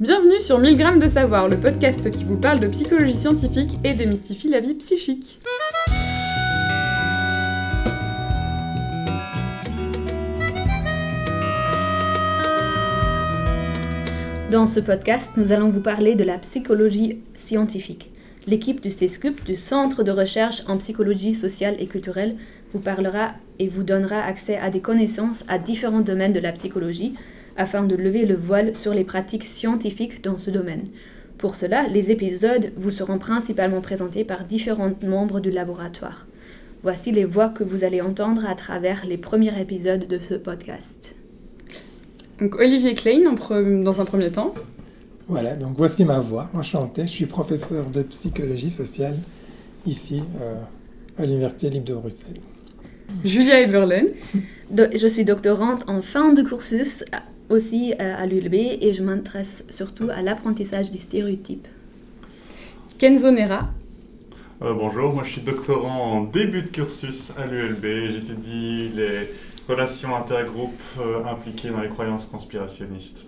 Bienvenue 0.00 0.40
sur 0.40 0.60
1000 0.60 0.78
grammes 0.78 1.00
de 1.00 1.08
savoir, 1.08 1.48
le 1.48 1.58
podcast 1.58 2.08
qui 2.12 2.22
vous 2.22 2.36
parle 2.36 2.60
de 2.60 2.68
psychologie 2.68 3.16
scientifique 3.16 3.80
et 3.82 3.94
démystifie 3.94 4.48
la 4.48 4.60
vie 4.60 4.74
psychique. 4.74 5.40
Dans 14.52 14.66
ce 14.66 14.78
podcast, 14.78 15.32
nous 15.36 15.50
allons 15.50 15.70
vous 15.70 15.80
parler 15.80 16.14
de 16.14 16.22
la 16.22 16.38
psychologie 16.38 17.18
scientifique. 17.32 18.12
L'équipe 18.46 18.80
du 18.80 18.90
CESCUP, 18.90 19.44
du 19.44 19.56
Centre 19.56 20.04
de 20.04 20.12
recherche 20.12 20.62
en 20.68 20.76
psychologie 20.76 21.34
sociale 21.34 21.74
et 21.80 21.88
culturelle, 21.88 22.36
vous 22.72 22.78
parlera 22.78 23.32
et 23.58 23.66
vous 23.66 23.82
donnera 23.82 24.20
accès 24.20 24.58
à 24.58 24.70
des 24.70 24.80
connaissances 24.80 25.44
à 25.48 25.58
différents 25.58 26.02
domaines 26.02 26.32
de 26.32 26.38
la 26.38 26.52
psychologie, 26.52 27.14
afin 27.58 27.82
de 27.82 27.94
lever 27.96 28.24
le 28.24 28.36
voile 28.36 28.74
sur 28.74 28.94
les 28.94 29.04
pratiques 29.04 29.44
scientifiques 29.44 30.24
dans 30.24 30.38
ce 30.38 30.50
domaine. 30.50 30.86
Pour 31.36 31.54
cela, 31.54 31.86
les 31.88 32.10
épisodes 32.10 32.72
vous 32.76 32.90
seront 32.90 33.18
principalement 33.18 33.80
présentés 33.80 34.24
par 34.24 34.44
différents 34.44 34.92
membres 35.02 35.40
du 35.40 35.50
laboratoire. 35.50 36.26
Voici 36.82 37.12
les 37.12 37.24
voix 37.24 37.48
que 37.48 37.64
vous 37.64 37.84
allez 37.84 38.00
entendre 38.00 38.46
à 38.46 38.54
travers 38.54 39.04
les 39.04 39.18
premiers 39.18 39.60
épisodes 39.60 40.06
de 40.06 40.18
ce 40.18 40.34
podcast. 40.34 41.16
Donc 42.40 42.54
Olivier 42.54 42.94
Klein 42.94 43.34
dans 43.82 44.00
un 44.00 44.04
premier 44.04 44.30
temps. 44.30 44.54
Voilà, 45.28 45.56
donc 45.56 45.74
voici 45.76 46.04
ma 46.04 46.20
voix, 46.20 46.48
enchanté. 46.54 47.02
Je 47.02 47.12
suis 47.12 47.26
professeur 47.26 47.86
de 47.90 48.02
psychologie 48.02 48.70
sociale 48.70 49.16
ici 49.84 50.22
euh, 50.40 50.54
à 51.18 51.26
l'Université 51.26 51.68
libre 51.68 51.86
de 51.86 51.94
Bruxelles. 51.94 52.40
Julia 53.24 53.60
Eberlen. 53.60 54.06
je 54.70 55.06
suis 55.06 55.24
doctorante 55.24 55.84
en 55.88 56.00
fin 56.00 56.32
de 56.32 56.42
cursus 56.42 57.04
aussi 57.50 57.92
euh, 57.92 58.14
à 58.16 58.26
l'ULB 58.26 58.54
et 58.54 58.92
je 58.92 59.02
m'intéresse 59.02 59.64
surtout 59.68 60.08
à 60.10 60.22
l'apprentissage 60.22 60.90
des 60.90 60.98
stéréotypes. 60.98 61.68
Kenzo 62.98 63.30
Nera. 63.30 63.68
Euh, 64.62 64.74
bonjour, 64.74 65.12
moi 65.12 65.22
je 65.24 65.30
suis 65.32 65.40
doctorant 65.40 66.12
en 66.12 66.24
début 66.24 66.62
de 66.62 66.68
cursus 66.68 67.32
à 67.36 67.46
l'ULB. 67.46 68.10
J'étudie 68.10 68.90
les 68.94 69.30
relations 69.68 70.16
intergroupes 70.16 70.82
euh, 71.00 71.24
impliquées 71.24 71.70
dans 71.70 71.80
les 71.80 71.88
croyances 71.88 72.24
conspirationnistes. 72.24 73.26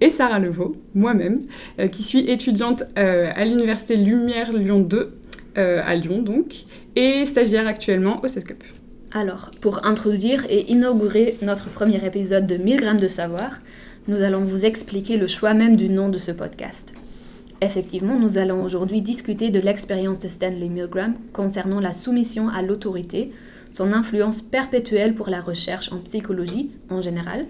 Et 0.00 0.10
Sarah 0.10 0.38
Levaux, 0.38 0.76
moi-même, 0.94 1.46
qui 1.90 2.02
suis 2.02 2.28
étudiante 2.30 2.82
à 2.96 3.44
l'Université 3.46 3.96
Lumière 3.96 4.52
Lyon 4.52 4.80
2, 4.80 5.18
à 5.54 5.94
Lyon 5.94 6.20
donc, 6.20 6.66
et 6.96 7.24
stagiaire 7.24 7.66
actuellement 7.66 8.22
au 8.22 8.28
CESCUP. 8.28 8.62
Alors, 9.18 9.50
pour 9.62 9.86
introduire 9.86 10.44
et 10.50 10.70
inaugurer 10.70 11.38
notre 11.40 11.70
premier 11.70 12.04
épisode 12.04 12.46
de 12.46 12.58
1000 12.58 12.76
grammes 12.76 13.00
de 13.00 13.06
savoir, 13.06 13.60
nous 14.08 14.20
allons 14.20 14.44
vous 14.44 14.66
expliquer 14.66 15.16
le 15.16 15.26
choix 15.26 15.54
même 15.54 15.76
du 15.76 15.88
nom 15.88 16.10
de 16.10 16.18
ce 16.18 16.32
podcast. 16.32 16.92
Effectivement, 17.62 18.18
nous 18.18 18.36
allons 18.36 18.62
aujourd'hui 18.62 19.00
discuter 19.00 19.48
de 19.48 19.58
l'expérience 19.58 20.18
de 20.18 20.28
Stanley 20.28 20.68
Milgram 20.68 21.14
concernant 21.32 21.80
la 21.80 21.94
soumission 21.94 22.50
à 22.50 22.60
l'autorité, 22.60 23.32
son 23.72 23.94
influence 23.94 24.42
perpétuelle 24.42 25.14
pour 25.14 25.30
la 25.30 25.40
recherche 25.40 25.90
en 25.94 26.00
psychologie 26.00 26.72
en 26.90 27.00
général, 27.00 27.46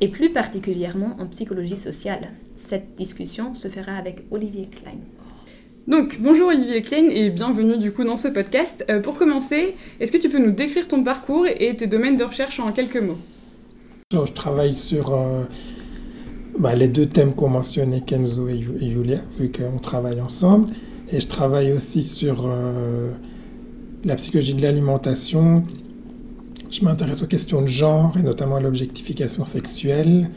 et 0.00 0.08
plus 0.08 0.32
particulièrement 0.32 1.18
en 1.18 1.26
psychologie 1.26 1.76
sociale. 1.76 2.30
Cette 2.56 2.94
discussion 2.96 3.52
se 3.52 3.68
fera 3.68 3.92
avec 3.92 4.24
Olivier 4.30 4.70
Klein. 4.70 4.96
Donc, 5.86 6.18
bonjour 6.20 6.48
Olivier 6.48 6.82
Klein 6.82 7.08
et 7.08 7.30
bienvenue 7.30 7.78
du 7.78 7.90
coup 7.90 8.04
dans 8.04 8.16
ce 8.16 8.28
podcast. 8.28 8.84
Euh, 8.90 9.00
pour 9.00 9.16
commencer, 9.16 9.74
est-ce 9.98 10.12
que 10.12 10.18
tu 10.18 10.28
peux 10.28 10.38
nous 10.38 10.52
décrire 10.52 10.86
ton 10.86 11.02
parcours 11.02 11.46
et 11.46 11.74
tes 11.74 11.86
domaines 11.86 12.16
de 12.16 12.24
recherche 12.24 12.60
en 12.60 12.70
quelques 12.70 13.00
mots? 13.00 13.18
Je 14.12 14.32
travaille 14.32 14.74
sur 14.74 15.12
euh, 15.12 15.44
bah, 16.58 16.74
les 16.74 16.86
deux 16.86 17.06
thèmes 17.06 17.34
qu'ont 17.34 17.48
mentionné 17.48 18.02
Kenzo 18.02 18.48
et, 18.48 18.60
Julia, 18.60 19.20
vu 19.38 19.50
qu'on 19.50 19.78
travaille 19.78 20.20
ensemble. 20.20 20.72
Et 21.10 21.18
je 21.18 21.26
travaille 21.26 21.72
aussi 21.72 22.02
sur 22.02 22.46
euh, 22.46 23.10
la 24.04 24.16
psychologie 24.16 24.54
de 24.54 24.62
l'alimentation. 24.62 25.64
Je 26.70 26.84
m'intéresse 26.84 27.22
aux 27.22 27.26
questions 27.26 27.62
de 27.62 27.68
genre 27.68 28.14
et 28.18 28.22
notamment 28.22 28.56
à 28.56 28.60
l'objectification 28.60 29.44
sexuelle 29.44 30.30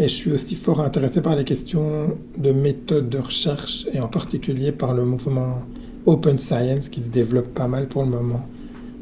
et 0.00 0.04
je 0.04 0.14
suis 0.14 0.32
aussi 0.32 0.56
fort 0.56 0.80
intéressé 0.80 1.20
par 1.20 1.36
les 1.36 1.44
questions 1.44 2.16
de 2.38 2.52
méthode 2.52 3.10
de 3.10 3.18
recherche 3.18 3.86
et 3.92 4.00
en 4.00 4.08
particulier 4.08 4.72
par 4.72 4.94
le 4.94 5.04
mouvement 5.04 5.58
Open 6.06 6.38
Science 6.38 6.88
qui 6.88 7.04
se 7.04 7.10
développe 7.10 7.52
pas 7.52 7.68
mal 7.68 7.86
pour 7.86 8.04
le 8.04 8.08
moment 8.08 8.46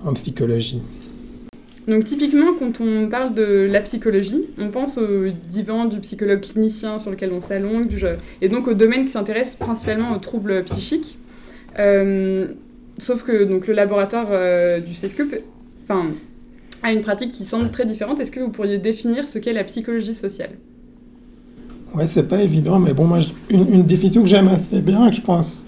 en 0.04 0.12
psychologie. 0.14 0.82
Donc 1.86 2.02
typiquement, 2.02 2.52
quand 2.58 2.80
on 2.80 3.08
parle 3.08 3.32
de 3.32 3.68
la 3.70 3.80
psychologie, 3.80 4.46
on 4.58 4.70
pense 4.70 4.98
au 4.98 5.28
divan 5.48 5.84
du 5.84 6.00
psychologue 6.00 6.40
clinicien 6.40 6.98
sur 6.98 7.12
lequel 7.12 7.32
on 7.32 7.40
s'allonge, 7.40 8.04
et 8.42 8.48
donc 8.48 8.66
au 8.66 8.74
domaine 8.74 9.04
qui 9.04 9.12
s'intéresse 9.12 9.54
principalement 9.54 10.12
aux 10.12 10.18
troubles 10.18 10.64
psychiques. 10.64 11.16
Euh, 11.78 12.48
sauf 12.98 13.22
que 13.22 13.44
donc, 13.44 13.68
le 13.68 13.74
laboratoire 13.74 14.26
euh, 14.32 14.80
du 14.80 14.94
CESCUP 14.94 15.36
a 16.82 16.92
une 16.92 17.02
pratique 17.02 17.30
qui 17.30 17.44
semble 17.44 17.70
très 17.70 17.86
différente. 17.86 18.18
Est-ce 18.20 18.32
que 18.32 18.40
vous 18.40 18.50
pourriez 18.50 18.78
définir 18.78 19.28
ce 19.28 19.38
qu'est 19.38 19.52
la 19.52 19.64
psychologie 19.64 20.14
sociale? 20.14 20.50
Ouais, 21.94 22.06
c'est 22.06 22.28
pas 22.28 22.42
évident, 22.42 22.78
mais 22.78 22.92
bon, 22.92 23.04
moi, 23.04 23.18
une, 23.48 23.84
définition 23.84 24.22
que 24.22 24.28
j'aime 24.28 24.48
assez 24.48 24.80
bien, 24.80 25.08
que 25.08 25.16
je 25.16 25.20
pense, 25.22 25.64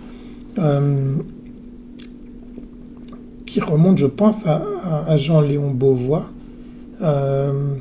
euh, 0.58 1.16
qui 3.46 3.60
remonte, 3.60 3.98
je 3.98 4.06
pense, 4.06 4.46
à, 4.46 5.16
Jean-Léon 5.16 5.70
Beauvois. 5.70 6.26
Euh, 7.02 7.74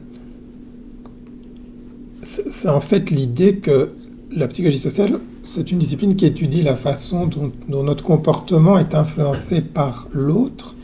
c'est 2.24 2.70
en 2.70 2.80
fait 2.80 3.12
l'idée 3.12 3.58
que 3.58 3.90
la 4.32 4.48
psychologie 4.48 4.80
sociale, 4.80 5.20
c'est 5.44 5.72
une 5.72 5.80
discipline 5.80 6.16
qui 6.16 6.26
étudie 6.26 6.62
la 6.62 6.76
façon 6.76 7.26
dont, 7.26 7.52
dont 7.68 7.84
notre 7.84 8.04
comportement 8.04 8.78
est 8.78 8.96
influencé 8.96 9.62
par 9.62 10.08
l'autre, 10.14 10.76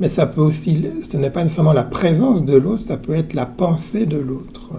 mais 0.00 0.08
ça 0.08 0.26
peut 0.26 0.42
aussi, 0.42 0.84
ce 1.02 1.16
n'est 1.16 1.30
pas 1.30 1.42
nécessairement 1.42 1.72
la 1.72 1.84
présence 1.84 2.44
de 2.44 2.54
l'autre, 2.56 2.82
ça 2.82 2.98
peut 2.98 3.14
être 3.14 3.32
la 3.34 3.46
pensée 3.46 4.04
de 4.04 4.18
l'autre. 4.18 4.72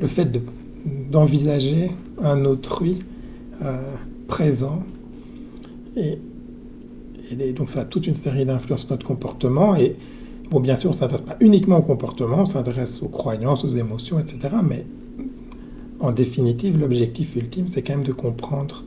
Le 0.00 0.08
fait 0.08 0.24
de 0.24 0.40
d'envisager 0.84 1.90
un 2.22 2.44
autrui 2.44 2.98
euh, 3.62 3.78
présent. 4.28 4.82
Et, 5.96 6.18
donc 7.56 7.70
ça 7.70 7.82
a 7.82 7.84
toute 7.84 8.06
une 8.06 8.14
série 8.14 8.44
d'influences 8.44 8.82
sur 8.82 8.90
notre 8.90 9.06
comportement. 9.06 9.74
Et 9.76 9.96
bon, 10.50 10.60
bien 10.60 10.76
sûr, 10.76 10.90
on 10.90 10.92
ne 10.92 10.98
s'intéresse 10.98 11.24
pas 11.24 11.36
uniquement 11.40 11.78
au 11.78 11.82
comportement, 11.82 12.40
on 12.40 12.44
s'intéresse 12.44 13.02
aux 13.02 13.08
croyances, 13.08 13.64
aux 13.64 13.68
émotions, 13.68 14.18
etc. 14.18 14.40
Mais 14.62 14.84
en 16.00 16.12
définitive, 16.12 16.78
l'objectif 16.78 17.36
ultime, 17.36 17.68
c'est 17.68 17.82
quand 17.82 17.94
même 17.94 18.04
de 18.04 18.12
comprendre 18.12 18.84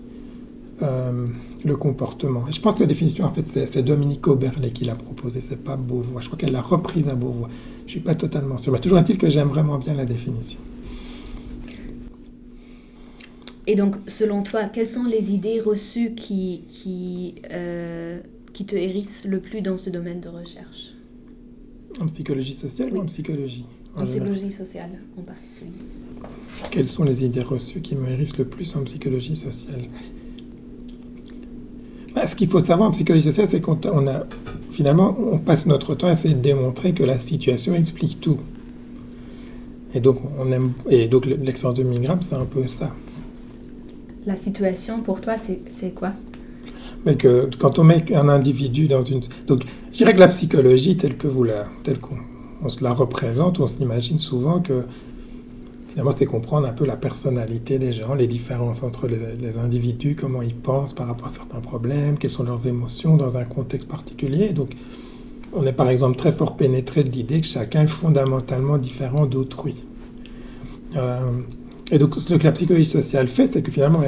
euh, 0.84 1.28
le 1.64 1.76
comportement. 1.78 2.44
Et 2.50 2.52
je 2.52 2.60
pense 2.60 2.76
que 2.76 2.82
la 2.82 2.88
définition, 2.88 3.26
en 3.26 3.30
fait, 3.30 3.48
c'est 3.48 3.84
Dominique 3.84 4.28
Oberle 4.28 4.70
qui 4.74 4.84
l'a 4.84 4.96
proposée, 4.96 5.42
c'est 5.42 5.64
pas 5.64 5.78
Beauvoir. 5.78 6.22
Je 6.22 6.28
crois 6.28 6.38
qu'elle 6.38 6.52
l'a 6.52 6.62
reprise 6.62 7.08
à 7.08 7.16
Beauvoir. 7.16 7.50
Je 7.80 7.86
ne 7.86 7.90
suis 7.90 8.00
pas 8.02 8.14
totalement 8.14 8.58
sûr. 8.58 8.74
Mais 8.74 8.80
toujours 8.80 9.00
est-il 9.00 9.18
que 9.18 9.30
j'aime 9.30 9.48
vraiment 9.48 9.78
bien 9.78 9.94
la 9.94 10.06
définition. 10.06 10.60
Et 13.68 13.76
donc, 13.76 13.96
selon 14.08 14.44
toi, 14.44 14.66
quelles 14.66 14.88
sont 14.88 15.06
les 15.06 15.32
idées 15.32 15.60
reçues 15.60 16.14
qui, 16.14 16.64
qui, 16.68 17.36
euh, 17.52 18.20
qui 18.54 18.66
te 18.66 18.76
hérissent 18.76 19.26
le 19.26 19.40
plus 19.40 19.62
dans 19.62 19.78
ce 19.78 19.90
domaine 19.90 20.22
de 20.22 20.30
recherche? 20.30 20.94
En 22.00 22.06
psychologie 22.06 22.56
sociale 22.56 22.94
ou 22.94 23.02
en 23.02 23.06
psychologie? 23.06 23.66
En, 23.96 24.06
psychologie 24.06 24.52
sociale, 24.52 24.92
en 25.18 25.22
particulier. 25.22 25.72
Quelles 26.70 26.88
sont 26.88 27.04
les 27.04 27.24
idées 27.24 27.42
reçues 27.42 27.82
qui 27.82 27.96
me 27.96 28.08
hérissent 28.10 28.38
le 28.38 28.46
plus 28.46 28.76
en 28.76 28.84
psychologie 28.84 29.36
sociale? 29.36 29.86
Bah, 32.14 32.28
Ce 32.28 32.36
qu'il 32.36 32.50
faut 32.50 32.60
savoir 32.60 32.90
en 32.90 32.92
psychologie 32.92 33.26
sociale, 33.26 33.48
c'est 33.50 33.62
qu'on 33.62 34.08
a 34.08 34.28
finalement, 34.72 35.18
on 35.32 35.40
passe 35.40 35.66
notre 35.66 35.96
temps 35.96 36.08
à 36.08 36.12
essayer 36.12 36.36
de 36.36 36.40
démontrer 36.40 36.94
que 36.94 37.04
la 37.04 37.18
situation 37.18 37.74
explique 37.74 38.20
tout. 38.20 38.38
Et 39.94 40.02
donc, 40.02 40.20
on 40.38 40.52
aime, 40.52 40.74
et 40.90 41.08
donc 41.08 41.26
l'expérience 41.26 41.80
de 41.80 41.84
Milgram, 41.84 42.22
c'est 42.22 42.36
un 42.36 42.46
peu 42.46 42.68
ça 42.68 42.94
la 44.26 44.36
situation 44.36 45.02
pour 45.02 45.22
toi, 45.22 45.36
c'est 45.38 45.94
quoi? 45.94 46.12
Mais 47.06 47.18
quand 47.60 47.78
on 47.78 47.84
met 47.84 48.04
un 48.16 48.30
individu 48.30 48.88
dans 48.88 49.04
une... 49.04 49.22
Donc, 49.48 49.64
je 49.92 49.98
dirais 49.98 50.14
que 50.14 50.20
la 50.20 50.28
psychologie, 50.28 50.98
telle 50.98 51.18
que 51.18 51.28
vous 51.28 51.44
la, 51.44 51.68
telle 51.84 52.00
qu'on 52.00 52.70
se 52.70 52.84
la 52.84 52.94
représente, 52.94 53.60
on 53.60 53.68
s'imagine 53.68 54.18
souvent 54.18 54.60
que 54.60 54.86
finalement, 55.90 56.12
c'est 56.12 56.26
comprendre 56.26 56.68
un 56.68 56.74
peu 56.74 56.86
la 56.86 56.96
personnalité 56.96 57.78
des 57.78 57.94
gens, 57.94 58.16
les 58.16 58.28
différences 58.28 58.82
entre 58.82 59.08
les, 59.08 59.18
les, 59.40 59.58
individus, 59.58 60.16
comment 60.16 60.42
ils 60.42 60.56
pensent 60.56 60.94
par 60.94 61.08
rapport 61.08 61.28
à 61.28 61.32
certains 61.32 61.60
problèmes, 61.60 62.18
quelles 62.18 62.32
sont 62.32 62.44
leurs 62.44 62.68
émotions 62.68 63.16
dans 63.16 63.38
un 63.38 63.46
contexte 63.46 63.88
particulier. 63.88 64.50
Donc, 64.50 64.76
on 65.54 65.66
est 65.66 65.74
par 65.74 65.90
exemple 65.90 66.18
très 66.18 66.32
fort 66.32 66.58
pénétré 66.58 67.04
de 67.04 67.12
l'idée 67.12 67.40
que 67.40 67.48
chacun 67.48 67.84
est 67.84 67.88
fondamentalement 67.88 68.78
différent 68.78 69.26
d'autrui. 69.26 69.76
Euh, 70.96 71.20
et 71.92 72.00
donc, 72.00 72.16
ce 72.16 72.34
que 72.34 72.44
la 72.44 72.52
psychologie 72.52 72.90
sociale 72.90 73.28
fait, 73.28 73.48
c'est 73.48 73.62
que 73.62 73.72
finalement, 73.72 74.02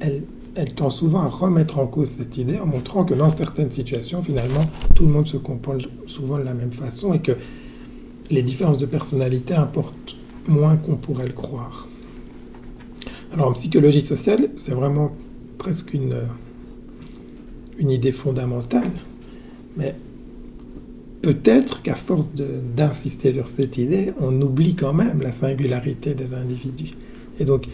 elle, 0.00 0.74
tend 0.74 0.90
souvent 0.90 1.20
à 1.20 1.28
remettre 1.28 1.78
en 1.78 1.86
cause 1.86 2.10
cette 2.10 2.36
idée 2.36 2.58
en 2.58 2.66
montrant 2.66 3.04
que 3.04 3.14
dans 3.14 3.30
certaines 3.30 3.72
situations, 3.72 4.22
finalement, 4.22 4.60
tout 4.94 5.06
le 5.06 5.12
monde 5.12 5.26
se 5.26 5.38
comporte 5.38 5.88
souvent 6.06 6.38
de 6.38 6.44
la 6.44 6.52
même 6.52 6.72
façon 6.72 7.14
et 7.14 7.20
que 7.20 7.32
les 8.30 8.42
différences 8.42 8.76
de 8.76 8.84
personnalité 8.84 9.54
importent 9.54 10.16
moins 10.46 10.76
qu'on 10.76 10.96
pourrait 10.96 11.26
le 11.26 11.32
croire. 11.32 11.88
Alors 13.32 13.48
en 13.48 13.52
psychologie 13.52 14.04
sociale, 14.04 14.50
c'est 14.56 14.74
vraiment 14.74 15.12
presque 15.56 15.94
une, 15.94 16.16
une 17.78 17.90
idée 17.90 18.12
fondamentale, 18.12 18.90
mais 19.78 19.94
peut-être 21.22 21.80
qu'à 21.80 21.94
force 21.94 22.28
d'insister 22.76 23.32
sur 23.32 23.48
cette 23.48 23.78
idée, 23.78 24.12
on 24.20 24.38
oublie 24.42 24.74
quand 24.74 24.92
même 24.92 25.22
la 25.22 25.32
singularité 25.32 26.14
des 26.14 26.34
individus. 26.34 26.92
Et 27.42 27.44
donc, 27.44 27.66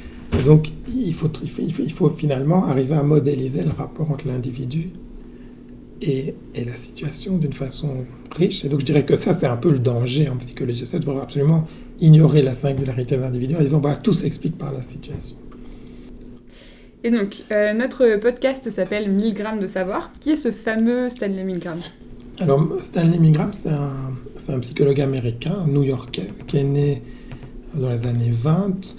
donc 0.46 0.70
il, 0.88 1.12
faut, 1.12 1.30
il, 1.42 1.50
faut, 1.50 1.82
il, 1.82 1.92
faut, 1.92 2.08
finalement 2.08 2.64
arriver 2.64 2.94
à 2.94 3.02
modéliser 3.02 3.62
le 3.62 3.70
rapport 3.70 4.10
entre 4.10 4.26
l'individu 4.26 4.88
et, 6.00 6.34
et, 6.54 6.64
la 6.64 6.74
situation 6.76 7.36
d'une 7.36 7.52
façon 7.52 8.06
riche. 8.34 8.64
Et 8.64 8.70
donc 8.70 8.80
je 8.80 8.86
dirais 8.86 9.04
que 9.04 9.16
ça, 9.16 9.34
c'est 9.34 9.46
un 9.46 9.58
peu 9.58 9.70
le 9.70 9.78
danger 9.78 10.30
en 10.30 10.36
psychologie. 10.36 10.86
C'est 10.86 11.00
de 11.00 11.04
vouloir 11.04 11.24
absolument 11.24 11.66
ignorer 12.00 12.40
la 12.40 12.54
singularité 12.54 13.16
de 13.16 13.20
l'individu 13.20 13.56
en 13.56 13.60
disant, 13.60 13.78
bah, 13.78 13.96
tout 14.02 14.14
s'explique 14.14 14.56
par 14.56 14.72
la 14.72 14.80
situation. 14.80 15.36
Et 17.04 17.10
donc, 17.10 17.44
euh, 17.52 17.74
notre 17.74 18.16
podcast 18.16 18.70
s'appelle 18.70 19.10
1000 19.10 19.34
grammes 19.34 19.60
de 19.60 19.66
savoir. 19.66 20.10
Qui 20.18 20.30
est 20.30 20.36
ce 20.36 20.50
fameux 20.50 21.10
Stanley 21.10 21.44
Milgram 21.44 21.78
Alors, 22.40 22.66
Stanley 22.82 23.18
Milgram, 23.18 23.52
c'est 23.52 23.68
un, 23.68 24.14
un, 24.48 24.60
psychologue 24.60 25.00
américain, 25.02 25.66
new-yorkais, 25.68 26.30
qui 26.46 26.56
est 26.56 26.64
né 26.64 27.02
dans 27.74 27.90
les 27.90 28.06
années 28.06 28.32
20, 28.32 28.96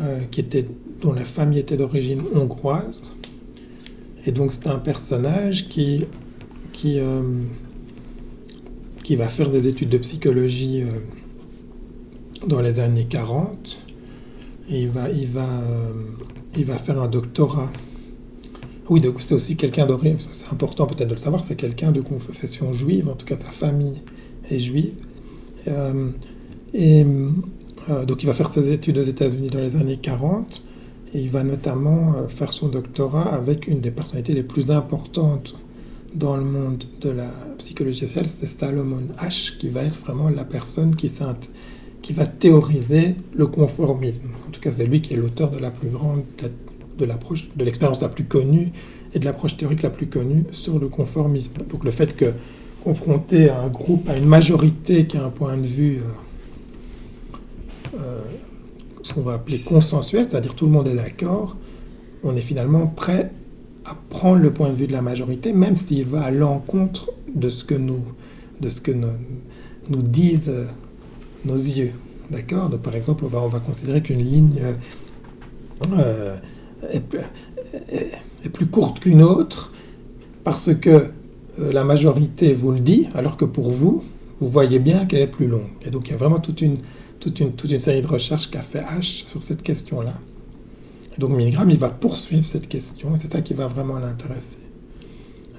euh, 0.00 0.20
qui 0.30 0.40
était, 0.40 0.64
dont 1.00 1.12
la 1.12 1.24
famille 1.24 1.58
était 1.58 1.76
d'origine 1.76 2.22
hongroise. 2.32 3.02
Et 4.26 4.30
donc, 4.30 4.52
c'est 4.52 4.68
un 4.68 4.78
personnage 4.78 5.68
qui, 5.68 6.04
qui, 6.72 7.00
euh, 7.00 7.22
qui 9.02 9.16
va 9.16 9.28
faire 9.28 9.50
des 9.50 9.66
études 9.66 9.88
de 9.88 9.98
psychologie 9.98 10.82
euh, 10.82 12.46
dans 12.46 12.60
les 12.60 12.78
années 12.78 13.06
40. 13.06 13.82
Et 14.70 14.82
il 14.82 14.88
va, 14.88 15.10
il 15.10 15.26
va 15.26 15.48
il 16.56 16.64
va 16.64 16.76
faire 16.76 17.00
un 17.00 17.08
doctorat. 17.08 17.72
Oui, 18.90 19.00
donc 19.00 19.20
c'est 19.20 19.34
aussi 19.34 19.56
quelqu'un 19.56 19.86
d'origine, 19.86 20.18
c'est 20.18 20.50
important 20.52 20.86
peut-être 20.86 21.08
de 21.08 21.14
le 21.14 21.20
savoir, 21.20 21.42
c'est 21.42 21.56
quelqu'un 21.56 21.92
de 21.92 22.00
confession 22.00 22.72
juive, 22.72 23.08
en 23.08 23.14
tout 23.14 23.26
cas 23.26 23.38
sa 23.38 23.50
famille 23.50 24.00
est 24.50 24.58
juive. 24.58 24.94
Et 26.74 27.04
donc 28.06 28.22
il 28.22 28.26
va 28.26 28.32
faire 28.32 28.50
ses 28.50 28.70
études 28.70 28.98
aux 28.98 29.02
États-Unis 29.02 29.48
dans 29.48 29.60
les 29.60 29.76
années 29.76 29.98
40, 30.00 30.62
et 31.14 31.20
il 31.20 31.30
va 31.30 31.42
notamment 31.42 32.14
euh, 32.16 32.28
faire 32.28 32.52
son 32.52 32.68
doctorat 32.68 33.32
avec 33.34 33.66
une 33.66 33.80
des 33.80 33.90
personnalités 33.90 34.34
les 34.34 34.42
plus 34.42 34.70
importantes 34.70 35.56
dans 36.14 36.36
le 36.36 36.44
monde 36.44 36.84
de 37.00 37.10
la 37.10 37.30
psychologie 37.58 38.00
sociale, 38.00 38.28
c'est 38.28 38.46
Salomon 38.46 39.02
Ash, 39.18 39.58
qui 39.58 39.68
va 39.68 39.82
être 39.82 39.98
vraiment 39.98 40.30
la 40.30 40.44
personne 40.44 40.96
qui 40.96 41.10
qui 42.00 42.12
va 42.12 42.26
théoriser 42.26 43.16
le 43.34 43.46
conformisme. 43.46 44.28
En 44.46 44.50
tout 44.50 44.60
cas, 44.60 44.72
c'est 44.72 44.86
lui 44.86 45.02
qui 45.02 45.12
est 45.14 45.16
l'auteur 45.16 45.50
de 45.50 45.58
la 45.58 45.70
plus 45.70 45.88
grande, 45.88 46.22
de 46.38 47.06
de 47.06 47.64
l'expérience 47.64 48.00
la 48.00 48.08
plus 48.08 48.24
connue 48.24 48.72
et 49.14 49.18
de 49.18 49.24
l'approche 49.24 49.56
théorique 49.56 49.82
la 49.82 49.90
plus 49.90 50.06
connue 50.06 50.44
sur 50.50 50.78
le 50.78 50.88
conformisme. 50.88 51.52
Donc 51.70 51.84
le 51.84 51.90
fait 51.90 52.16
que 52.16 52.32
confronté 52.82 53.48
à 53.48 53.60
un 53.60 53.68
groupe, 53.68 54.08
à 54.08 54.16
une 54.16 54.26
majorité 54.26 55.06
qui 55.06 55.16
a 55.16 55.24
un 55.24 55.30
point 55.30 55.56
de 55.56 55.66
vue, 55.66 55.98
euh, 55.98 56.10
euh, 57.94 58.18
ce 59.02 59.14
qu'on 59.14 59.22
va 59.22 59.34
appeler 59.34 59.60
consensuel, 59.60 60.26
c'est-à-dire 60.28 60.54
tout 60.54 60.66
le 60.66 60.72
monde 60.72 60.88
est 60.88 60.94
d'accord, 60.94 61.56
on 62.24 62.36
est 62.36 62.40
finalement 62.40 62.86
prêt 62.86 63.30
à 63.84 63.96
prendre 64.10 64.42
le 64.42 64.52
point 64.52 64.70
de 64.70 64.74
vue 64.74 64.86
de 64.86 64.92
la 64.92 65.02
majorité, 65.02 65.52
même 65.52 65.76
s'il 65.76 66.04
va 66.04 66.22
à 66.22 66.30
l'encontre 66.30 67.10
de 67.34 67.48
ce 67.48 67.64
que 67.64 67.74
nous, 67.74 68.02
de 68.60 68.68
ce 68.68 68.80
que 68.80 68.90
nous, 68.90 69.08
nous 69.88 70.02
disent 70.02 70.54
nos 71.44 71.56
yeux. 71.56 71.92
D'accord? 72.30 72.68
Par 72.82 72.94
exemple, 72.94 73.24
on 73.24 73.28
va, 73.28 73.40
on 73.40 73.48
va 73.48 73.60
considérer 73.60 74.02
qu'une 74.02 74.22
ligne 74.22 74.60
euh, 75.92 76.36
est, 76.92 78.48
plus 78.52 78.66
courte 78.66 79.00
qu'une 79.00 79.22
autre 79.22 79.72
parce 80.44 80.74
que 80.74 80.90
euh, 81.58 81.72
la 81.72 81.84
majorité 81.84 82.52
vous 82.52 82.72
le 82.72 82.80
dit, 82.80 83.06
alors 83.14 83.36
que 83.36 83.44
pour 83.44 83.70
vous, 83.70 84.04
vous 84.40 84.48
voyez 84.48 84.78
bien 84.78 85.06
qu'elle 85.06 85.22
est 85.22 85.26
plus 85.26 85.46
longue. 85.46 85.68
Et 85.84 85.90
donc, 85.90 86.08
il 86.08 86.12
y 86.12 86.14
a 86.14 86.16
vraiment 86.16 86.38
toute 86.38 86.60
une, 86.60 86.78
toute 87.20 87.40
une, 87.40 87.80
série 87.80 88.02
de 88.02 88.06
recherches 88.06 88.50
qu'a 88.50 88.62
fait 88.62 88.80
H 88.80 89.26
sur 89.26 89.42
cette 89.42 89.62
question-là. 89.62 90.14
Donc, 91.18 91.30
Milgram, 91.30 91.68
il 91.70 91.78
va 91.78 91.88
poursuivre 91.88 92.44
cette 92.44 92.68
question, 92.68 93.14
et 93.14 93.18
c'est 93.18 93.32
ça 93.32 93.42
qui 93.42 93.54
va 93.54 93.66
vraiment 93.66 93.98
l'intéresser. 93.98 94.58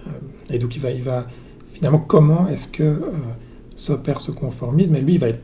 Euh, 0.08 0.12
et 0.54 0.58
donc, 0.58 0.76
il 0.76 0.82
va, 0.82 0.92
il 0.92 1.02
va 1.02 1.28
finalement, 1.74 2.00
comment 2.00 2.48
est-ce 2.48 2.68
que 2.68 3.02
s'opère 3.76 4.22
ce 4.22 4.32
conformisme? 4.32 4.96
Et 4.96 5.02
lui, 5.02 5.16
il 5.16 5.20
va 5.20 5.30
être 5.30 5.42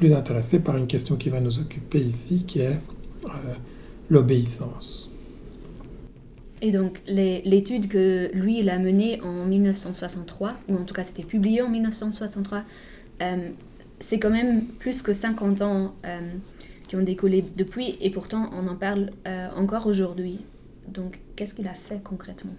plus 0.00 0.14
intéressé 0.14 0.60
par 0.60 0.76
une 0.76 0.86
question 0.86 1.16
qui 1.16 1.28
va 1.28 1.40
nous 1.40 1.58
occuper 1.58 2.00
ici, 2.00 2.44
qui 2.46 2.60
est 2.60 2.78
euh, 3.26 3.54
l'obéissance. 4.08 5.10
Et 6.62 6.72
donc, 6.72 7.00
l'étude 7.06 7.88
que 7.88 8.30
lui, 8.34 8.60
il 8.60 8.70
a 8.70 8.78
menée 8.78 9.20
en 9.22 9.46
1963, 9.46 10.54
ou 10.68 10.76
en 10.76 10.84
tout 10.84 10.94
cas 10.94 11.04
c'était 11.04 11.22
publié 11.22 11.62
en 11.62 11.68
1963, 11.68 12.62
euh, 13.22 13.48
c'est 14.00 14.18
quand 14.18 14.30
même 14.30 14.64
plus 14.64 15.02
que 15.02 15.12
50 15.12 15.62
ans 15.62 15.94
euh, 16.04 16.20
qui 16.88 16.96
ont 16.96 17.02
décollé 17.02 17.44
depuis, 17.56 17.96
et 18.00 18.10
pourtant 18.10 18.50
on 18.52 18.66
en 18.66 18.76
parle 18.76 19.10
encore 19.56 19.86
aujourd'hui. 19.86 20.40
Donc, 20.88 21.20
qu'est-ce 21.36 21.54
qu'il 21.54 21.68
a 21.68 21.74
fait 21.74 22.00
concrètement? 22.02 22.54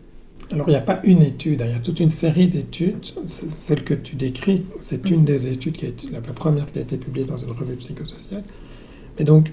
Alors, 0.51 0.67
il 0.67 0.71
n'y 0.71 0.77
a 0.77 0.81
pas 0.81 0.99
une 1.03 1.21
étude, 1.21 1.61
hein. 1.61 1.65
il 1.67 1.73
y 1.73 1.75
a 1.75 1.79
toute 1.79 1.99
une 1.99 2.09
série 2.09 2.47
d'études. 2.47 3.05
Celle 3.27 3.83
que 3.83 3.93
tu 3.93 4.15
décris, 4.15 4.63
c'est 4.81 5.09
une 5.09 5.23
des 5.23 5.47
études 5.47 5.73
qui 5.73 5.85
a 5.85 5.89
été 5.89 6.07
la 6.09 6.19
première 6.19 6.71
qui 6.71 6.79
a 6.79 6.81
été 6.81 6.97
publiée 6.97 7.25
dans 7.25 7.37
une 7.37 7.51
revue 7.51 7.75
psychosociale. 7.75 8.43
Mais 9.17 9.23
donc, 9.23 9.51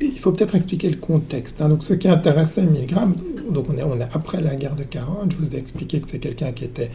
il 0.00 0.18
faut 0.18 0.32
peut-être 0.32 0.54
expliquer 0.54 0.88
le 0.88 0.96
contexte. 0.96 1.60
Hein. 1.60 1.68
Donc, 1.68 1.82
ce 1.82 1.92
qui 1.94 2.08
intéressait 2.08 2.62
Milgram, 2.62 3.14
donc 3.50 3.66
on 3.68 3.76
est 3.76 4.02
après 4.12 4.40
la 4.40 4.56
guerre 4.56 4.76
de 4.76 4.84
40, 4.84 5.32
je 5.32 5.36
vous 5.36 5.54
ai 5.54 5.58
expliqué 5.58 6.00
que 6.00 6.08
c'est 6.08 6.18
quelqu'un 6.18 6.52
qui 6.52 6.64
était 6.64 6.90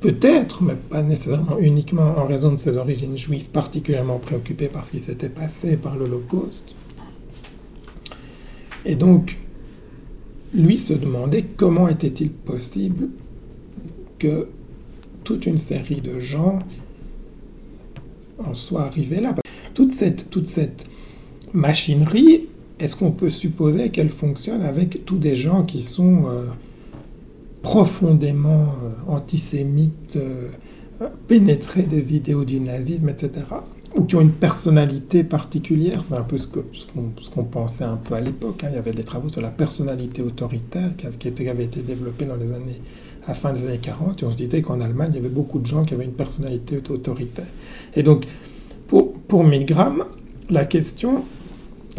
peut-être, 0.00 0.62
mais 0.62 0.74
pas 0.74 1.02
nécessairement 1.02 1.58
uniquement 1.58 2.18
en 2.18 2.26
raison 2.26 2.52
de 2.52 2.56
ses 2.56 2.76
origines 2.76 3.16
juives, 3.16 3.48
particulièrement 3.50 4.18
préoccupé 4.18 4.68
par 4.68 4.86
ce 4.86 4.92
qui 4.92 5.00
s'était 5.00 5.28
passé 5.28 5.76
par 5.76 5.96
l'Holocauste. 5.96 6.74
Et 8.84 8.94
donc, 8.96 9.38
lui 10.54 10.78
se 10.78 10.92
demandait 10.92 11.44
comment 11.56 11.88
était-il 11.88 12.30
possible 12.30 13.08
que 14.18 14.48
toute 15.24 15.46
une 15.46 15.58
série 15.58 16.00
de 16.00 16.20
gens 16.20 16.60
en 18.38 18.54
soient 18.54 18.84
arrivés 18.84 19.20
là. 19.20 19.34
Toute 19.74 19.92
cette, 19.92 20.30
toute 20.30 20.46
cette 20.46 20.86
machinerie, 21.52 22.48
est-ce 22.78 22.94
qu'on 22.94 23.10
peut 23.10 23.30
supposer 23.30 23.90
qu'elle 23.90 24.10
fonctionne 24.10 24.62
avec 24.62 25.04
tous 25.04 25.18
des 25.18 25.36
gens 25.36 25.64
qui 25.64 25.82
sont 25.82 26.26
euh, 26.26 26.46
profondément 27.64 28.76
euh, 28.84 29.12
antisémites, 29.12 30.16
euh, 30.16 30.50
pénétrés 31.26 31.82
des 31.82 32.14
idéaux 32.14 32.44
du 32.44 32.60
nazisme, 32.60 33.08
etc 33.08 33.32
ou 33.94 34.04
qui 34.04 34.16
ont 34.16 34.20
une 34.20 34.32
personnalité 34.32 35.24
particulière. 35.24 36.02
C'est 36.02 36.14
un 36.14 36.22
peu 36.22 36.36
ce 36.36 36.46
qu'on 36.46 36.64
ce 37.20 37.30
pensait 37.30 37.84
un 37.84 37.96
peu 37.96 38.14
à 38.14 38.20
l'époque. 38.20 38.64
Hein. 38.64 38.68
Il 38.72 38.76
y 38.76 38.78
avait 38.78 38.92
des 38.92 39.04
travaux 39.04 39.28
sur 39.28 39.40
la 39.40 39.50
personnalité 39.50 40.22
autoritaire 40.22 40.90
qui, 40.96 41.32
qui, 41.32 41.48
avaient 41.48 41.64
été 41.64 41.80
développés 41.80 42.24
dans 42.24 42.36
les 42.36 42.52
années, 42.52 42.80
à 43.24 43.28
la 43.28 43.34
fin 43.34 43.52
des 43.52 43.64
années 43.64 43.78
40. 43.78 44.22
Et 44.22 44.26
on 44.26 44.30
se 44.30 44.36
disait 44.36 44.62
qu'en 44.62 44.80
Allemagne, 44.80 45.10
il 45.12 45.16
y 45.16 45.18
avait 45.20 45.28
beaucoup 45.28 45.58
de 45.58 45.66
gens 45.66 45.84
qui 45.84 45.94
avaient 45.94 46.04
une 46.04 46.12
personnalité 46.12 46.76
autoritaire. 46.90 47.46
Et 47.94 48.02
donc, 48.02 48.26
pour, 48.88 49.12
pour 49.12 49.44
Milgram, 49.44 50.04
la 50.50 50.64
question 50.64 51.24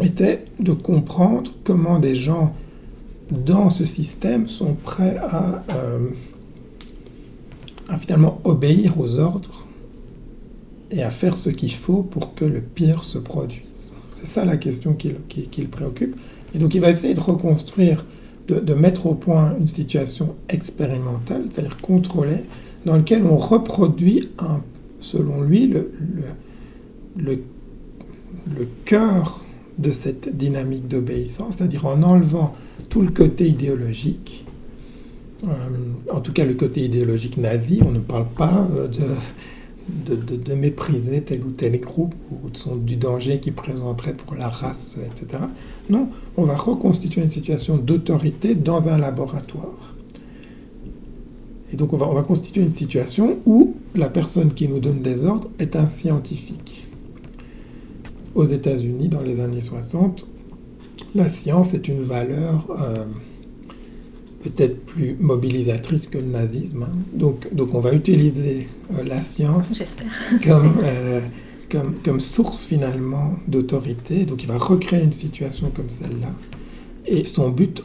était 0.00 0.44
de 0.60 0.72
comprendre 0.72 1.50
comment 1.64 1.98
des 1.98 2.14
gens 2.14 2.54
dans 3.30 3.70
ce 3.70 3.84
système 3.84 4.48
sont 4.48 4.74
prêts 4.74 5.16
à, 5.16 5.64
euh, 5.74 6.08
à 7.88 7.98
finalement 7.98 8.40
obéir 8.44 8.98
aux 9.00 9.18
ordres 9.18 9.66
et 10.90 11.02
à 11.02 11.10
faire 11.10 11.36
ce 11.36 11.50
qu'il 11.50 11.72
faut 11.72 12.02
pour 12.02 12.34
que 12.34 12.44
le 12.44 12.60
pire 12.60 13.04
se 13.04 13.18
produise. 13.18 13.92
C'est 14.12 14.26
ça 14.26 14.44
la 14.44 14.56
question 14.56 14.94
qui, 14.94 15.12
qui, 15.28 15.60
le 15.60 15.68
préoccupe. 15.68 16.16
Et 16.54 16.58
donc 16.58 16.74
il 16.74 16.80
va 16.80 16.90
essayer 16.90 17.14
de 17.14 17.20
reconstruire, 17.20 18.04
de, 18.48 18.60
de 18.60 18.74
mettre 18.74 19.06
au 19.06 19.14
point 19.14 19.54
une 19.60 19.68
situation 19.68 20.36
expérimentale, 20.48 21.44
c'est-à-dire 21.50 21.78
contrôlée, 21.78 22.44
dans 22.86 22.96
laquelle 22.96 23.24
on 23.24 23.36
reproduit, 23.36 24.30
un, 24.38 24.60
selon 25.00 25.42
lui, 25.42 25.66
le, 25.66 25.92
le, 27.16 27.40
le 28.56 28.68
cœur 28.84 29.44
de 29.78 29.90
cette 29.90 30.36
dynamique 30.36 30.88
d'obéissance, 30.88 31.56
c'est-à-dire 31.56 31.86
en 31.86 32.02
enlevant 32.02 32.54
tout 32.88 33.02
le 33.02 33.10
côté 33.10 33.48
idéologique, 33.48 34.44
euh, 35.44 35.48
en 36.12 36.20
tout 36.20 36.32
cas 36.32 36.44
le 36.44 36.54
côté 36.54 36.82
idéologique 36.84 37.36
nazi, 37.36 37.80
on 37.86 37.92
ne 37.92 38.00
parle 38.00 38.26
pas 38.26 38.68
euh, 38.76 38.88
de 38.88 39.04
de, 39.88 40.54
mépriser 40.54 41.22
tel 41.22 41.42
ou 41.44 41.50
tel 41.50 41.78
groupe 41.80 42.14
ou 42.30 42.50
de 42.50 42.56
son, 42.56 42.76
du 42.76 42.96
danger 42.96 43.38
qu'il 43.38 43.52
présenterait 43.52 44.14
pour 44.14 44.34
la 44.34 44.48
race, 44.48 44.96
etc. 45.06 45.44
Non, 45.90 46.08
on 46.36 46.44
va 46.44 46.56
reconstituer 46.56 47.22
une 47.22 47.28
situation 47.28 47.76
d'autorité 47.76 48.54
dans 48.54 48.88
un 48.88 48.98
laboratoire. 48.98 49.94
Et 51.72 51.76
donc 51.76 51.92
on 51.92 51.96
va, 51.96 52.08
on 52.08 52.14
va 52.14 52.22
constituer 52.22 52.62
une 52.62 52.70
situation 52.70 53.38
où 53.46 53.74
la 53.94 54.08
personne 54.08 54.54
qui 54.54 54.68
nous 54.68 54.80
donne 54.80 55.02
des 55.02 55.24
ordres 55.24 55.48
est 55.58 55.76
un 55.76 55.86
scientifique. 55.86 56.86
Aux 58.34 58.44
États-Unis, 58.44 59.08
dans 59.08 59.22
les 59.22 59.40
années 59.40 59.60
60, 59.60 60.26
la 61.16 61.28
science 61.28 61.74
est 61.74 61.88
une 61.88 62.02
valeur 62.02 62.66
euh, 62.78 63.04
peut-être 64.44 64.84
plus 64.84 65.16
mobilisatrice 65.18 66.06
que 66.06 66.18
le 66.18 66.26
nazisme. 66.26 66.84
hein. 66.84 66.96
Donc, 67.12 67.52
donc 67.54 67.74
on 67.74 67.80
va 67.80 67.92
utiliser 67.92 68.68
euh, 68.92 69.02
la 69.02 69.22
science 69.22 69.82
comme, 70.44 70.74
euh, 70.84 71.20
comme, 71.70 71.94
comme 72.04 72.20
source 72.20 72.64
finalement 72.64 73.36
d'autorité. 73.48 74.26
Donc 74.26 74.42
il 74.42 74.46
va 74.46 74.58
recréer 74.58 75.02
une 75.02 75.14
situation 75.14 75.70
comme 75.74 75.88
celle-là. 75.88 76.32
Et 77.06 77.24
son 77.24 77.48
but 77.50 77.82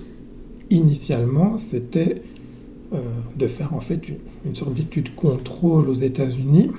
initialement, 0.69 1.57
c'était 1.57 2.21
de 3.37 3.47
faire 3.47 3.73
en 3.73 3.79
fait 3.79 4.09
une, 4.09 4.17
une 4.45 4.55
sorte 4.55 4.73
d'étude 4.73 5.15
contrôle 5.15 5.87
aux 5.87 5.93
États-Unis 5.93 6.71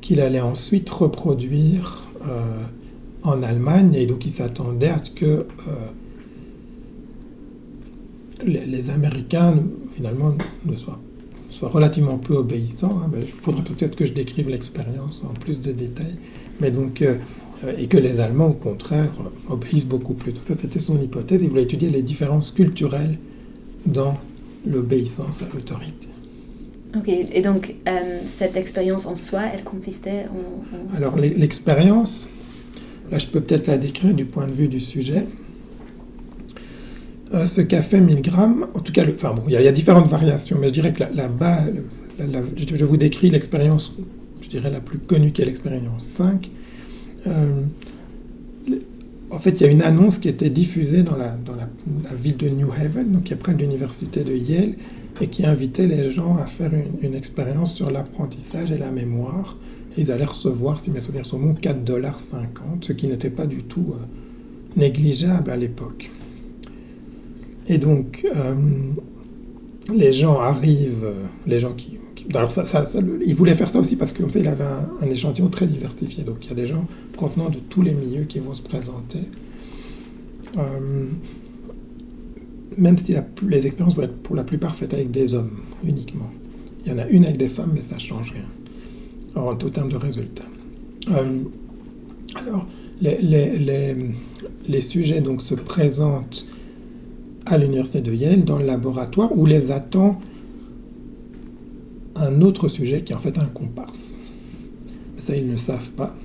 qu'il 0.00 0.20
allait 0.22 0.40
ensuite 0.40 0.88
reproduire 0.88 2.08
en 3.26 3.42
Allemagne. 3.42 3.94
Et 3.94 4.06
donc 4.06 4.24
il 4.24 4.30
s'attendait 4.30 4.88
à 4.88 4.98
ce 4.98 5.10
que 5.10 5.24
euh, 5.24 5.44
les, 8.44 8.64
les 8.66 8.90
Américains 8.90 9.54
finalement 9.94 10.34
ne 10.64 10.76
soient 10.76 10.98
relativement 11.62 12.18
peu 12.18 12.34
obéissant. 12.36 13.00
hein, 13.02 13.10
Il 13.20 13.26
faudrait 13.28 13.62
peut-être 13.64 13.96
que 13.96 14.04
je 14.04 14.12
décrive 14.12 14.48
l'expérience 14.48 15.24
en 15.28 15.32
plus 15.34 15.60
de 15.60 15.72
détails. 15.72 16.16
Mais 16.60 16.70
donc, 16.70 17.02
euh, 17.02 17.16
et 17.78 17.86
que 17.86 17.96
les 17.96 18.20
Allemands, 18.20 18.48
au 18.48 18.52
contraire, 18.52 19.10
obéissent 19.48 19.86
beaucoup 19.86 20.12
plus. 20.14 20.32
Donc 20.32 20.44
ça, 20.44 20.56
c'était 20.58 20.78
son 20.80 21.00
hypothèse. 21.00 21.42
Il 21.42 21.48
voulait 21.48 21.62
étudier 21.62 21.88
les 21.90 22.02
différences 22.02 22.50
culturelles 22.50 23.16
dans 23.86 24.18
l'obéissance 24.66 25.42
à 25.42 25.46
l'autorité. 25.54 26.08
Ok, 26.96 27.08
et 27.08 27.42
donc 27.42 27.74
euh, 27.88 28.20
cette 28.30 28.56
expérience 28.56 29.06
en 29.06 29.16
soi, 29.16 29.42
elle 29.54 29.64
consistait 29.64 30.24
en... 30.30 30.94
en- 30.94 30.96
Alors, 30.96 31.16
l'e- 31.16 31.34
l'expérience, 31.36 32.28
là, 33.10 33.18
je 33.18 33.26
peux 33.26 33.40
peut-être 33.40 33.66
la 33.66 33.78
décrire 33.78 34.14
du 34.14 34.24
point 34.24 34.46
de 34.46 34.52
vue 34.52 34.68
du 34.68 34.80
sujet. 34.80 35.26
Euh, 37.34 37.46
ce 37.46 37.60
qu'a 37.60 37.82
fait 37.82 38.00
Milgram, 38.00 38.66
en 38.74 38.80
tout 38.80 38.92
cas, 38.92 39.04
enfin 39.14 39.34
bon, 39.34 39.42
il 39.48 39.52
y, 39.52 39.56
a- 39.56 39.72
différentes 39.72 40.06
variations, 40.08 40.58
mais 40.60 40.68
je 40.68 40.72
dirais 40.74 40.92
que 40.92 41.00
la, 41.00 41.10
la 41.10 41.28
bas- 41.28 41.66
je, 42.18 42.84
vous 42.84 42.96
décris 42.96 43.30
l'expérience, 43.30 43.94
je 44.40 44.48
dirais 44.48 44.70
la 44.70 44.80
plus 44.80 44.98
connue 44.98 45.32
qui 45.32 45.42
est 45.42 45.44
l'expérience 45.44 46.04
5. 46.04 46.50
Euh, 47.26 47.62
en 49.30 49.38
fait, 49.40 49.60
il 49.60 49.60
y 49.62 49.66
a 49.66 49.72
une 49.72 49.82
annonce 49.82 50.18
qui 50.18 50.28
était 50.28 50.50
diffusée 50.50 51.02
dans 51.02 51.16
la, 51.16 51.36
ville 52.16 52.36
de 52.36 52.48
New 52.48 52.70
Haven, 52.72 53.10
donc 53.10 53.24
qui 53.24 53.32
est 53.32 53.36
près 53.36 53.54
de 53.54 53.58
l'université 53.58 54.22
de 54.22 54.32
Yale, 54.32 54.74
et 55.20 55.26
qui 55.26 55.44
invitait 55.44 55.86
les 55.88 56.10
gens 56.10 56.36
à 56.36 56.46
faire 56.46 56.70
une 57.02 57.14
expérience 57.14 57.74
sur 57.74 57.90
l'apprentissage 57.90 58.70
et 58.70 58.78
la 58.78 58.90
mémoire. 58.90 59.56
Ils 59.98 60.10
allaient 60.10 60.24
recevoir, 60.26 60.78
si 60.78 60.90
mes 60.90 61.00
souvenirs 61.00 61.24
sont 61.26 61.38
bons, 61.38 61.54
4,50$, 61.54 62.44
ce 62.82 62.92
qui 62.92 63.06
n'était 63.06 63.30
pas 63.30 63.46
du 63.46 63.62
tout 63.62 63.94
euh, 63.94 64.04
négligeable 64.76 65.50
à 65.50 65.56
l'époque. 65.56 66.10
Et 67.68 67.78
donc, 67.78 68.26
euh, 68.34 68.54
les 69.94 70.12
gens 70.12 70.38
arrivent, 70.40 71.04
euh, 71.04 71.24
les 71.46 71.60
gens 71.60 71.72
qui... 71.72 71.98
qui- 72.14 72.26
alors, 72.34 72.52
il 73.24 73.34
voulait 73.34 73.54
faire 73.54 73.70
ça 73.70 73.80
aussi 73.80 73.96
parce 73.96 74.12
que 74.12 74.20
comme 74.20 74.30
ça, 74.30 74.38
avait 74.40 74.64
un, 75.00 75.10
échantillon 75.10 75.48
très 75.48 75.66
diversifié. 75.66 76.24
Donc, 76.24 76.38
il 76.44 76.48
y 76.48 76.52
a 76.52 76.56
des 76.56 76.66
gens 76.66 76.86
provenant 77.14 77.48
de 77.48 77.58
tous 77.58 77.82
les 77.82 77.94
milieux 77.94 78.24
qui 78.24 78.38
vont 78.38 78.54
se 78.54 78.62
présenter. 78.62 79.20
Même 82.76 82.98
si 82.98 83.14
les 83.48 83.66
expériences 83.66 83.94
vont 83.96 84.02
être 84.02 84.16
pour 84.22 84.36
la 84.36 84.44
plupart 84.44 84.74
faites 84.74 84.92
avec 84.92 85.10
des 85.10 85.34
hommes 85.34 85.58
uniquement. 85.84 86.30
Il 86.84 86.92
y 86.92 86.94
en 86.94 86.98
a 86.98 87.06
une 87.06 87.24
avec 87.24 87.36
des 87.36 87.48
femmes, 87.48 87.72
mais 87.74 87.82
ça 87.82 87.94
ne 87.96 88.00
change 88.00 88.32
rien 88.32 88.44
en 89.36 89.50
au 89.52 89.54
terme 89.70 89.90
de 89.90 89.96
résultats. 89.96 90.42
Euh, 91.10 91.40
alors, 92.36 92.66
les, 93.00 93.18
les- 93.20 93.58
les- 93.58 93.96
les 94.68 94.80
sujets 94.82 95.20
donc, 95.20 95.42
se 95.42 95.54
présentent 95.54 96.46
à 97.44 97.58
l'université 97.58 98.00
de 98.00 98.12
Yale 98.12 98.44
dans 98.44 98.58
le 98.58 98.66
laboratoire 98.66 99.36
où 99.36 99.46
les 99.46 99.70
attend 99.70 100.20
un 102.16 102.40
autre 102.40 102.68
sujet 102.68 103.02
qui 103.02 103.12
est 103.12 103.16
en 103.16 103.20
fait 103.20 103.38
un 103.38 103.44
comparse. 103.46 104.18
Ça, 105.18 105.36
ils 105.36 105.46
ne 105.46 105.56
savent 105.56 105.90
pas. 105.92 106.16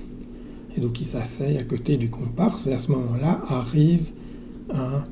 Et 0.76 0.80
donc, 0.80 1.00
ils 1.00 1.06
s'asseyent 1.06 1.58
à 1.58 1.64
côté 1.64 1.96
du 1.98 2.08
comparse 2.08 2.66
et 2.66 2.72
à 2.72 2.78
ce 2.78 2.90
moment-là 2.92 3.42
arrive 3.48 4.04
un 4.72 5.04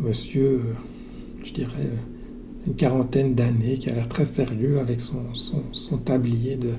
monsieur, 0.00 0.60
je 1.44 1.52
dirais, 1.52 1.90
une 2.66 2.74
quarantaine 2.74 3.34
d'années, 3.34 3.78
qui 3.78 3.90
a 3.90 3.94
l'air 3.94 4.08
très 4.08 4.24
sérieux 4.24 4.78
avec 4.78 5.00
son, 5.00 5.34
son, 5.34 5.62
son 5.72 5.98
tablier 5.98 6.56
de 6.56 6.70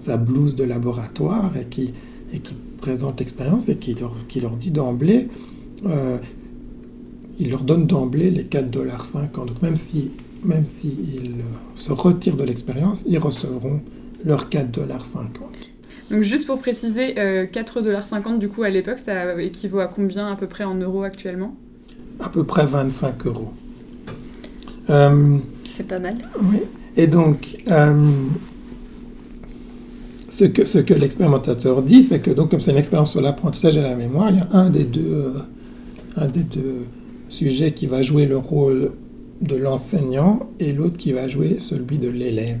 sa 0.00 0.16
blouse 0.16 0.54
de 0.54 0.64
laboratoire 0.64 1.56
et 1.56 1.64
qui, 1.64 1.92
et 2.32 2.38
qui 2.38 2.54
présente 2.80 3.18
l'expérience 3.18 3.68
et 3.68 3.76
qui 3.76 3.94
leur, 3.94 4.14
qui 4.28 4.40
leur 4.40 4.56
dit 4.56 4.70
d'emblée, 4.70 5.28
euh, 5.86 6.18
il 7.40 7.50
leur 7.50 7.62
donne 7.62 7.86
d'emblée 7.86 8.30
les 8.30 8.44
4,50$. 8.44 9.32
Donc 9.32 9.62
même 9.62 9.76
si 9.76 10.10
même 10.44 10.64
s'ils 10.64 11.34
se 11.74 11.92
retirent 11.92 12.36
de 12.36 12.44
l'expérience, 12.44 13.04
ils 13.08 13.18
recevront 13.18 13.80
leurs 14.24 14.48
4,50$. 14.48 15.26
Donc 16.10 16.22
juste 16.22 16.46
pour 16.46 16.58
préciser, 16.58 17.18
euh, 17.18 17.46
4,50$ 17.46 18.38
du 18.38 18.48
coup 18.48 18.62
à 18.62 18.70
l'époque, 18.70 18.98
ça 18.98 19.40
équivaut 19.42 19.80
à 19.80 19.88
combien 19.88 20.30
à 20.30 20.36
peu 20.36 20.46
près 20.46 20.64
en 20.64 20.74
euros 20.74 21.02
actuellement? 21.02 21.54
À 22.20 22.28
peu 22.28 22.44
près 22.44 22.66
25 22.66 23.26
euros. 23.26 23.52
Euh, 24.90 25.38
C'est 25.76 25.86
pas 25.86 25.98
mal. 25.98 26.16
Oui. 26.42 26.58
Et 26.96 27.06
donc, 27.06 27.58
euh, 27.70 28.10
ce 30.28 30.44
que, 30.44 30.64
ce 30.64 30.78
que 30.78 30.94
l'expérimentateur 30.94 31.82
dit, 31.82 32.02
c'est 32.02 32.20
que 32.20 32.30
donc, 32.30 32.50
comme 32.50 32.60
c'est 32.60 32.70
une 32.72 32.76
expérience 32.78 33.12
sur 33.12 33.20
l'apprentissage 33.20 33.76
et 33.76 33.82
la 33.82 33.94
mémoire, 33.94 34.30
il 34.30 34.36
y 34.36 34.40
a 34.40 34.48
un 34.52 34.70
des 34.70 34.84
deux, 34.84 35.00
euh, 35.12 35.32
un 36.16 36.26
des 36.26 36.42
deux 36.42 36.86
sujets 37.28 37.72
qui 37.72 37.86
va 37.86 38.02
jouer 38.02 38.26
le 38.26 38.36
rôle 38.36 38.92
de 39.40 39.54
l'enseignant 39.56 40.48
et 40.58 40.72
l'autre 40.72 40.96
qui 40.96 41.12
va 41.12 41.28
jouer 41.28 41.56
celui 41.60 41.98
de 41.98 42.08
l'élève. 42.08 42.58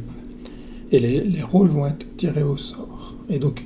Et 0.92 1.00
les, 1.00 1.20
les 1.20 1.42
rôles 1.42 1.68
vont 1.68 1.86
être 1.86 2.06
tirés 2.16 2.42
au 2.42 2.56
sort. 2.56 3.14
Et 3.28 3.38
donc, 3.38 3.64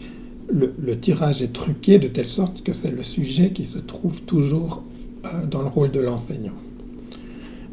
le, 0.52 0.73
le 0.83 0.99
tirage 0.99 1.42
est 1.42 1.52
truqué 1.52 1.99
de 1.99 2.09
telle 2.09 2.26
sorte 2.26 2.62
que 2.62 2.73
c'est 2.73 2.90
le 2.90 3.02
sujet 3.02 3.50
qui 3.50 3.64
se 3.64 3.78
trouve 3.78 4.23
toujours 4.23 4.83
euh, 5.25 5.47
dans 5.50 5.62
le 5.62 5.69
rôle 5.69 5.90
de 5.90 6.00
l'enseignant. 6.00 6.52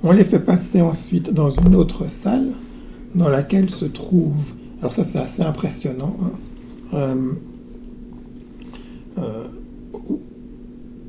On 0.03 0.11
les 0.11 0.23
fait 0.23 0.39
passer 0.39 0.81
ensuite 0.81 1.31
dans 1.33 1.49
une 1.49 1.75
autre 1.75 2.09
salle 2.09 2.51
dans 3.15 3.29
laquelle 3.29 3.69
se 3.69 3.85
trouve. 3.85 4.53
Alors, 4.79 4.93
ça, 4.93 5.03
c'est 5.03 5.19
assez 5.19 5.41
impressionnant. 5.41 6.15
hein. 6.23 6.31
Euh, 6.93 7.15
euh, 9.17 9.43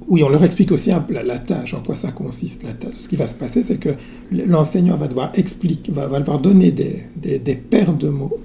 oui, 0.08 0.24
on 0.24 0.28
leur 0.28 0.42
explique 0.42 0.72
aussi 0.72 0.90
la, 0.90 1.22
la 1.22 1.38
tâche, 1.38 1.72
en 1.72 1.82
quoi 1.82 1.94
ça 1.94 2.10
consiste 2.10 2.64
la 2.64 2.72
tâche. 2.72 2.96
Ce 2.96 3.08
qui 3.08 3.14
va 3.14 3.28
se 3.28 3.34
passer, 3.36 3.62
c'est 3.62 3.76
que 3.76 3.90
l'enseignant 4.32 4.96
va 4.96 5.06
devoir 5.06 5.30
expliquer, 5.34 5.92
va, 5.92 6.08
devoir 6.18 6.40
donner 6.40 6.72
des, 6.72 7.54
paires 7.54 7.94
de 7.94 8.08
mots. 8.08 8.36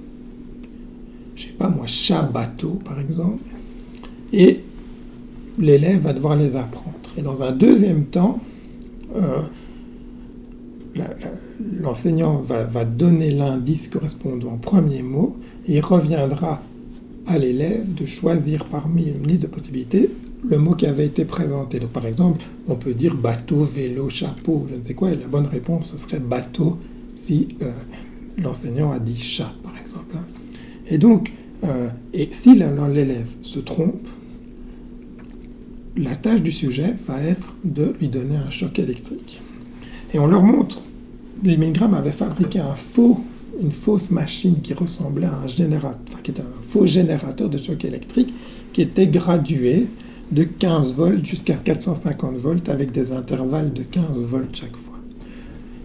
Je 1.34 1.46
sais 1.46 1.52
pas 1.52 1.68
moi, 1.68 1.86
chat, 1.86 2.22
bateau, 2.22 2.78
par 2.84 3.00
exemple. 3.00 3.42
Et 4.32 4.60
l'élève 5.58 6.02
va 6.02 6.12
devoir 6.12 6.36
les 6.36 6.54
apprendre. 6.54 6.94
Et 7.18 7.22
dans 7.22 7.42
un 7.42 7.50
deuxième 7.50 8.04
temps, 8.04 8.38
euh, 9.16 9.40
l'enseignant 11.80 12.42
va, 12.42 12.84
donner 12.84 13.30
l'indice 13.30 13.88
correspondant 13.88 14.54
au 14.54 14.58
premier 14.58 15.02
mot 15.02 15.36
et 15.68 15.76
il 15.76 15.80
reviendra 15.80 16.62
à 17.26 17.38
l'élève 17.38 17.94
de 17.94 18.06
choisir 18.06 18.66
parmi 18.66 19.04
une 19.04 19.26
liste 19.26 19.42
de 19.42 19.46
possibilités 19.46 20.10
le 20.48 20.58
mot 20.58 20.74
qui 20.74 20.86
avait 20.86 21.06
été 21.06 21.24
présenté. 21.24 21.80
Donc, 21.80 21.90
par 21.90 22.06
exemple, 22.06 22.44
on 22.68 22.76
peut 22.76 22.94
dire 22.94 23.14
bateau, 23.14 23.64
vélo, 23.64 24.08
chapeau, 24.08 24.66
je 24.70 24.76
ne 24.76 24.82
sais 24.82 24.94
quoi, 24.94 25.10
et 25.10 25.16
la 25.16 25.26
bonne 25.26 25.46
réponse 25.46 25.96
serait 25.96 26.20
bateau 26.20 26.78
si 27.14 27.48
euh, 27.62 27.72
l'enseignant 28.38 28.92
a 28.92 28.98
dit 28.98 29.18
chat, 29.18 29.52
par 29.62 29.76
exemple. 29.78 30.16
hein. 30.16 30.24
Et 30.88 30.98
donc, 30.98 31.32
euh, 31.64 31.88
si 32.30 32.54
l'élève 32.54 33.28
se 33.42 33.58
trompe, 33.58 34.06
la 35.96 36.14
tâche 36.14 36.42
du 36.42 36.52
sujet 36.52 36.94
va 37.06 37.22
être 37.22 37.54
de 37.64 37.94
lui 37.98 38.08
donner 38.08 38.36
un 38.36 38.50
choc 38.50 38.78
électrique. 38.78 39.40
Et 40.14 40.18
on 40.18 40.26
leur 40.26 40.42
montre, 40.42 40.80
Milgram 41.42 41.94
avait 41.94 42.12
fabriqué 42.12 42.60
un 42.60 42.74
faux, 42.74 43.20
une 43.60 43.72
fausse 43.72 44.10
machine 44.10 44.60
qui 44.62 44.74
ressemblait 44.74 45.26
à 45.26 45.36
un 45.44 45.46
générateur, 45.46 46.00
enfin, 46.08 46.18
qui 46.22 46.30
était 46.30 46.42
un 46.42 46.62
faux 46.68 46.86
générateur 46.86 47.48
de 47.48 47.58
choc 47.58 47.84
électrique 47.84 48.32
qui 48.72 48.82
était 48.82 49.06
gradué 49.06 49.86
de 50.32 50.44
15 50.44 50.94
volts 50.94 51.24
jusqu'à 51.24 51.54
450 51.54 52.36
volts 52.36 52.68
avec 52.68 52.92
des 52.92 53.12
intervalles 53.12 53.72
de 53.72 53.82
15 53.82 54.20
volts 54.20 54.54
chaque 54.54 54.76
fois. 54.76 54.94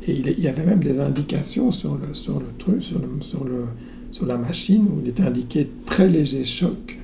Et 0.07 0.13
il 0.13 0.39
y 0.39 0.47
avait 0.47 0.65
même 0.65 0.83
des 0.83 0.99
indications 0.99 1.71
sur 1.71 1.95
le, 1.95 2.13
sur 2.13 2.39
le 2.39 2.47
truc, 2.57 2.81
sur, 2.81 2.99
le, 2.99 3.07
sur, 3.21 3.43
le, 3.43 3.65
sur 4.11 4.25
la 4.25 4.37
machine 4.37 4.87
où 4.87 4.99
il 5.03 5.09
était 5.09 5.23
indiqué 5.23 5.69
très 5.85 6.09
léger 6.09 6.43
choc, 6.43 6.97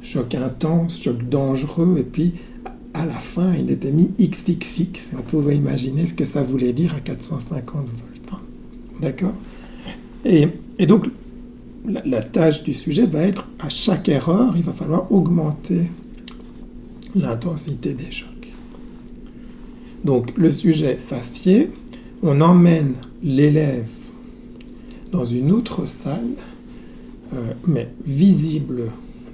choc 0.00 0.34
intense, 0.34 0.98
choc 0.98 1.28
dangereux, 1.28 1.96
et 1.98 2.04
puis 2.04 2.32
à 2.94 3.06
la 3.06 3.14
fin 3.14 3.54
il 3.54 3.70
était 3.70 3.90
mis 3.90 4.10
XXX. 4.20 5.16
On 5.18 5.22
pouvait 5.22 5.56
imaginer 5.56 6.06
ce 6.06 6.14
que 6.14 6.24
ça 6.24 6.42
voulait 6.42 6.72
dire 6.72 6.94
à 6.94 7.00
450 7.00 7.86
volts. 7.86 8.40
D'accord? 9.00 9.34
Et, 10.24 10.48
donc 10.86 11.06
la, 11.86 12.02
la 12.04 12.22
tâche 12.22 12.62
du 12.62 12.74
sujet 12.74 13.06
va 13.06 13.22
être 13.22 13.48
à 13.58 13.68
chaque 13.68 14.08
erreur, 14.08 14.54
il 14.56 14.62
va 14.62 14.72
falloir 14.72 15.10
augmenter 15.10 15.90
l'intensité 17.14 17.92
des 17.92 18.10
chocs. 18.10 18.28
Donc 20.04 20.36
le 20.36 20.50
sujet 20.50 20.98
s'assied, 20.98 21.70
on 22.22 22.40
emmène 22.40 22.94
l'élève 23.22 23.86
dans 25.12 25.24
une 25.24 25.52
autre 25.52 25.86
salle, 25.86 26.32
euh, 27.34 27.52
mais 27.66 27.88
visible 28.04 28.84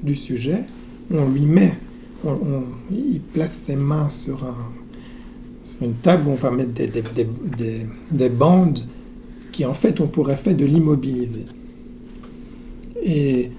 du 0.02 0.14
sujet, 0.14 0.64
on 1.10 1.28
lui 1.28 1.42
met, 1.42 1.74
il 2.90 3.20
place 3.32 3.62
ses 3.66 3.76
mains 3.76 4.08
sur, 4.08 4.44
une 5.80 5.94
table 5.94 6.28
où 6.28 6.32
on 6.32 6.34
va 6.34 6.50
mettre 6.50 6.72
des, 6.72 6.90
des, 8.10 8.28
bandes 8.28 8.80
qui 9.52 9.64
en 9.64 9.74
fait 9.74 10.00
on 10.00 10.06
pourrait 10.06 10.36
faire 10.36 10.56
de 10.56 10.64
l'immobiliser. 10.64 11.46
Et 13.04 13.50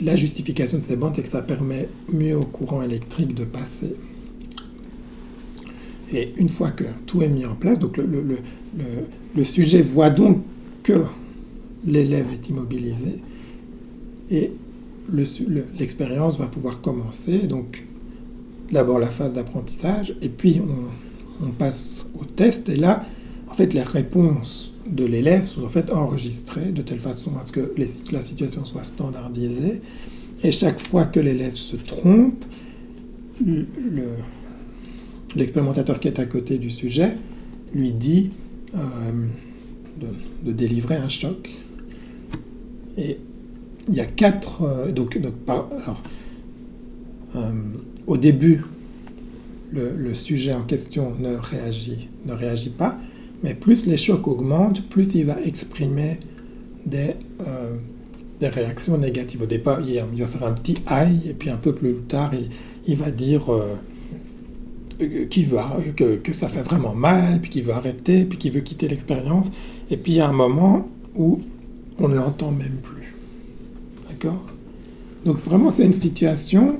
la 0.00 0.16
justification 0.16 0.78
de 0.78 0.82
ces 0.82 0.96
bandes 0.96 1.18
est 1.18 1.22
que 1.22 1.28
ça 1.28 1.42
permet 1.42 1.88
mieux 2.12 2.36
au 2.36 2.44
courant 2.44 2.82
électrique 2.82 3.34
de 3.34 3.44
passer. 3.44 3.94
Et 6.12 6.32
une 6.36 6.48
fois 6.48 6.70
que 6.70 6.84
tout 7.06 7.22
est 7.22 7.28
mis 7.28 7.44
en 7.44 7.54
place, 7.56 7.78
donc 7.78 7.96
le, 7.96 8.06
le, 9.34 9.44
sujet 9.44 9.82
voit 9.82 10.10
donc 10.10 10.42
que 10.82 11.04
l'élève 11.84 12.26
est 12.32 12.48
immobilisé 12.48 13.18
et 14.30 14.52
l'expérience 15.12 16.38
va 16.38 16.46
pouvoir 16.46 16.80
commencer. 16.80 17.46
Donc 17.46 17.84
d'abord 18.70 18.98
la 18.98 19.08
phase 19.08 19.34
d'apprentissage 19.34 20.14
et 20.20 20.28
puis 20.28 20.60
on, 21.40 21.50
passe 21.58 22.08
au 22.18 22.24
test 22.24 22.68
et 22.68 22.76
là, 22.76 23.04
en 23.48 23.54
fait, 23.54 23.72
les 23.74 23.82
réponses 23.82 24.72
de 24.86 25.04
l'élève 25.04 25.44
sont 25.44 25.64
en 25.64 25.68
fait 25.68 25.90
enregistrées 25.92 26.72
de 26.72 26.82
telle 26.82 26.98
façon 26.98 27.32
à 27.36 27.46
ce 27.46 27.52
que 27.52 27.72
la 28.10 28.22
situation 28.22 28.64
soit 28.64 28.84
standardisée. 28.84 29.82
Et 30.42 30.52
chaque 30.52 30.86
fois 30.86 31.04
que 31.04 31.20
l'élève 31.20 31.54
se 31.54 31.76
trompe, 31.76 32.44
le, 33.44 33.66
l'expérimentateur 35.34 36.00
qui 36.00 36.08
est 36.08 36.18
à 36.18 36.26
côté 36.26 36.58
du 36.58 36.70
sujet 36.70 37.16
lui 37.74 37.92
dit 37.92 38.30
euh, 38.74 38.78
de, 40.44 40.52
délivrer 40.52 40.96
un 40.96 41.08
choc. 41.08 41.50
Il 43.88 43.94
y 43.94 44.00
a 44.00 44.04
quatre. 44.04 44.62
Euh, 44.62 44.92
donc, 44.92 45.18
alors, 45.48 46.02
euh, 47.36 47.50
au 48.06 48.16
début, 48.16 48.64
le, 49.72 50.14
sujet 50.14 50.54
en 50.54 50.62
question 50.62 51.12
ne 51.18 51.36
réagit, 51.36 52.08
ne 52.24 52.32
réagit 52.32 52.70
pas, 52.70 52.96
mais 53.42 53.54
plus 53.54 53.86
les 53.86 53.98
chocs 53.98 54.26
augmentent, 54.26 54.82
plus 54.88 55.14
il 55.14 55.26
va 55.26 55.36
exprimer 55.44 56.18
des, 56.86 57.16
des 58.40 58.48
réactions 58.48 58.96
négatives. 58.96 59.42
Au 59.42 59.46
départ, 59.46 59.80
il, 59.80 60.02
va 60.18 60.26
faire 60.26 60.44
un 60.44 60.52
petit 60.52 60.78
aïe, 60.86 61.20
et 61.28 61.34
puis 61.34 61.50
un 61.50 61.56
peu 61.56 61.74
plus 61.74 61.94
tard, 62.08 62.32
il, 62.32 62.48
il 62.86 62.96
va 62.96 63.10
dire 63.10 63.52
euh, 63.52 63.74
qui 65.28 65.44
veut, 65.44 65.58
que, 65.94 66.16
que, 66.16 66.32
ça 66.32 66.48
fait 66.48 66.62
vraiment 66.62 66.94
mal, 66.94 67.40
puis 67.40 67.50
qui 67.50 67.60
veut 67.60 67.72
arrêter, 67.72 68.24
puis 68.24 68.38
qui 68.38 68.50
veut 68.50 68.60
quitter 68.60 68.88
l'expérience. 68.88 69.50
Et 69.90 69.96
puis 69.96 70.12
il 70.12 70.16
y 70.16 70.20
a 70.20 70.28
un 70.28 70.32
moment 70.32 70.88
où 71.14 71.40
on 71.98 72.08
ne 72.08 72.16
l'entend 72.16 72.50
même 72.50 72.78
plus. 72.82 73.14
Donc 75.24 75.38
vraiment, 75.38 75.70
c'est 75.70 75.84
une 75.84 75.92
situation, 75.92 76.76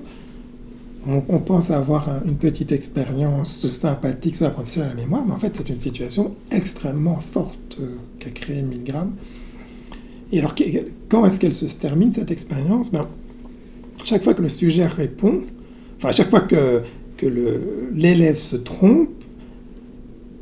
on, 1.06 1.38
pense 1.38 1.70
avoir 1.70 2.22
une 2.24 2.36
petite 2.36 2.72
expérience 2.72 3.68
sympathique 3.70 4.36
sur 4.36 4.44
l'apprentissage 4.44 4.84
de 4.84 4.88
la 4.90 4.94
mémoire, 4.94 5.24
mais 5.26 5.32
en 5.32 5.38
fait, 5.38 5.52
c'est 5.56 5.68
une 5.68 5.80
situation 5.80 6.34
extrêmement 6.50 7.20
forte 7.20 7.78
euh, 7.80 7.96
qu'a 8.18 8.30
créé 8.30 8.62
Milgram. 8.62 9.12
Et 10.32 10.38
alors, 10.38 10.54
quand 11.08 11.26
est-ce 11.26 11.40
qu'elle 11.40 11.54
se 11.54 11.66
termine, 11.66 12.12
cette 12.12 12.30
expérience? 12.30 12.90
Ben, 12.90 13.06
Chaque 14.04 14.24
fois 14.24 14.34
que 14.34 14.42
le 14.42 14.48
sujet 14.48 14.86
répond, 14.86 15.40
enfin, 15.98 16.10
chaque 16.10 16.30
fois 16.30 16.40
que 16.40 16.82
que 17.16 17.26
l'élève 17.94 18.36
se 18.36 18.56
trompe, 18.56 19.08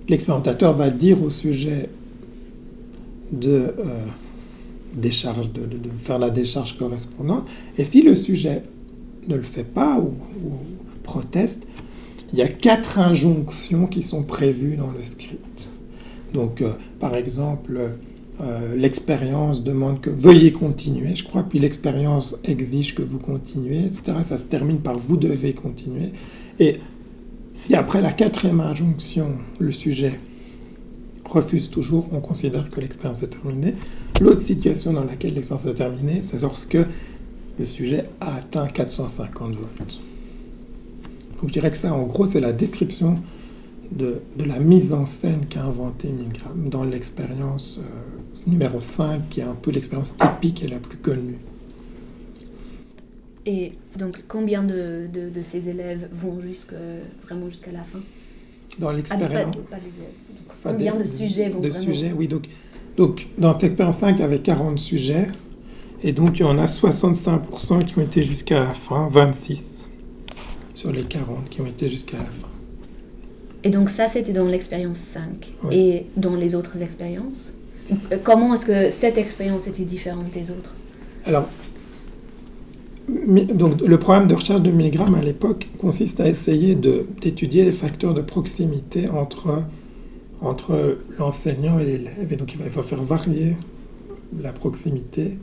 l'expérimentateur 0.09 0.73
va 0.75 0.91
dire 0.91 1.23
au 1.23 1.31
sujet 1.31 1.89
de, 3.33 3.51
euh, 3.51 3.73
décharge, 4.95 5.53
de, 5.53 5.69
faire 5.99 6.19
la 6.19 6.31
décharge 6.31 6.77
correspondante. 6.77 7.47
Et 7.79 7.85
si 7.85 8.03
le 8.03 8.15
sujet 8.15 8.63
ne 9.29 9.37
le 9.37 9.43
fait 9.43 9.65
pas 9.65 9.99
ou, 10.01 10.13
proteste, 11.03 11.67
il 12.33 12.39
y 12.39 12.43
a 12.43 12.49
quatre 12.49 12.99
injonctions 12.99 13.87
qui 13.87 14.03
sont 14.03 14.23
prévues 14.23 14.77
dans 14.77 14.91
le 14.91 15.05
script. 15.05 15.69
Donc, 16.33 16.63
euh, 16.63 16.73
par 16.99 17.15
exemple, 17.15 17.79
euh, 18.41 18.75
l'expérience 18.75 19.63
demande 19.63 20.01
que 20.01 20.11
veuillez 20.11 20.53
continuer, 20.53 21.15
je 21.15 21.23
crois, 21.23 21.45
puis 21.45 21.61
l'expérience 21.61 22.37
exige 22.43 22.95
que 22.95 23.03
vous 23.03 23.19
continuez, 23.19 23.85
etc. 23.85 24.19
Ça 24.25 24.39
se 24.39 24.47
termine 24.47 24.79
par 24.79 24.99
vous 24.99 25.17
devez 25.17 25.53
continuer. 25.53 26.11
Et 26.59 26.79
si 27.53 27.77
après 27.77 28.01
la 28.01 28.13
quatrième 28.13 28.61
injonction, 28.61 29.33
le 29.61 29.71
sujet 29.71 30.19
refuse 31.25 31.71
toujours, 31.71 32.09
on 32.13 32.21
considère 32.21 32.69
que 32.71 32.81
l'expérience 32.81 33.23
est 33.23 33.29
terminée. 33.29 33.75
L'autre 34.21 34.41
situation 34.41 34.93
dans 34.93 35.05
laquelle 35.05 35.35
l'expérience 35.35 35.67
est 35.67 35.75
terminée, 35.75 36.23
c'est 36.23 36.41
lorsque 36.41 36.79
le 37.59 37.67
sujet 37.67 38.09
a 38.21 38.37
atteint 38.37 38.67
450 38.67 39.55
volts. 39.55 40.01
Donc 41.41 41.49
je 41.49 41.53
dirais 41.53 41.71
que 41.71 41.77
ça, 41.77 41.93
en 41.93 42.05
gros, 42.05 42.25
c'est 42.27 42.41
la 42.41 42.53
description 42.53 43.19
de, 43.91 44.21
la 44.45 44.59
mise 44.59 44.93
en 44.93 45.07
scène 45.07 45.47
qu'a 45.47 45.63
inventé 45.63 46.09
Milgram 46.09 46.69
dans 46.69 46.85
l'expérience 46.85 47.81
euh, 47.81 48.51
numéro 48.51 48.81
5, 48.81 49.29
qui 49.29 49.41
est 49.41 49.45
un 49.45 49.55
peu 49.55 49.71
l'expérience 49.71 50.17
typique 50.17 50.63
et 50.63 50.69
la 50.69 50.79
plus 50.79 50.97
connue. 50.97 51.39
Et 53.47 53.73
donc, 53.99 54.25
combien 54.27 54.63
de, 54.63 55.07
de, 55.13 55.43
ces 55.43 55.69
élèves 55.69 56.09
vont 56.13 56.41
jusque, 56.41 56.73
vraiment 57.25 57.49
jusqu'à 57.51 57.73
la 57.73 57.83
fin? 57.83 57.99
Dans 58.79 58.91
l'expérience 58.91 59.55
ah, 59.71 59.77
Combien 60.63 60.97
de 60.97 61.05
sujets 61.05 61.51
vont 61.51 61.61
De 61.61 61.71
sujets, 61.71 62.13
oui. 62.17 62.27
Donc, 62.27 62.49
donc, 62.97 63.29
dans 63.39 63.53
cette 63.53 63.65
expérience 63.65 63.99
5, 63.99 64.17
il 64.19 64.21
y 64.21 64.25
avait 64.25 64.41
40 64.41 64.79
sujets. 64.79 65.29
Et 66.03 66.13
donc, 66.13 66.39
il 66.39 66.43
y 66.43 66.45
en 66.45 66.59
a 66.59 66.67
65% 66.67 67.85
qui 67.85 67.99
ont 67.99 68.03
été 68.03 68.23
jusqu'à 68.23 68.61
la 68.61 68.75
fin, 68.75 69.09
26 69.09 69.91
sur 70.75 70.93
les 70.93 71.05
40 71.05 71.49
qui 71.49 71.61
ont 71.61 71.67
été 71.67 71.89
jusqu'à 71.89 72.19
la 72.19 72.25
fin. 72.25 72.49
Et 73.63 73.71
donc, 73.71 73.89
ça, 73.89 74.09
c'était 74.09 74.33
dans 74.33 74.47
l'expérience 74.47 74.99
5. 74.99 75.55
Et 75.71 76.07
dans 76.17 76.37
les 76.37 76.55
autres 76.55 76.81
expériences? 76.83 77.55
Comment 78.23 78.55
est-ce 78.55 78.67
que 78.67 78.91
cette 78.91 79.19
expérience 79.19 79.67
était 79.67 79.85
différente 79.85 80.31
des 80.31 80.51
autres? 80.51 80.71
Alors, 81.27 81.49
donc, 83.09 83.81
le 83.81 83.99
programme 83.99 84.29
de 84.29 84.35
recherche 84.35 84.63
de 84.63 84.71
Milgram 84.71 85.15
à 85.15 85.23
l'époque 85.23 85.69
consiste 85.79 86.21
à 86.21 86.29
essayer 86.29 86.75
d'étudier 86.75 87.65
les 87.65 87.73
facteurs 87.73 88.15
de 88.15 88.23
proximité 88.23 89.09
entre, 89.09 89.63
entre 90.45 90.99
l'enseignant 91.19 91.79
et 91.79 91.85
l'élève. 91.85 92.33
Et 92.33 92.37
donc, 92.37 92.55
il 92.55 92.61
va, 92.61 92.83
faire 92.83 93.03
varier 93.03 93.57
la 94.41 94.53
proximité. 94.53 95.39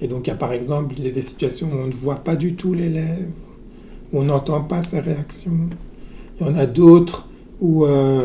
Et 0.00 0.08
donc, 0.08 0.26
il 0.26 0.30
y 0.30 0.32
a 0.32 0.36
par 0.36 0.52
exemple 0.52 0.94
des 0.94 1.22
situations 1.22 1.68
où 1.72 1.76
on 1.76 1.86
ne 1.86 1.92
voit 1.92 2.16
pas 2.16 2.36
du 2.36 2.54
tout 2.54 2.74
l'élève, 2.74 3.26
où 4.12 4.20
on 4.20 4.24
n'entend 4.24 4.60
pas 4.62 4.82
ses 4.82 5.00
réactions. 5.00 5.68
Il 6.40 6.46
y 6.46 6.50
en 6.50 6.54
a 6.54 6.66
d'autres 6.66 7.28
où, 7.60 7.84
euh, 7.84 8.24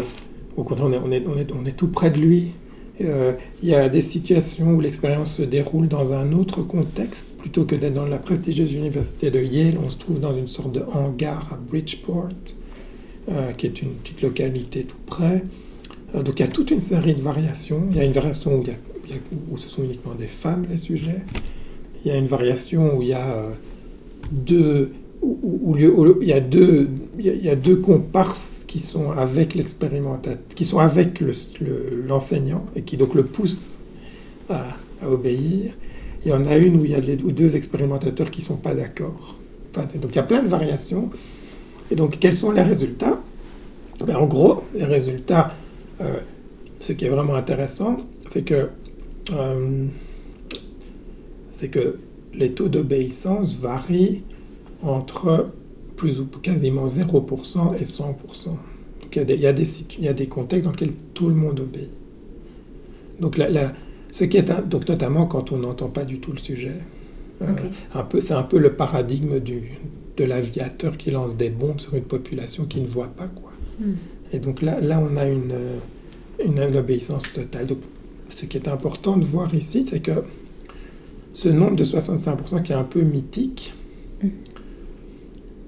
au 0.56 0.64
contraire, 0.64 1.02
on 1.04 1.66
est 1.66 1.78
tout 1.78 1.88
près 1.88 2.12
de 2.12 2.20
lui 2.20 2.54
euh, 3.02 3.34
il 3.64 3.70
y 3.70 3.76
a 3.76 3.90
des 3.90 4.02
situations 4.02 4.72
où 4.74 4.82
l'expérience 4.82 5.36
se 5.38 5.42
déroule 5.42 5.88
dans 5.88 6.14
un 6.14 6.32
autre 6.32 6.62
contexte, 6.62 7.28
plutôt 7.40 7.66
que 7.66 7.76
d'être 7.76 7.96
dans 7.96 8.06
la 8.06 8.20
prestigieuse 8.20 8.74
université 8.74 9.32
de 9.32 9.42
Yale, 9.42 9.78
on 9.84 9.90
se 9.90 9.98
trouve 9.98 10.20
dans 10.20 10.36
une 10.38 10.48
sorte 10.48 10.72
de 10.74 10.84
hangar 10.94 11.52
à 11.52 11.58
Bridgeport, 11.58 12.30
euh, 13.30 13.52
qui 13.54 13.66
est 13.66 13.82
une 13.82 13.90
petite 13.90 14.22
localité 14.22 14.84
tout 14.84 14.98
près. 15.08 15.44
Euh, 16.16 16.24
donc 16.24 16.40
il 16.40 16.44
y 16.44 16.46
a 16.46 16.52
toute 16.52 16.72
une 16.72 16.80
série 16.80 17.16
de 17.16 17.22
variations. 17.22 17.88
Il 17.92 17.98
y 17.98 18.00
a 18.00 18.04
une 18.04 18.12
variation 18.12 18.56
où, 18.56 18.64
où, 19.52 19.58
ce 19.58 19.70
sont 19.70 19.84
uniquement 19.84 20.16
des 20.16 20.28
femmes 20.28 20.66
les 20.70 20.78
sujets. 20.78 21.22
Il 22.04 22.12
y 22.12 22.16
a 22.16 22.18
une 22.18 22.28
variation 22.28 22.98
où 22.98 23.02
il 23.02 23.10
y 23.10 23.14
a 23.14 23.46
deux 24.32 24.92
où, 25.24 25.76
il, 25.78 26.28
y 26.28 26.34
a 26.34 26.40
deux, 26.40 26.90
il 27.18 27.44
y 27.44 27.50
a 27.50 27.56
deux 27.56 27.78
comparses 27.78 28.66
qui 28.68 28.80
sont 28.80 29.12
avec 29.12 29.56
l'expérimentateur, 29.56 30.38
qui 30.54 30.66
sont 30.66 30.80
avec 30.80 31.24
l'enseignant 32.06 32.66
et 32.76 32.82
qui 32.82 32.98
donc 32.98 33.14
le 33.16 33.24
poussent 33.24 33.78
à, 34.50 34.76
obéir. 35.06 35.74
Il 36.26 36.32
y 36.32 36.34
en 36.34 36.46
a 36.46 36.58
une 36.58 36.80
où 36.80 36.86
il 36.86 36.92
y 36.92 36.96
a 36.96 37.02
deux 37.02 37.56
expérimentateurs 37.56 38.32
qui 38.32 38.42
sont 38.42 38.56
pas 38.56 38.74
d'accord. 38.74 39.38
donc 39.76 40.12
il 40.12 40.16
y 40.16 40.20
a 40.20 40.24
plein 40.24 40.44
de 40.44 40.48
variations. 40.48 41.10
Et 41.92 41.96
donc 41.96 42.20
quels 42.20 42.36
sont 42.36 42.52
les 42.52 42.62
résultats? 42.62 43.20
Ben, 44.06 44.16
En 44.16 44.26
gros, 44.26 44.64
les 44.74 44.86
résultats, 44.86 45.56
euh, 46.04 46.20
ce 46.80 46.94
qui 46.94 47.06
est 47.06 47.10
vraiment 47.10 47.36
intéressant, 47.36 47.98
c'est 48.26 48.44
que, 48.44 48.70
euh, 49.32 49.86
c'est 51.52 51.70
que 51.70 51.98
les 52.34 52.52
taux 52.52 52.68
d'obéissance 52.68 53.58
varient 53.58 54.24
entre 54.82 55.50
plus 55.96 56.20
ou 56.20 56.26
quasiment 56.26 56.88
0% 56.88 57.76
et 57.80 57.86
100%. 57.86 58.04
Donc 58.46 59.16
il 59.16 59.18
y, 59.18 59.22
a 59.22 59.26
des, 59.26 59.34
il, 59.36 59.42
y 59.42 59.48
a 59.48 59.54
des, 59.54 59.68
il 59.98 60.04
y 60.04 60.08
a 60.08 60.14
des 60.14 60.28
contextes 60.28 60.66
dans 60.66 60.72
lesquels 60.72 60.94
tout 61.14 61.30
le 61.30 61.36
monde 61.36 61.60
obéit. 61.60 61.90
Donc, 63.20 63.38
la, 63.38 63.74
ce 64.12 64.26
qui 64.26 64.38
est 64.38 64.68
donc 64.68 64.88
notamment 64.88 65.26
quand 65.26 65.52
on 65.52 65.58
n'entend 65.58 65.90
pas 65.90 66.06
du 66.06 66.20
tout 66.20 66.32
le 66.32 66.38
sujet. 66.40 66.76
Euh, 67.42 67.48
un 67.96 68.04
peu, 68.04 68.22
c'est 68.22 68.34
un 68.34 68.44
peu 68.44 68.58
le 68.58 68.74
paradigme 68.74 69.40
du, 69.40 69.64
de 70.18 70.24
l'aviateur 70.24 70.98
qui 70.98 71.12
lance 71.12 71.36
des 71.36 71.50
bombes 71.50 71.80
sur 71.80 71.96
une 71.96 72.04
population 72.04 72.66
qui 72.66 72.80
ne 72.80 72.86
voit 72.86 73.08
pas. 73.08 73.28
Quoi. 73.28 73.52
Hmm. 73.80 73.96
Et 74.32 74.40
donc 74.40 74.62
là, 74.62 74.80
là, 74.80 75.02
on 75.02 75.18
a 75.18 75.28
une, 75.28 75.54
une 76.46 76.60
obéissance 76.60 77.32
totale. 77.32 77.68
Donc, 77.68 77.80
ce 78.30 78.46
qui 78.46 78.58
est 78.58 78.68
important 78.68 79.18
de 79.18 79.26
voir 79.26 79.54
ici, 79.54 79.86
c'est 79.88 80.00
que 80.00 80.24
ce 81.34 81.50
nombre 81.50 81.76
de 81.76 81.84
65% 81.84 82.64
qui 82.64 82.72
est 82.72 82.76
un 82.76 82.84
peu 82.84 83.02
mythique, 83.02 83.74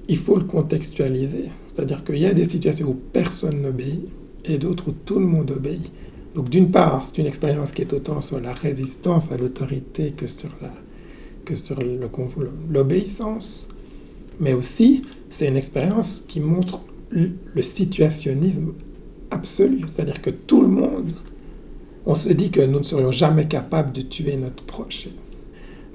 il 0.07 0.17
faut 0.17 0.38
le 0.38 0.43
contextualiser. 0.43 1.49
C'est-à-dire 1.67 2.03
qu'il 2.03 2.17
y 2.17 2.25
a 2.25 2.33
des 2.33 2.45
situations 2.45 2.89
où 2.89 2.93
personne 2.93 3.61
n'obéit 3.61 4.01
et 4.45 4.57
d'autres 4.57 4.89
où 4.89 4.91
tout 4.91 5.19
le 5.19 5.25
monde 5.25 5.51
obéit. 5.51 5.91
Donc 6.35 6.49
d'une 6.49 6.71
part, 6.71 7.05
c'est 7.05 7.17
une 7.17 7.27
expérience 7.27 7.71
qui 7.71 7.81
est 7.81 7.93
autant 7.93 8.21
sur 8.21 8.39
la 8.39 8.53
résistance 8.53 9.31
à 9.31 9.38
l'autorité 9.38 10.11
que 10.11 10.27
sur 10.27 10.49
la 10.61 10.71
que 11.45 11.53
sur 11.53 11.77
l'obéissance, 12.71 13.69
mais 14.39 14.53
aussi 14.53 15.03
c'est 15.29 15.47
une 15.47 15.57
expérience 15.57 16.25
qui 16.27 16.39
montre 16.39 16.81
le 17.11 17.61
situationnisme 17.61 18.73
absolu, 19.31 19.81
c'est-à-dire 19.88 20.21
que 20.21 20.29
tout 20.29 20.61
le 20.61 20.67
monde, 20.67 21.13
on 22.05 22.15
se 22.15 22.31
dit 22.31 22.51
que 22.51 22.61
nous 22.61 22.79
ne 22.79 22.83
serions 22.83 23.11
jamais 23.11 23.47
capables 23.47 23.91
de 23.91 24.01
tuer 24.01 24.38
notre 24.38 24.63
proche, 24.63 25.07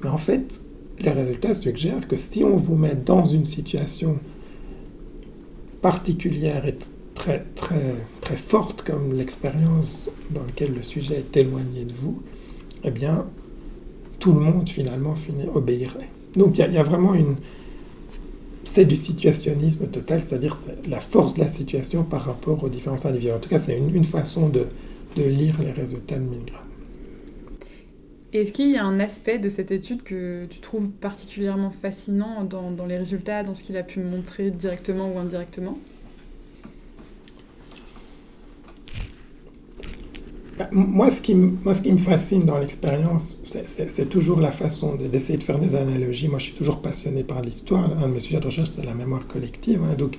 mais 0.02 0.08
en 0.08 0.16
fait, 0.16 0.60
les 0.98 1.10
résultats 1.10 1.54
suggèrent 1.54 2.08
que 2.08 2.16
si 2.16 2.44
on 2.44 2.56
vous 2.56 2.76
met 2.76 2.94
dans 2.94 3.24
une 3.24 3.44
situation 3.44 4.18
particulière 5.80 6.66
et 6.66 6.76
très, 7.14 7.44
très, 7.54 7.94
très 8.20 8.36
forte 8.36 8.82
comme 8.82 9.14
l'expérience 9.14 10.10
dans 10.30 10.42
laquelle 10.42 10.74
le 10.74 10.82
sujet 10.82 11.16
est 11.16 11.36
éloigné 11.36 11.84
de 11.84 11.92
vous, 11.92 12.22
eh 12.84 12.90
bien, 12.90 13.26
tout 14.18 14.32
le 14.32 14.40
monde 14.40 14.68
finalement 14.68 15.14
obéirait. 15.54 16.08
Donc 16.36 16.58
il 16.58 16.72
y 16.72 16.78
a 16.78 16.82
vraiment 16.82 17.14
une... 17.14 17.36
C'est 18.64 18.84
du 18.86 18.96
situationnisme 18.96 19.86
total, 19.88 20.22
c'est-à-dire 20.22 20.56
c'est 20.56 20.86
la 20.86 21.00
force 21.00 21.34
de 21.34 21.40
la 21.40 21.48
situation 21.48 22.04
par 22.04 22.22
rapport 22.24 22.62
aux 22.64 22.68
différents 22.70 23.04
individus. 23.04 23.32
En 23.32 23.38
tout 23.40 23.48
cas, 23.50 23.58
c'est 23.60 23.76
une, 23.76 23.94
une 23.94 24.04
façon 24.04 24.48
de, 24.48 24.66
de 25.16 25.22
lire 25.24 25.60
les 25.62 25.72
résultats 25.72 26.18
de 26.18 26.24
Milgram. 26.24 26.64
Est-ce 28.32 28.50
qu'il 28.52 28.70
y 28.70 28.76
a 28.76 28.84
un 28.84 28.98
aspect 29.00 29.38
de 29.38 29.48
cette 29.48 29.70
étude 29.70 30.02
que 30.02 30.46
tu 30.46 30.58
trouves 30.60 30.90
particulièrement 30.90 31.70
fascinant 31.70 32.42
dans, 32.44 32.70
dans 32.72 32.86
les 32.86 32.98
résultats, 32.98 33.42
dans 33.44 33.54
ce 33.54 33.62
qu'il 33.64 33.76
a 33.76 33.82
pu 33.84 34.00
montrer 34.00 34.50
directement 34.50 35.12
ou 35.12 35.18
indirectement 35.18 35.78
Bah, 38.92 39.02
m- 39.02 40.49
Moi 40.72 41.10
ce, 41.10 41.20
qui, 41.22 41.34
moi, 41.34 41.74
ce 41.74 41.82
qui 41.82 41.92
me 41.92 41.98
fascine 41.98 42.44
dans 42.44 42.58
l'expérience, 42.58 43.40
c'est- 43.44 44.08
toujours 44.08 44.40
la 44.40 44.50
façon 44.50 44.96
de- 44.96 45.06
d'essayer 45.06 45.38
de 45.38 45.42
faire 45.44 45.58
des 45.58 45.74
analogies. 45.74 46.28
Moi, 46.28 46.38
je 46.38 46.44
suis 46.46 46.54
toujours 46.54 46.80
passionné 46.82 47.22
par 47.24 47.40
l'histoire. 47.42 47.96
Un 48.02 48.08
de 48.08 48.14
mes 48.14 48.20
sujets 48.20 48.40
de 48.40 48.46
recherche, 48.46 48.70
c'est 48.70 48.84
la 48.84 48.94
mémoire 48.94 49.26
collective. 49.26 49.80
hein. 49.84 49.94
Donc, 49.96 50.18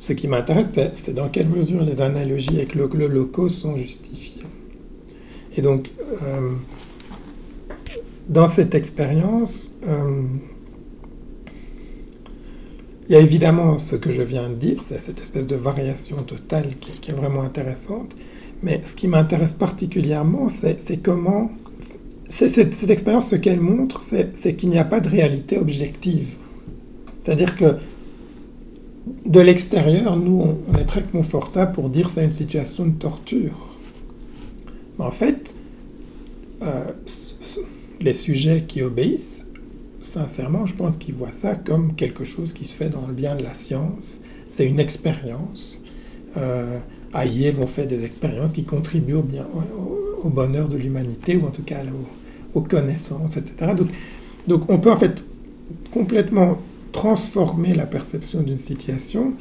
ce 0.00 0.12
qui 0.12 0.28
m'intéresse, 0.28 0.68
c'est- 0.94 1.12
dans 1.12 1.28
quelle 1.28 1.48
mesure 1.48 1.82
les 1.82 2.00
analogies 2.00 2.56
avec 2.56 2.74
le- 2.74 2.88
l'Holocauste 2.94 3.58
sont 3.58 3.76
justifiées. 3.76 4.42
Et 5.56 5.62
donc, 5.62 5.90
euh, 6.22 6.52
dans 8.28 8.46
cette 8.48 8.74
expérience, 8.74 9.76
euh, 9.86 10.22
il 13.08 13.12
y 13.12 13.16
a 13.16 13.20
évidemment 13.20 13.78
ce 13.78 13.96
que 13.96 14.12
je 14.12 14.22
viens 14.22 14.48
de 14.50 14.54
dire, 14.54 14.82
c'est 14.82 14.98
cette 14.98 15.20
espèce 15.20 15.46
de 15.46 15.56
variation 15.56 16.16
totale 16.22 16.74
qui 16.80 17.10
est 17.10 17.14
vraiment 17.14 17.42
intéressante. 17.42 18.14
Mais 18.62 18.80
ce 18.84 18.94
qui 18.94 19.08
m'intéresse 19.08 19.52
particulièrement, 19.52 20.48
c'est 20.48 21.02
comment... 21.02 21.50
Cette, 22.28 22.58
expérience, 22.90 23.30
ce 23.30 23.36
qu'elle 23.36 23.60
montre, 23.60 24.00
c'est 24.00 24.54
qu'il 24.56 24.68
n'y 24.68 24.78
a 24.78 24.84
pas 24.84 25.00
de 25.00 25.08
réalité 25.08 25.58
objective. 25.58 26.34
C'est-à-dire 27.20 27.56
que 27.56 27.76
de 29.24 29.40
l'extérieur, 29.40 30.16
nous, 30.16 30.56
on, 30.68 30.76
est 30.76 30.84
très 30.84 31.02
confortable 31.02 31.72
pour 31.72 31.88
dire 31.88 32.08
c'est 32.08 32.24
une 32.24 32.32
situation 32.32 32.86
de 32.86 32.92
torture. 32.92 33.74
En 34.98 35.10
fait, 35.10 35.54
euh, 36.62 36.84
les 38.00 38.14
sujets 38.14 38.64
qui 38.66 38.82
obéissent, 38.82 39.46
sincèrement, 40.00 40.66
je 40.66 40.74
pense 40.74 40.96
qu'ils 40.96 41.14
voient 41.14 41.32
ça 41.32 41.54
comme 41.54 41.94
quelque 41.94 42.24
chose 42.24 42.52
qui 42.52 42.66
se 42.66 42.74
fait 42.74 42.90
dans 42.90 43.06
le 43.06 43.14
bien 43.14 43.36
de 43.36 43.42
la 43.42 43.54
science. 43.54 44.20
C'est 44.48 44.66
une 44.66 44.80
expérience. 44.80 45.82
Euh, 46.36 46.78
à 47.12 47.26
Yale, 47.26 47.56
on 47.60 47.66
fait 47.66 47.86
des 47.86 48.04
expériences 48.04 48.52
qui 48.52 48.64
contribuent 48.64 49.14
au, 49.14 49.22
bien, 49.22 49.46
au, 50.22 50.28
bonheur 50.28 50.68
de 50.68 50.76
l'humanité, 50.76 51.36
ou 51.36 51.46
en 51.46 51.50
tout 51.50 51.62
cas 51.62 51.78
aux, 52.54 52.60
connaissances, 52.60 53.36
etc. 53.36 53.72
Donc, 54.46 54.68
on 54.68 54.78
peut 54.78 54.90
en 54.90 54.96
fait 54.96 55.26
complètement 55.92 56.58
transformer 56.92 57.74
la 57.74 57.86
perception 57.86 58.42
d'une 58.42 58.56
situation 58.56 59.34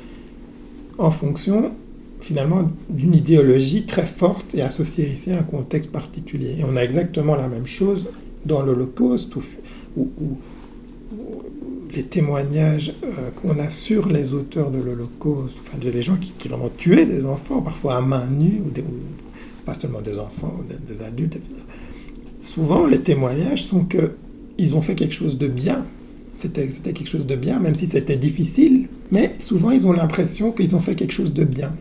en 0.98 1.12
fonction 1.12 1.72
finalement 2.20 2.70
d'une 2.90 3.16
idéologie 3.16 3.86
très 3.86 4.06
forte 4.06 4.54
et 4.56 4.62
associée 4.62 5.10
ici 5.10 5.32
à 5.32 5.40
un 5.40 5.44
contexte 5.44 5.92
particulier. 5.92 6.58
Et 6.60 6.64
on 6.64 6.76
a 6.76 6.84
exactement 6.84 7.36
la 7.36 7.48
même 7.48 7.68
chose 7.68 8.08
dans 8.46 8.62
l'Holocauste, 8.64 9.34
les 11.94 12.04
témoignages 12.04 12.94
euh, 13.04 13.30
qu'on 13.36 13.60
a 13.60 13.70
sur 13.70 14.08
les 14.10 14.34
auteurs 14.34 14.72
de 14.72 14.80
l'Holocauste, 14.80 15.58
enfin 15.62 15.78
les 15.82 16.02
gens 16.02 16.18
qui, 16.18 16.34
qui 16.38 16.48
vraiment 16.48 16.70
tuaient 16.76 17.06
des 17.06 17.26
enfants, 17.26 17.62
parfois 17.62 17.98
à 17.98 18.02
main 18.02 18.28
nue, 18.28 18.62
ou, 18.66 18.82
pas 19.66 19.74
seulement 19.74 20.02
des 20.02 20.18
enfants, 20.18 20.62
des, 20.88 21.02
adultes, 21.02 21.36
etc. 21.36 21.54
Souvent, 22.42 22.88
les 22.88 23.00
témoignages 23.00 23.66
sont 23.66 23.84
que 23.84 24.14
ils 24.58 24.76
ont 24.76 24.82
fait 24.82 24.96
quelque 24.96 25.14
chose 25.14 25.38
de 25.38 25.48
bien. 25.48 25.86
C'était 26.34 26.70
c'était 26.72 26.94
quelque 26.94 27.10
chose 27.10 27.26
de 27.26 27.36
bien, 27.36 27.60
même 27.60 27.76
si 27.76 27.86
c'était 27.86 28.16
difficile. 28.16 28.88
Mais 29.12 29.36
souvent, 29.40 29.72
ils 29.72 29.86
ont 29.86 29.92
l'impression 29.92 30.52
qu'ils 30.52 30.76
ont 30.76 30.80
fait 30.80 30.96
quelque 30.96 31.14
chose 31.14 31.34
de 31.34 31.44
bien. 31.44 31.76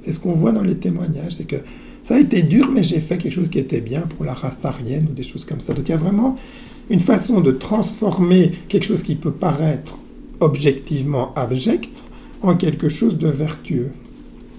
C'est 0.00 0.12
ce 0.12 0.20
qu'on 0.20 0.34
voit 0.34 0.52
dans 0.52 0.62
les 0.62 0.76
témoignages, 0.76 1.36
c'est 1.36 1.46
que 1.46 1.56
ça 2.02 2.16
a 2.16 2.18
été 2.18 2.42
dur, 2.42 2.70
mais 2.70 2.82
j'ai 2.82 3.00
fait 3.00 3.16
quelque 3.16 3.32
chose 3.32 3.48
qui 3.48 3.58
était 3.58 3.80
bien 3.80 4.02
pour 4.02 4.26
la 4.26 4.34
race 4.34 4.62
aryenne 4.64 5.06
ou 5.10 5.14
des 5.14 5.22
choses 5.22 5.46
comme 5.46 5.60
ça. 5.60 5.72
Donc 5.72 5.88
il 5.88 5.92
y 5.92 5.94
a 5.94 5.98
vraiment 5.98 6.36
une 6.90 7.00
façon 7.00 7.40
de 7.40 7.50
transformer 7.50 8.52
quelque 8.68 8.84
chose 8.84 9.02
qui 9.02 9.14
peut 9.14 9.32
paraître 9.32 9.98
objectivement 10.40 11.32
abject 11.34 12.04
en 12.42 12.56
quelque 12.56 12.88
chose 12.88 13.18
de 13.18 13.28
vertueux. 13.28 13.92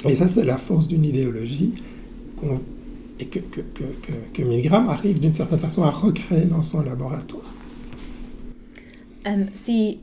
Et 0.08 0.16
ça, 0.16 0.28
c'est 0.28 0.46
la 0.46 0.58
force 0.58 0.88
d'une 0.88 1.04
idéologie 1.04 1.74
et 3.20 3.26
que, 3.26 3.40
que, 3.40 3.62
que, 3.62 3.84
que, 4.34 4.42
Milgram 4.42 4.88
arrive 4.90 5.20
d'une 5.20 5.34
certaine 5.34 5.60
façon 5.60 5.84
à 5.84 5.90
recréer 5.90 6.46
dans 6.46 6.62
son 6.62 6.82
laboratoire. 6.82 7.56
Euh, 9.28 9.46
si, 9.54 10.00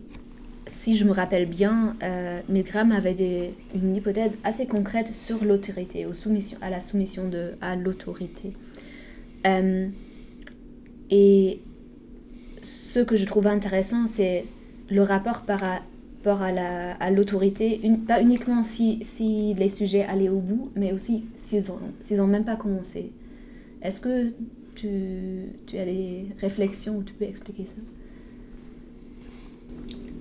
si 0.66 0.96
je 0.96 1.04
me 1.04 1.12
rappelle 1.12 1.46
bien, 1.46 1.96
euh, 2.02 2.40
Milgram 2.48 2.90
avait 2.90 3.52
une 3.74 3.94
hypothèse 3.94 4.38
assez 4.44 4.66
concrète 4.66 5.12
sur 5.12 5.44
l'autorité, 5.44 6.06
à 6.60 6.70
la 6.70 6.80
soumission 6.80 7.28
de, 7.28 7.52
à 7.60 7.76
l'autorité. 7.76 8.52
Euh, 9.46 9.88
et 11.10 11.60
ce 12.92 13.00
que 13.00 13.16
je 13.16 13.24
trouve 13.24 13.46
intéressant, 13.46 14.06
c'est 14.06 14.44
le 14.90 15.02
rapport 15.02 15.40
par 15.50 15.60
rapport 15.60 16.42
à 16.42 16.52
la- 16.52 16.92
à 17.06 17.10
l'autorité, 17.10 17.80
pas 18.06 18.20
uniquement 18.20 18.62
si, 18.62 18.98
si 19.02 19.54
les 19.54 19.70
sujets 19.70 20.04
allaient 20.12 20.28
au 20.38 20.42
bout, 20.50 20.70
mais 20.76 20.92
aussi 20.92 21.24
s'ils 21.36 21.64
n'ont 21.68 21.78
s'ils 22.02 22.20
ont 22.24 22.26
même 22.36 22.44
pas 22.44 22.56
commencé. 22.64 23.02
Est-ce 23.84 24.00
que 24.06 24.16
tu, 24.78 24.88
tu 25.66 25.78
as 25.78 25.86
des 25.86 26.26
réflexions 26.46 26.94
où 26.98 27.02
tu 27.02 27.14
peux 27.14 27.24
expliquer 27.24 27.64
ça? 27.64 27.80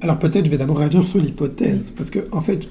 Alors 0.03 0.17
peut-être 0.17 0.45
je 0.45 0.51
vais 0.51 0.57
d'abord 0.57 0.79
réagir 0.79 1.03
sur 1.03 1.19
l'hypothèse, 1.19 1.91
parce 1.95 2.09
que 2.09 2.19
en 2.31 2.41
fait, 2.41 2.67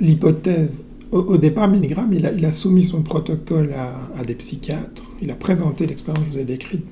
l'hypothèse, 0.00 0.86
au, 1.10 1.18
au 1.34 1.36
départ, 1.36 1.68
Milgram, 1.68 2.10
il 2.12 2.24
a, 2.26 2.32
il 2.32 2.44
a 2.46 2.52
soumis 2.52 2.84
son 2.84 3.02
protocole 3.02 3.72
à, 3.74 3.98
à 4.18 4.24
des 4.24 4.34
psychiatres, 4.34 5.04
il 5.20 5.30
a 5.30 5.34
présenté 5.34 5.86
l'expérience 5.86 6.24
que 6.24 6.30
je 6.30 6.36
vous 6.36 6.42
ai 6.42 6.44
décrite. 6.44 6.84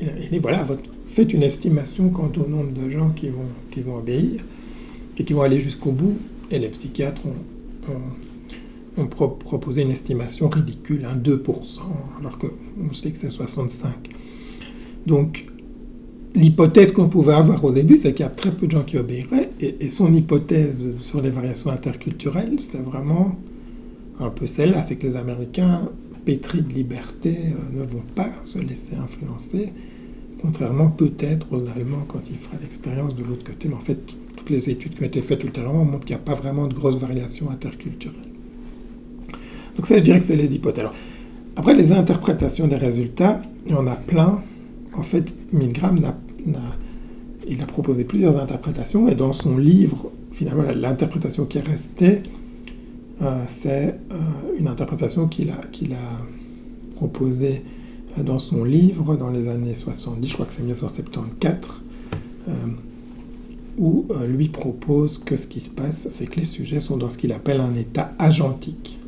Il, 0.00 0.08
il 0.24 0.30
dit, 0.30 0.38
voilà, 0.38 0.64
votre- 0.64 0.82
faites 1.06 1.32
une 1.32 1.42
estimation 1.42 2.08
quant 2.10 2.30
au 2.36 2.48
nombre 2.48 2.72
de 2.72 2.90
gens 2.90 3.10
qui 3.10 3.28
vont, 3.28 3.48
qui 3.70 3.80
vont 3.80 3.96
obéir 3.98 4.40
et 5.18 5.24
qui 5.24 5.32
vont 5.32 5.42
aller 5.42 5.60
jusqu'au 5.60 5.92
bout, 5.92 6.16
et 6.50 6.58
les 6.58 6.68
psychiatres 6.68 7.22
ont, 7.26 7.92
ont- 7.92 9.02
ont 9.02 9.06
pro- 9.06 9.28
proposé 9.28 9.82
une 9.82 9.90
estimation 9.90 10.48
ridicule, 10.48 11.06
un 11.10 11.16
2%, 11.16 11.80
alors 12.20 12.38
qu'on 12.38 12.92
sait 12.92 13.10
que 13.10 13.18
c'est 13.18 13.28
65%. 13.30 13.88
Donc, 15.06 15.46
l'hypothèse 16.34 16.92
qu'on 16.92 17.08
pouvait 17.08 17.32
avoir 17.34 17.64
au 17.64 17.72
début, 17.72 17.96
c'est 17.96 18.12
qu'il 18.12 18.24
y 18.24 18.26
a 18.26 18.30
très 18.30 18.50
peu 18.50 18.66
de 18.66 18.72
gens 18.72 18.82
qui 18.84 18.98
obéiraient, 18.98 19.50
et, 19.60 19.76
et 19.80 19.88
son 19.88 20.12
hypothèse 20.12 20.76
sur 21.00 21.22
les 21.22 21.30
variations 21.30 21.70
interculturelles, 21.70 22.56
c'est 22.58 22.82
vraiment 22.82 23.36
un 24.20 24.30
peu 24.30 24.46
celle-là, 24.46 24.84
c'est 24.86 24.96
que 24.96 25.06
les 25.06 25.16
Américains, 25.16 25.88
pétris 26.26 26.60
de 26.60 26.72
liberté, 26.74 27.38
euh, 27.38 27.80
ne 27.80 27.86
vont 27.86 28.04
pas 28.14 28.30
se 28.44 28.58
laisser 28.58 28.96
influencer, 28.96 29.72
contrairement 30.42 30.90
peut-être 30.90 31.46
aux 31.52 31.66
Allemands 31.68 32.04
quand 32.06 32.20
ils 32.28 32.36
feraient 32.36 32.60
l'expérience 32.60 33.14
de 33.16 33.24
l'autre 33.24 33.44
côté. 33.44 33.68
Mais 33.68 33.74
en 33.74 33.80
fait, 33.80 34.00
toutes 34.36 34.50
les 34.50 34.68
études 34.68 34.94
qui 34.94 35.02
ont 35.02 35.06
été 35.06 35.22
faites 35.22 35.42
ultérieurement 35.42 35.84
montrent 35.84 36.04
qu'il 36.04 36.16
n'y 36.16 36.20
a 36.20 36.24
pas 36.24 36.34
vraiment 36.34 36.66
de 36.66 36.74
grosses 36.74 36.98
variations 36.98 37.50
interculturelles. 37.50 38.20
Donc 39.76 39.86
ça, 39.86 39.96
je 39.96 40.02
dirais 40.02 40.20
que 40.20 40.26
c'est 40.26 40.36
les 40.36 40.54
hypothèses. 40.54 40.80
Alors, 40.80 40.94
après, 41.54 41.74
les 41.74 41.92
interprétations 41.92 42.66
des 42.66 42.76
résultats, 42.76 43.40
il 43.64 43.72
y 43.72 43.74
en 43.74 43.86
a 43.86 43.96
plein. 43.96 44.42
En 44.92 45.02
fait, 45.02 45.34
Milgram 45.52 46.00
il 47.48 47.62
a 47.62 47.66
proposé 47.66 48.04
plusieurs 48.04 48.38
interprétations 48.38 49.08
et 49.08 49.14
dans 49.14 49.32
son 49.32 49.56
livre, 49.56 50.10
finalement, 50.32 50.64
l'interprétation 50.74 51.44
qui 51.44 51.58
est 51.58 51.66
restée, 51.66 52.22
c'est 53.46 53.98
euh, 54.10 54.14
une 54.58 54.68
interprétation 54.68 55.26
qu'il 55.26 55.50
a, 55.50 55.54
a 55.54 56.96
proposée 56.96 57.62
euh, 58.18 58.22
dans 58.22 58.38
son 58.38 58.64
livre 58.64 59.16
dans 59.16 59.30
les 59.30 59.48
années 59.48 59.74
70, 59.74 60.28
je 60.28 60.34
crois 60.34 60.46
que 60.46 60.52
c'est 60.52 60.62
1974, 60.62 61.82
où 63.78 64.06
lui 64.26 64.48
propose 64.48 65.18
que 65.18 65.36
ce 65.36 65.46
qui 65.46 65.60
se 65.60 65.68
passe, 65.68 66.08
c'est 66.08 66.26
que 66.26 66.40
les 66.40 66.46
sujets 66.46 66.80
sont 66.80 66.96
dans 66.96 67.10
ce 67.10 67.18
qu'il 67.18 67.32
appelle 67.32 67.60
un 67.60 67.74
état 67.74 68.14
agentique. 68.18 68.98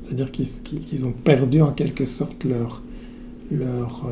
C'est-à-dire 0.00 0.32
qu'ils 0.32 1.06
ont 1.06 1.12
perdu 1.12 1.60
en 1.60 1.70
quelque 1.70 2.04
sorte 2.04 2.42
leur, 2.42 2.82
leur, 3.52 4.08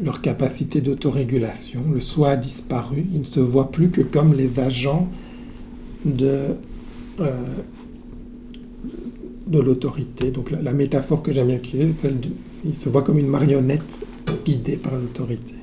leur 0.00 0.22
capacité 0.22 0.80
d'autorégulation. 0.80 1.82
Le 1.92 2.00
soi 2.00 2.30
a 2.30 2.36
disparu. 2.36 3.04
Ils 3.12 3.20
ne 3.20 3.24
se 3.24 3.40
voient 3.40 3.70
plus 3.70 3.90
que 3.90 4.00
comme 4.00 4.32
les 4.32 4.60
agents 4.60 5.08
de, 6.06 6.54
de 9.46 9.58
l'autorité. 9.58 10.30
Donc 10.30 10.50
la, 10.50 10.72
métaphore 10.72 11.22
que 11.22 11.32
j'aime 11.32 11.48
bien 11.48 11.56
utiliser, 11.56 11.92
c'est 11.92 11.98
celle 11.98 12.20
de... 12.20 12.28
Il 12.64 12.76
se 12.76 12.88
voit 12.88 13.02
comme 13.02 13.18
une 13.18 13.28
marionnette 13.28 14.06
guidée 14.44 14.76
par 14.76 14.94
l'autorité. 14.94 15.54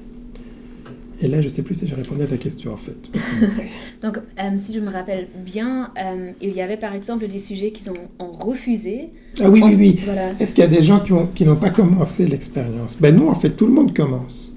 Et 1.24 1.28
là, 1.28 1.40
je 1.40 1.48
ne 1.48 1.52
sais 1.52 1.62
plus 1.62 1.76
si 1.76 1.88
j'ai 1.88 1.94
répondu 1.94 2.24
à 2.24 2.28
ta 2.28 2.38
question 2.38 2.74
en 2.74 2.78
fait. 2.78 2.98
Donc, 4.02 4.18
euh, 4.18 4.58
si 4.58 4.74
je 4.74 4.80
me 4.80 4.90
rappelle 4.90 5.28
bien, 5.46 5.92
euh, 5.98 6.32
il 6.42 6.52
y 6.54 6.62
avait 6.62 6.78
par 6.78 6.96
exemple 6.96 7.28
des 7.28 7.40
sujets 7.40 7.72
qu'ils 7.72 7.92
ont, 7.92 7.94
refusé. 8.20 9.10
Ah 9.40 9.50
oui, 9.50 9.62
oui, 9.64 9.76
oui. 9.78 10.00
Est-ce 10.40 10.56
qu'il 10.56 10.64
y 10.64 10.68
a 10.68 10.70
des 10.70 10.82
gens 10.82 11.00
qui, 11.00 11.14
ont, 11.14 11.28
qui 11.28 11.46
n'ont 11.46 11.58
pas 11.58 11.70
commencé 11.70 12.26
l'expérience? 12.26 12.98
Ben 13.00 13.16
non, 13.16 13.30
en 13.30 13.36
fait, 13.36 13.52
tout 13.52 13.68
le 13.68 13.74
monde 13.74 13.96
commence. 13.96 14.56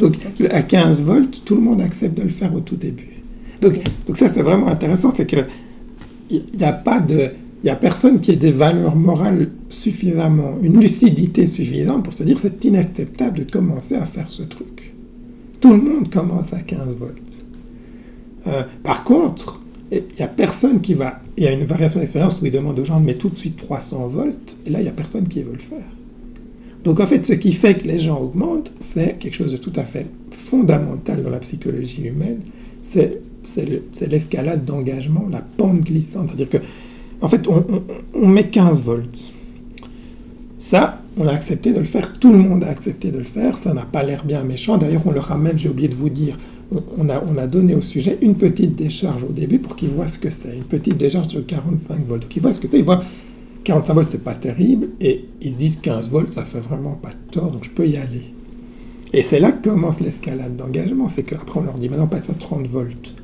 Donc, 0.00 0.14
à 0.50 0.62
15 0.62 1.02
volts, 1.02 1.42
tout 1.44 1.54
le 1.54 1.60
monde 1.60 1.80
accepte 1.80 2.16
de 2.16 2.22
le 2.22 2.28
faire 2.28 2.54
au 2.54 2.60
tout 2.60 2.76
début. 2.76 3.22
Donc, 3.60 3.74
donc 4.06 4.16
ça, 4.16 4.28
c'est 4.28 4.42
vraiment 4.42 4.68
intéressant, 4.68 5.10
c'est 5.10 5.26
que 5.26 5.44
il 6.30 6.44
n'y 6.56 6.64
a 6.64 6.72
pas 6.72 7.00
de 7.00 7.30
il 7.62 7.66
n'y 7.66 7.70
a 7.70 7.76
personne 7.76 8.20
qui 8.20 8.30
ait 8.30 8.36
des 8.36 8.52
valeurs 8.52 8.96
morales 8.96 9.50
suffisamment, 9.68 10.56
une 10.62 10.80
lucidité 10.80 11.46
suffisante 11.46 12.04
pour 12.04 12.12
se 12.12 12.22
dire 12.22 12.38
c'est 12.38 12.64
inacceptable 12.64 13.40
de 13.40 13.50
commencer 13.50 13.96
à 13.96 14.06
faire 14.06 14.30
ce 14.30 14.42
truc. 14.42 14.94
Tout 15.60 15.72
le 15.72 15.82
monde 15.82 16.10
commence 16.10 16.54
à 16.54 16.60
15 16.60 16.96
volts. 16.96 17.44
Euh, 18.46 18.62
par 18.82 19.04
contre, 19.04 19.60
il 19.92 20.04
n'y 20.16 20.22
a 20.22 20.28
personne 20.28 20.80
qui 20.80 20.94
va. 20.94 21.20
Il 21.36 21.44
y 21.44 21.46
a 21.46 21.52
une 21.52 21.64
variation 21.64 22.00
d'expérience 22.00 22.40
où 22.40 22.46
il 22.46 22.52
demande 22.52 22.78
aux 22.78 22.84
gens 22.84 22.98
de 22.98 23.04
mettre 23.04 23.20
tout 23.20 23.28
de 23.28 23.36
suite 23.36 23.56
300 23.56 24.08
volts, 24.08 24.58
et 24.66 24.70
là, 24.70 24.80
il 24.80 24.84
n'y 24.84 24.88
a 24.88 24.92
personne 24.92 25.28
qui 25.28 25.42
veut 25.42 25.52
le 25.52 25.58
faire. 25.58 25.84
Donc 26.84 26.98
en 26.98 27.06
fait, 27.06 27.26
ce 27.26 27.34
qui 27.34 27.52
fait 27.52 27.74
que 27.74 27.86
les 27.86 27.98
gens 27.98 28.18
augmentent, 28.18 28.72
c'est 28.80 29.18
quelque 29.18 29.34
chose 29.34 29.52
de 29.52 29.58
tout 29.58 29.72
à 29.76 29.84
fait 29.84 30.06
fondamental 30.30 31.22
dans 31.22 31.28
la 31.28 31.40
psychologie 31.40 32.06
humaine, 32.06 32.40
c'est 32.82 33.20
l'escalade 34.08 34.64
d'engagement, 34.64 35.28
la 35.30 35.42
pente 35.42 35.80
glissante. 35.80 36.28
C'est-à-dire 36.28 36.48
que 36.48 36.64
en 37.22 37.28
fait, 37.28 37.46
on, 37.48 38.26
met 38.26 38.48
15 38.48 38.82
volts. 38.82 39.32
Ça, 40.58 41.00
on 41.16 41.26
a 41.26 41.32
accepté 41.32 41.72
de 41.72 41.78
le 41.78 41.84
faire, 41.84 42.18
tout 42.18 42.32
le 42.32 42.38
monde 42.38 42.64
a 42.64 42.68
accepté 42.68 43.10
de 43.10 43.18
le 43.18 43.24
faire, 43.24 43.56
ça 43.56 43.74
n'a 43.74 43.82
pas 43.82 44.02
l'air 44.02 44.24
bien 44.24 44.42
méchant. 44.42 44.78
D'ailleurs, 44.78 45.02
on 45.06 45.10
le 45.10 45.20
ramène, 45.20 45.58
j'ai 45.58 45.68
oublié 45.68 45.88
de 45.88 45.94
vous 45.94 46.10
dire, 46.10 46.38
on 46.98 47.08
a, 47.08 47.22
on 47.26 47.36
a 47.36 47.46
donné 47.46 47.74
au 47.74 47.80
sujet 47.80 48.18
une 48.22 48.36
petite 48.36 48.76
décharge 48.76 49.24
au 49.24 49.32
début 49.32 49.58
pour 49.58 49.76
qu'il 49.76 49.88
voit 49.88 50.08
ce 50.08 50.18
que 50.18 50.30
c'est, 50.30 50.54
une 50.54 50.64
petite 50.64 50.96
décharge 50.96 51.28
de 51.28 51.40
45 51.40 52.06
volts. 52.06 52.28
Qu'il 52.28 52.42
voit 52.42 52.52
ce 52.52 52.60
que 52.60 52.68
c'est, 52.68 52.78
il 52.78 52.84
voit 52.84 53.02
45 53.64 53.94
volts, 53.94 54.08
c'est 54.10 54.24
pas 54.24 54.34
terrible, 54.34 54.88
et 55.00 55.26
ils 55.40 55.52
se 55.52 55.56
disent 55.56 55.76
15 55.80 56.08
volts, 56.08 56.32
ça 56.32 56.44
fait 56.44 56.60
vraiment 56.60 56.92
pas 56.92 57.10
de 57.10 57.32
tort, 57.32 57.50
donc 57.50 57.64
je 57.64 57.70
peux 57.70 57.86
y 57.86 57.96
aller. 57.96 58.34
Et 59.12 59.22
c'est 59.22 59.40
là 59.40 59.50
que 59.50 59.68
commence 59.68 60.00
l'escalade 60.00 60.56
d'engagement, 60.56 61.08
c'est 61.08 61.24
qu'après 61.24 61.60
on 61.60 61.64
leur 61.64 61.74
dit 61.74 61.88
maintenant 61.88 62.06
passe 62.06 62.30
à 62.30 62.34
30 62.34 62.66
volts. 62.66 63.14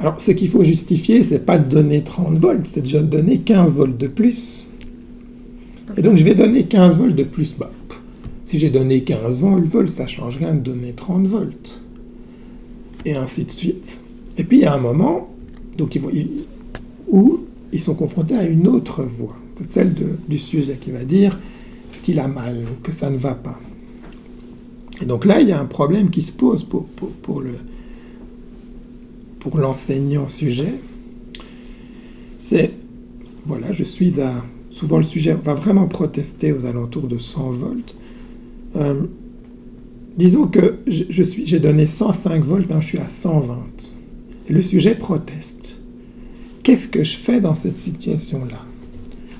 Alors, 0.00 0.18
ce 0.18 0.30
qu'il 0.30 0.48
faut 0.48 0.64
justifier, 0.64 1.22
c'est 1.24 1.44
pas 1.44 1.58
de 1.58 1.68
donner 1.68 2.02
30 2.02 2.38
volts, 2.38 2.66
c'est 2.66 2.80
de 2.80 3.00
donner 3.00 3.40
15 3.40 3.70
volts 3.72 3.98
de 3.98 4.06
plus. 4.06 4.72
Et 5.98 6.00
donc, 6.00 6.16
je 6.16 6.24
vais 6.24 6.34
donner 6.34 6.64
15 6.64 6.96
volts 6.96 7.14
de 7.14 7.24
plus. 7.24 7.54
Bah, 7.58 7.70
si 8.46 8.58
j'ai 8.58 8.70
donné 8.70 9.04
15 9.04 9.38
volts, 9.38 9.90
ça 9.90 10.06
change 10.06 10.38
rien 10.38 10.54
de 10.54 10.60
donner 10.60 10.92
30 10.92 11.26
volts. 11.26 11.82
Et 13.04 13.14
ainsi 13.14 13.44
de 13.44 13.50
suite. 13.50 14.00
Et 14.38 14.44
puis, 14.44 14.58
il 14.58 14.62
y 14.62 14.66
a 14.66 14.72
un 14.72 14.78
moment 14.78 15.28
donc, 15.76 15.98
où 17.06 17.40
ils 17.70 17.80
sont 17.80 17.94
confrontés 17.94 18.36
à 18.36 18.44
une 18.44 18.68
autre 18.68 19.02
voix. 19.02 19.36
C'est 19.58 19.68
celle 19.68 19.94
du 20.26 20.38
sujet 20.38 20.78
qui 20.80 20.92
va 20.92 21.04
dire 21.04 21.38
qu'il 22.02 22.18
a 22.20 22.26
mal, 22.26 22.64
que 22.82 22.90
ça 22.90 23.10
ne 23.10 23.18
va 23.18 23.34
pas. 23.34 23.60
Et 25.02 25.04
donc 25.04 25.26
là, 25.26 25.42
il 25.42 25.48
y 25.48 25.52
a 25.52 25.60
un 25.60 25.66
problème 25.66 26.08
qui 26.08 26.22
se 26.22 26.32
pose 26.32 26.64
pour, 26.64 26.84
pour 26.86 27.42
le, 27.42 27.50
pour 29.40 29.58
l'enseignant 29.58 30.28
sujet, 30.28 30.74
c'est, 32.38 32.72
voilà, 33.46 33.72
je 33.72 33.82
suis 33.82 34.20
à, 34.20 34.44
souvent 34.70 34.98
le 34.98 35.04
sujet 35.04 35.34
va 35.34 35.54
vraiment 35.54 35.88
protester 35.88 36.52
aux 36.52 36.66
alentours 36.66 37.08
de 37.08 37.18
100 37.18 37.50
volts. 37.50 37.96
Euh, 38.76 39.02
disons 40.16 40.46
que 40.46 40.78
je, 40.86 41.04
j'ai 41.08 41.58
donné 41.58 41.86
105 41.86 42.44
volts, 42.44 42.66
je 42.80 42.86
suis 42.86 42.98
à 42.98 43.08
120. 43.08 43.56
Et 44.48 44.52
le 44.52 44.62
sujet 44.62 44.94
proteste. 44.94 45.80
Qu'est-ce 46.62 46.88
que 46.88 47.02
je 47.02 47.16
fais 47.16 47.40
dans 47.40 47.54
cette 47.54 47.78
situation-là? 47.78 48.62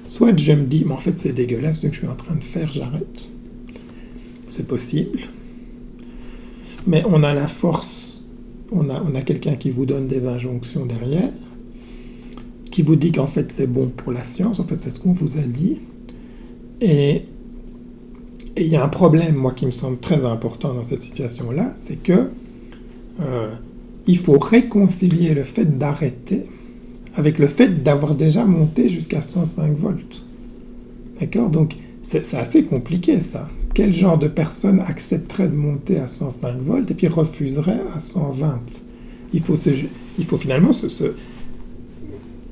Soit 0.09 0.37
je 0.37 0.53
me 0.53 0.65
dis, 0.65 0.85
mais 0.87 0.95
en 0.95 0.99
fait 0.99 1.19
c'est 1.19 1.33
dégueulasse 1.33 1.77
ce 1.77 1.87
que 1.87 1.93
je 1.93 1.99
suis 1.99 2.09
en 2.09 2.17
train 2.17 2.35
de 2.35 2.43
faire, 2.43 2.73
j'arrête. 2.73 3.31
C'est 4.49 4.67
possible. 4.67 5.21
Mais 6.87 7.03
on 7.07 7.23
a 7.23 7.35
la 7.35 7.47
force 7.47 8.10
on 8.73 8.89
a, 8.89 9.23
quelqu'un 9.23 9.55
qui 9.55 9.71
vous 9.71 9.87
donne 9.87 10.07
des 10.07 10.27
injonctions 10.27 10.87
derrière, 10.87 11.31
qui 12.71 12.83
vous 12.83 12.97
dit 12.97 13.13
qu'en 13.13 13.27
fait 13.27 13.51
c'est 13.53 13.67
bon 13.67 13.89
pour 13.89 14.13
la 14.13 14.25
science, 14.25 14.61
en 14.61 14.65
fait 14.65 14.77
c'est 14.77 14.91
ce 14.91 15.01
qu'on 15.01 15.13
vous 15.13 15.37
a 15.39 15.43
dit. 15.43 15.81
Et 16.81 17.23
il 18.57 18.69
y 18.69 18.77
a 18.77 18.85
un 18.85 18.89
problème, 18.89 19.35
moi, 19.35 19.53
qui 19.53 19.67
me 19.67 19.71
semble 19.71 19.99
très 19.99 20.25
important 20.25 20.75
dans 20.75 20.85
cette 20.85 21.03
situation-là, 21.03 21.75
c'est 21.77 22.03
que 22.03 22.31
euh, 23.21 23.51
il 24.07 24.19
faut 24.19 24.39
réconcilier 24.39 25.35
le 25.35 25.43
fait 25.43 25.79
d'arrêter 25.79 26.47
avec 27.15 27.39
le 27.39 27.47
fait 27.47 27.83
d'avoir 27.83 28.15
déjà 28.15 28.45
monté 28.45 28.89
jusqu'à 28.89 29.23
105 29.23 29.77
volts. 29.77 30.25
D'accord? 31.21 31.51
Donc, 31.51 31.77
c'est 32.03 32.35
assez 32.35 32.65
compliqué, 32.65 33.21
ça 33.21 33.49
quel 33.75 33.93
genre 33.93 34.19
de 34.19 34.29
personne 34.29 34.81
accepterait 34.81 35.49
de 35.49 35.55
monter 35.55 35.99
à 35.99 36.09
105 36.09 36.57
volts 36.59 36.91
et 36.91 36.95
puis 36.95 37.09
refuserait 37.09 37.83
à 37.95 38.01
120 38.01 38.61
il 39.33 39.41
faut, 39.41 39.55
il 40.19 40.25
faut 40.25 40.37
finalement 40.37 40.73
se, 40.73 40.87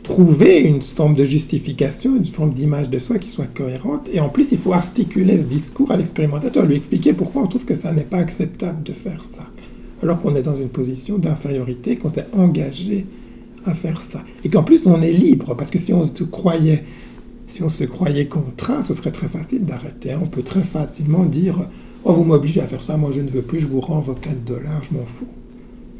trouver 0.09 0.61
une 0.61 0.81
forme 0.81 1.15
de 1.15 1.25
justification, 1.25 2.17
une 2.17 2.25
forme 2.25 2.55
d'image 2.55 2.89
de 2.89 2.99
soi 2.99 3.19
qui 3.19 3.29
soit 3.29 3.47
cohérente. 3.47 4.09
Et 4.13 4.21
en 4.21 4.31
plus, 4.31 4.53
il 4.53 4.59
faut 4.59 4.73
articuler 4.73 5.39
ce 5.39 5.45
discours 5.45 5.91
à 5.91 5.99
l'expérimentateur, 5.99 6.65
lui 6.65 6.77
expliquer 6.77 7.13
pourquoi 7.13 7.43
on 7.43 7.47
trouve 7.47 7.67
que 7.67 7.75
ça 7.75 7.93
n'est 7.93 8.05
pas 8.05 8.17
acceptable 8.17 8.83
de 8.85 8.93
faire 8.93 9.27
ça. 9.27 9.47
Alors 10.03 10.23
qu'on 10.23 10.35
est 10.35 10.43
dans 10.43 10.57
une 10.57 10.69
position 10.69 11.19
d'infériorité, 11.19 11.97
qu'on 11.97 12.09
s'est 12.09 12.27
engagé 12.33 13.05
à 13.67 13.75
faire 13.75 14.01
ça. 14.01 14.25
Et 14.45 14.49
qu'en 14.49 14.63
plus, 14.63 14.87
on 14.87 15.03
est 15.03 15.13
libre, 15.13 15.55
parce 15.55 15.71
que 15.71 15.79
si 15.79 15.93
on 15.93 16.03
se 16.03 16.23
croyait 16.25 16.85
si 17.49 17.63
on 17.63 17.69
se 17.69 17.85
croyait 17.85 18.27
contraint, 18.27 18.83
ce 18.83 18.93
serait 18.95 19.11
très 19.11 19.29
facile 19.29 19.65
d'arrêter. 19.65 20.13
Hein. 20.13 20.21
On 20.23 20.27
peut 20.27 20.43
très 20.43 20.63
facilement 20.63 21.25
dire 21.25 21.69
Oh, 22.05 22.13
vous 22.13 22.25
m'obligez 22.25 22.61
à 22.61 22.67
faire 22.67 22.83
ça, 22.83 22.97
moi 22.97 23.11
je 23.13 23.21
ne 23.21 23.29
veux 23.29 23.43
plus, 23.43 23.59
je 23.59 23.67
vous 23.67 23.81
rends 23.81 24.01
vos 24.01 24.15
4 24.15 24.45
dollars, 24.45 24.83
je 24.89 24.97
m'en 24.97 25.05
fous. 25.05 25.27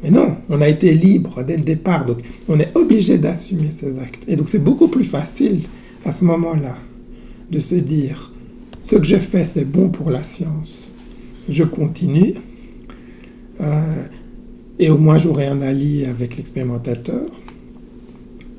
Mais 0.01 0.11
non, 0.11 0.37
on 0.47 0.61
a 0.61 0.69
été 0.69 0.93
libre 0.93 1.43
dès 1.43 1.57
le 1.57 1.63
départ, 1.63 2.05
donc 2.05 2.19
on 2.47 2.59
est 2.59 2.75
obligé 2.75 3.17
d'assumer 3.17 3.71
ces 3.71 3.99
actes. 3.99 4.23
Et 4.27 4.35
donc 4.35 4.47
c'est 4.47 4.63
beaucoup 4.63 4.87
plus 4.87 5.03
facile 5.03 5.63
à 6.05 6.13
ce 6.13 6.23
moment-là 6.23 6.77
de 7.51 7.59
se 7.59 7.75
dire 7.75 8.31
ce 8.83 8.95
que 8.95 9.03
j'ai 9.03 9.19
fait 9.19 9.43
c'est 9.43 9.65
bon 9.65 9.89
pour 9.89 10.09
la 10.09 10.23
science, 10.23 10.95
je 11.49 11.63
continue, 11.63 12.35
euh, 13.59 14.03
et 14.79 14.89
au 14.89 14.97
moins 14.97 15.17
j'aurai 15.17 15.47
un 15.47 15.61
allié 15.61 16.05
avec 16.05 16.37
l'expérimentateur, 16.37 17.29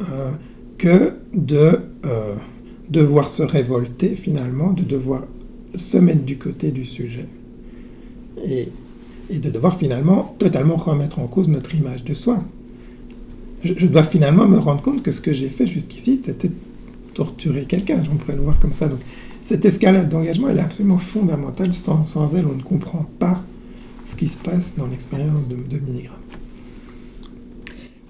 euh, 0.02 0.30
que 0.76 1.14
de 1.32 1.80
euh, 2.04 2.34
devoir 2.90 3.28
se 3.28 3.42
révolter 3.42 4.16
finalement, 4.16 4.72
de 4.72 4.82
devoir 4.82 5.22
se 5.76 5.96
mettre 5.98 6.22
du 6.22 6.36
côté 6.36 6.72
du 6.72 6.84
sujet 6.84 7.28
et, 8.44 8.68
de 9.30 9.48
devoir 9.48 9.78
finalement 9.78 10.34
totalement 10.40 10.76
remettre 10.76 11.20
en 11.20 11.28
cause 11.28 11.48
notre 11.48 11.74
image 11.74 12.02
de 12.02 12.14
soi. 12.14 12.42
Je, 13.62 13.86
dois 13.86 14.02
finalement 14.02 14.48
me 14.48 14.58
rendre 14.58 14.82
compte 14.82 15.02
que 15.02 15.12
ce 15.12 15.20
que 15.20 15.32
j'ai 15.32 15.50
fait 15.50 15.66
jusqu'ici, 15.66 16.20
c'était 16.24 16.50
torturer 17.14 17.66
quelqu'un, 17.66 18.02
on 18.12 18.16
pourrait 18.16 18.36
le 18.36 18.42
voir 18.42 18.58
comme 18.58 18.72
ça. 18.72 18.88
Donc 18.88 19.00
cette 19.42 19.64
escalade 19.64 20.08
d'engagement, 20.08 20.48
elle 20.48 20.58
est 20.58 20.62
absolument 20.62 20.98
fondamentale. 20.98 21.74
Sans, 21.74 22.34
elle, 22.34 22.46
on 22.46 22.56
ne 22.56 22.62
comprend 22.62 23.06
pas 23.18 23.42
ce 24.06 24.16
qui 24.16 24.26
se 24.26 24.36
passe 24.36 24.74
dans 24.76 24.86
l'expérience 24.86 25.46
de, 25.46 25.54
de 25.54 25.80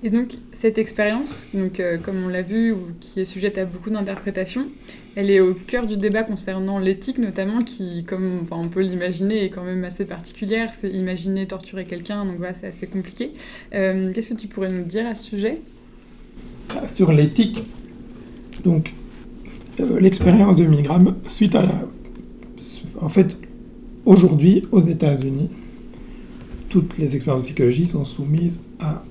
Et 0.02 0.08
donc, 0.08 0.32
cette 0.52 0.78
expérience, 0.78 1.46
donc, 1.52 1.78
euh, 1.78 1.98
comme 1.98 2.24
on 2.24 2.28
l'a 2.28 2.40
vu, 2.40 2.74
qui 3.00 3.20
est 3.20 3.26
sujette 3.26 3.58
à 3.58 3.66
beaucoup 3.66 3.90
d'interprétations, 3.90 4.66
elle 5.14 5.30
est 5.30 5.40
au 5.40 5.52
cœur 5.52 5.86
du 5.86 5.98
débat 5.98 6.22
concernant 6.22 6.78
l'éthique, 6.78 7.18
notamment, 7.18 7.62
qui, 7.62 8.04
comme 8.04 8.44
on 8.50 8.68
peut 8.68 8.80
l'imaginer, 8.80 9.44
est 9.44 9.50
quand 9.50 9.64
même 9.64 9.84
assez 9.84 10.06
particulière. 10.06 10.72
C'est 10.72 10.88
imaginer 10.88 11.46
torturer 11.46 11.84
quelqu'un, 11.84 12.24
donc 12.24 12.36
voilà, 12.38 12.54
c'est 12.54 12.68
assez 12.68 12.86
compliqué. 12.86 13.32
Euh, 13.74 14.10
qu'est-ce 14.14 14.32
que 14.34 14.40
tu 14.40 14.48
pourrais 14.48 14.72
nous 14.72 14.84
dire 14.84 15.06
à 15.06 15.14
ce 15.14 15.24
sujet? 15.24 15.60
Sur 16.86 17.12
l'éthique, 17.12 17.62
donc, 18.64 18.94
euh, 19.80 20.00
l'expérience 20.00 20.56
de 20.56 20.64
Milgram, 20.64 21.16
suite 21.26 21.54
à 21.54 21.62
la. 21.62 21.88
En 23.00 23.08
fait, 23.08 23.36
aujourd'hui, 24.06 24.66
aux 24.72 24.80
États-Unis, 24.80 25.50
toutes 26.70 26.96
les 26.96 27.16
expériences 27.16 27.42
de 27.42 27.46
psychologie 27.46 27.86
sont 27.86 28.04
soumises 28.04 28.60
à 28.78 29.02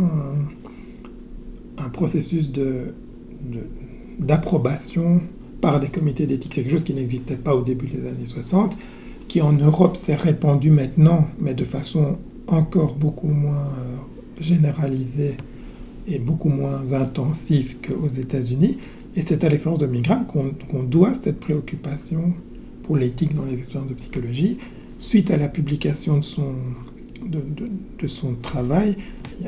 un, 0.00 1.88
processus 1.92 2.50
d'approbation 4.18 5.16
de, 5.16 5.20
par 5.60 5.80
des 5.80 5.88
comités 5.88 6.26
d'éthique. 6.26 6.54
C'est 6.54 6.62
quelque 6.62 6.72
chose 6.72 6.84
qui 6.84 6.94
n'existait 6.94 7.36
pas 7.36 7.54
au 7.56 7.62
début 7.62 7.86
des 7.86 8.06
années 8.06 8.26
60, 8.26 8.76
qui 9.28 9.40
en 9.40 9.52
Europe 9.52 9.96
s'est 9.96 10.14
répandu 10.14 10.70
maintenant, 10.70 11.28
mais 11.38 11.54
de 11.54 11.64
façon 11.64 12.18
encore 12.46 12.94
beaucoup 12.94 13.28
moins 13.28 13.68
euh, 13.78 13.96
généralisée 14.40 15.36
et 16.08 16.18
beaucoup 16.18 16.48
moins 16.48 16.92
intensive 16.92 17.76
qu'aux 17.80 18.08
États-Unis. 18.08 18.78
Et 19.16 19.22
c'est 19.22 19.44
à 19.44 19.48
l'expérience 19.48 19.80
de 19.80 19.86
Milgram 19.86 20.24
qu'on 20.26 20.82
doit 20.82 21.14
cette 21.14 21.40
préoccupation 21.40 22.32
pour 22.84 22.96
l'éthique 22.96 23.34
dans 23.34 23.44
les 23.44 23.58
expériences 23.58 23.90
de 23.90 23.94
psychologie, 23.94 24.58
suite 24.98 25.30
à 25.30 25.36
la 25.36 25.48
publication 25.48 26.18
de 26.18 26.24
son, 26.24 26.54
de, 27.26 28.06
son 28.06 28.34
travail 28.34 28.96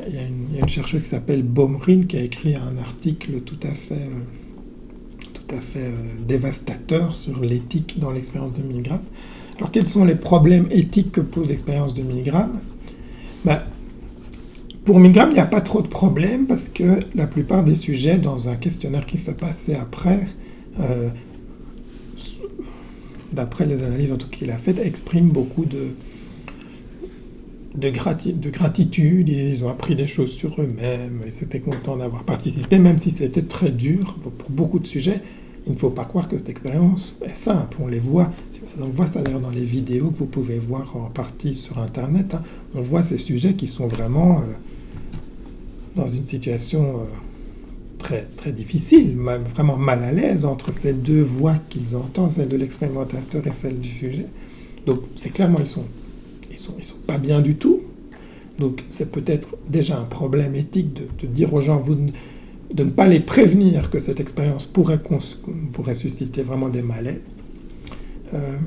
il 0.07 0.15
y, 0.15 0.17
a 0.17 0.23
une 0.61 0.67
chercheuse 0.67 1.03
qui 1.03 1.09
s'appelle 1.09 1.43
Baumrin 1.43 2.01
qui 2.03 2.17
a 2.17 2.21
écrit 2.21 2.55
un 2.55 2.77
article 2.79 3.41
tout 3.41 3.59
à 3.63 3.71
fait, 3.71 3.93
euh, 3.93 5.27
tout 5.33 5.55
à 5.55 5.59
fait 5.59 5.79
euh, 5.79 5.91
dévastateur 6.27 7.15
sur 7.15 7.39
l'éthique 7.41 7.99
dans 7.99 8.11
l'expérience 8.11 8.53
de 8.53 8.63
Milgram. 8.63 9.01
Alors 9.57 9.71
quels 9.71 9.87
sont 9.87 10.05
les 10.05 10.15
problèmes 10.15 10.67
éthiques 10.71 11.11
que 11.11 11.21
pose 11.21 11.47
l'expérience 11.47 11.93
de 11.93 12.01
Milgram? 12.01 12.59
Ben, 13.45 13.61
Pour 14.83 14.99
Milgram, 14.99 15.29
il 15.29 15.35
n'y 15.35 15.39
a 15.39 15.45
pas 15.45 15.61
trop 15.61 15.81
de 15.81 15.87
problèmes 15.87 16.47
parce 16.47 16.69
que 16.69 16.99
la 17.13 17.27
plupart 17.27 17.63
des 17.63 17.75
sujets 17.75 18.17
dans 18.17 18.49
un 18.49 18.55
questionnaire 18.55 19.05
qu'il 19.05 19.19
fait 19.19 19.37
passer 19.37 19.75
après, 19.75 20.27
euh, 20.79 21.09
d'après 23.31 23.67
les 23.67 23.83
analyses 23.83 24.11
en 24.11 24.17
tout 24.17 24.29
qu'il 24.29 24.49
a 24.49 24.57
faites, 24.57 24.79
expriment 24.79 25.29
beaucoup 25.29 25.65
de, 25.65 25.89
de, 27.75 27.89
de, 28.31 28.49
gratitude, 28.49 29.29
ils 29.29 29.63
ont 29.63 29.69
appris 29.69 29.95
des 29.95 30.07
choses 30.07 30.31
sur 30.31 30.61
eux-mêmes, 30.61 31.21
ils 31.25 31.43
étaient 31.43 31.59
contents 31.59 31.97
d'avoir 31.97 32.23
participé, 32.23 32.77
même 32.77 32.99
si 32.99 33.09
c'était 33.09 33.41
très 33.41 33.71
dur 33.71 34.15
pour, 34.21 34.49
beaucoup 34.49 34.79
de 34.79 34.87
sujets. 34.87 35.21
Il 35.65 35.71
ne 35.71 35.77
faut 35.77 35.89
pas 35.89 36.03
croire 36.03 36.27
que 36.27 36.37
cette 36.37 36.49
expérience 36.49 37.15
est 37.25 37.35
simple, 37.35 37.77
on 37.79 37.87
les 37.87 37.99
voit. 37.99 38.29
On 38.79 38.87
voit 38.87 39.07
ça 39.07 39.21
d'ailleurs 39.21 39.39
dans 39.39 39.49
les 39.49 39.63
vidéos 39.63 40.09
que 40.09 40.17
vous 40.17 40.25
pouvez 40.25 40.59
voir 40.59 40.95
en 40.97 41.09
partie 41.09 41.55
sur 41.55 41.79
Internet. 41.79 42.35
Hein. 42.35 42.43
On 42.75 42.81
voit 42.81 43.01
ces 43.01 43.17
sujets 43.17 43.53
qui 43.53 43.67
sont 43.67 43.87
vraiment 43.87 44.39
euh, 44.39 44.41
dans 45.95 46.05
une 46.05 46.25
situation 46.25 46.97
euh, 46.97 47.03
très, 47.97 48.27
très 48.35 48.51
difficile, 48.51 49.15
vraiment 49.55 49.77
mal 49.77 50.03
à 50.03 50.11
l'aise 50.11 50.43
entre 50.43 50.73
ces 50.73 50.91
deux 50.91 51.21
voix 51.21 51.55
qu'ils 51.69 51.95
entendent, 51.95 52.29
celle 52.29 52.49
de 52.49 52.57
l'expérimentateur 52.57 53.47
et 53.47 53.51
celle 53.61 53.79
du 53.79 53.89
sujet. 53.89 54.27
Donc 54.85 54.99
c'est 55.15 55.29
clairement, 55.29 55.59
ils 55.59 55.67
sont 55.67 55.85
ils 56.51 56.57
sont, 56.57 56.73
sont 56.81 56.95
pas 57.07 57.17
bien 57.17 57.41
du 57.41 57.55
tout. 57.55 57.81
Donc 58.59 58.83
c'est 58.89 59.11
peut-être 59.11 59.55
déjà 59.67 59.97
un 59.97 60.03
problème 60.03 60.55
éthique 60.55 60.93
de, 60.93 61.27
dire 61.27 61.53
aux 61.53 61.61
gens 61.61 61.83
de 62.73 62.83
ne 62.83 62.89
pas 62.89 63.07
les 63.07 63.19
prévenir 63.19 63.89
que 63.89 63.99
cette 63.99 64.19
expérience 64.19 64.65
pourrait, 64.65 64.99
susciter 65.95 66.43
vraiment 66.43 66.69
des 66.69 66.81
malaises. 66.81 67.21
Euh, 68.33 68.57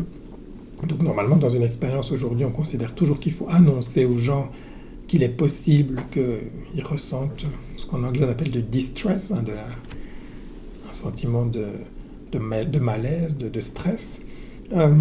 donc 0.86 1.02
normalement 1.02 1.36
dans 1.36 1.48
une 1.48 1.62
expérience 1.62 2.12
aujourd'hui 2.12 2.44
on 2.44 2.50
considère 2.50 2.94
toujours 2.94 3.18
qu'il 3.18 3.32
faut 3.32 3.48
annoncer 3.48 4.04
aux 4.04 4.18
gens 4.18 4.50
qu'il 5.08 5.22
est 5.22 5.30
possible 5.30 6.02
qu'ils 6.12 6.84
ressentent 6.84 7.46
ce 7.76 7.86
qu'en 7.86 8.02
anglais 8.04 8.26
on 8.26 8.30
appelle 8.30 8.50
du 8.50 8.62
distress, 8.62 9.30
hein, 9.30 9.42
de 9.42 9.52
un 9.52 10.92
sentiment 10.92 11.46
de, 11.46 11.66
de, 12.32 12.38
malaise, 12.78 13.36
de, 13.36 13.60
stress. 13.60 14.20
Euh, 14.72 14.92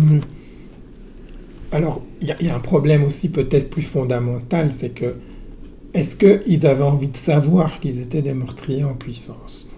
alors, 1.71 2.01
il 2.21 2.27
y, 2.27 2.49
a 2.49 2.55
un 2.55 2.59
problème 2.59 3.03
aussi 3.03 3.29
peut-être 3.29 3.69
plus 3.69 3.81
fondamental, 3.81 4.71
c'est 4.71 4.89
que 4.89 5.15
est-ce 5.93 6.15
qu'ils 6.15 6.65
avaient 6.65 6.83
envie 6.83 7.07
de 7.07 7.17
savoir 7.17 7.79
qu'ils 7.79 8.01
étaient 8.01 8.21
des 8.21 8.33
meurtriers 8.33 8.83
en 8.83 8.93
puissance? 8.93 9.69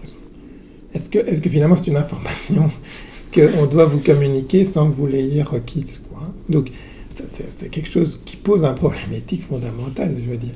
Est-ce 0.94 1.08
que, 1.08 1.18
est 1.18 1.40
que 1.40 1.48
finalement 1.50 1.76
c'est 1.76 1.86
une 1.86 1.96
information 1.96 2.70
qu'on 3.34 3.66
doit 3.66 3.84
vous 3.84 3.98
communiquer 3.98 4.64
sans 4.64 4.90
que 4.90 4.96
vous 4.96 5.06
l'ayez 5.06 5.42
requise 5.42 6.02
Donc, 6.48 6.70
c'est 7.10 7.70
quelque 7.70 7.90
chose 7.90 8.20
qui 8.24 8.36
pose 8.36 8.64
un 8.64 8.74
problème 8.74 9.12
éthique 9.12 9.44
fondamental, 9.44 10.14
je 10.24 10.30
veux 10.30 10.36
dire. 10.36 10.54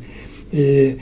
Et, 0.52 0.96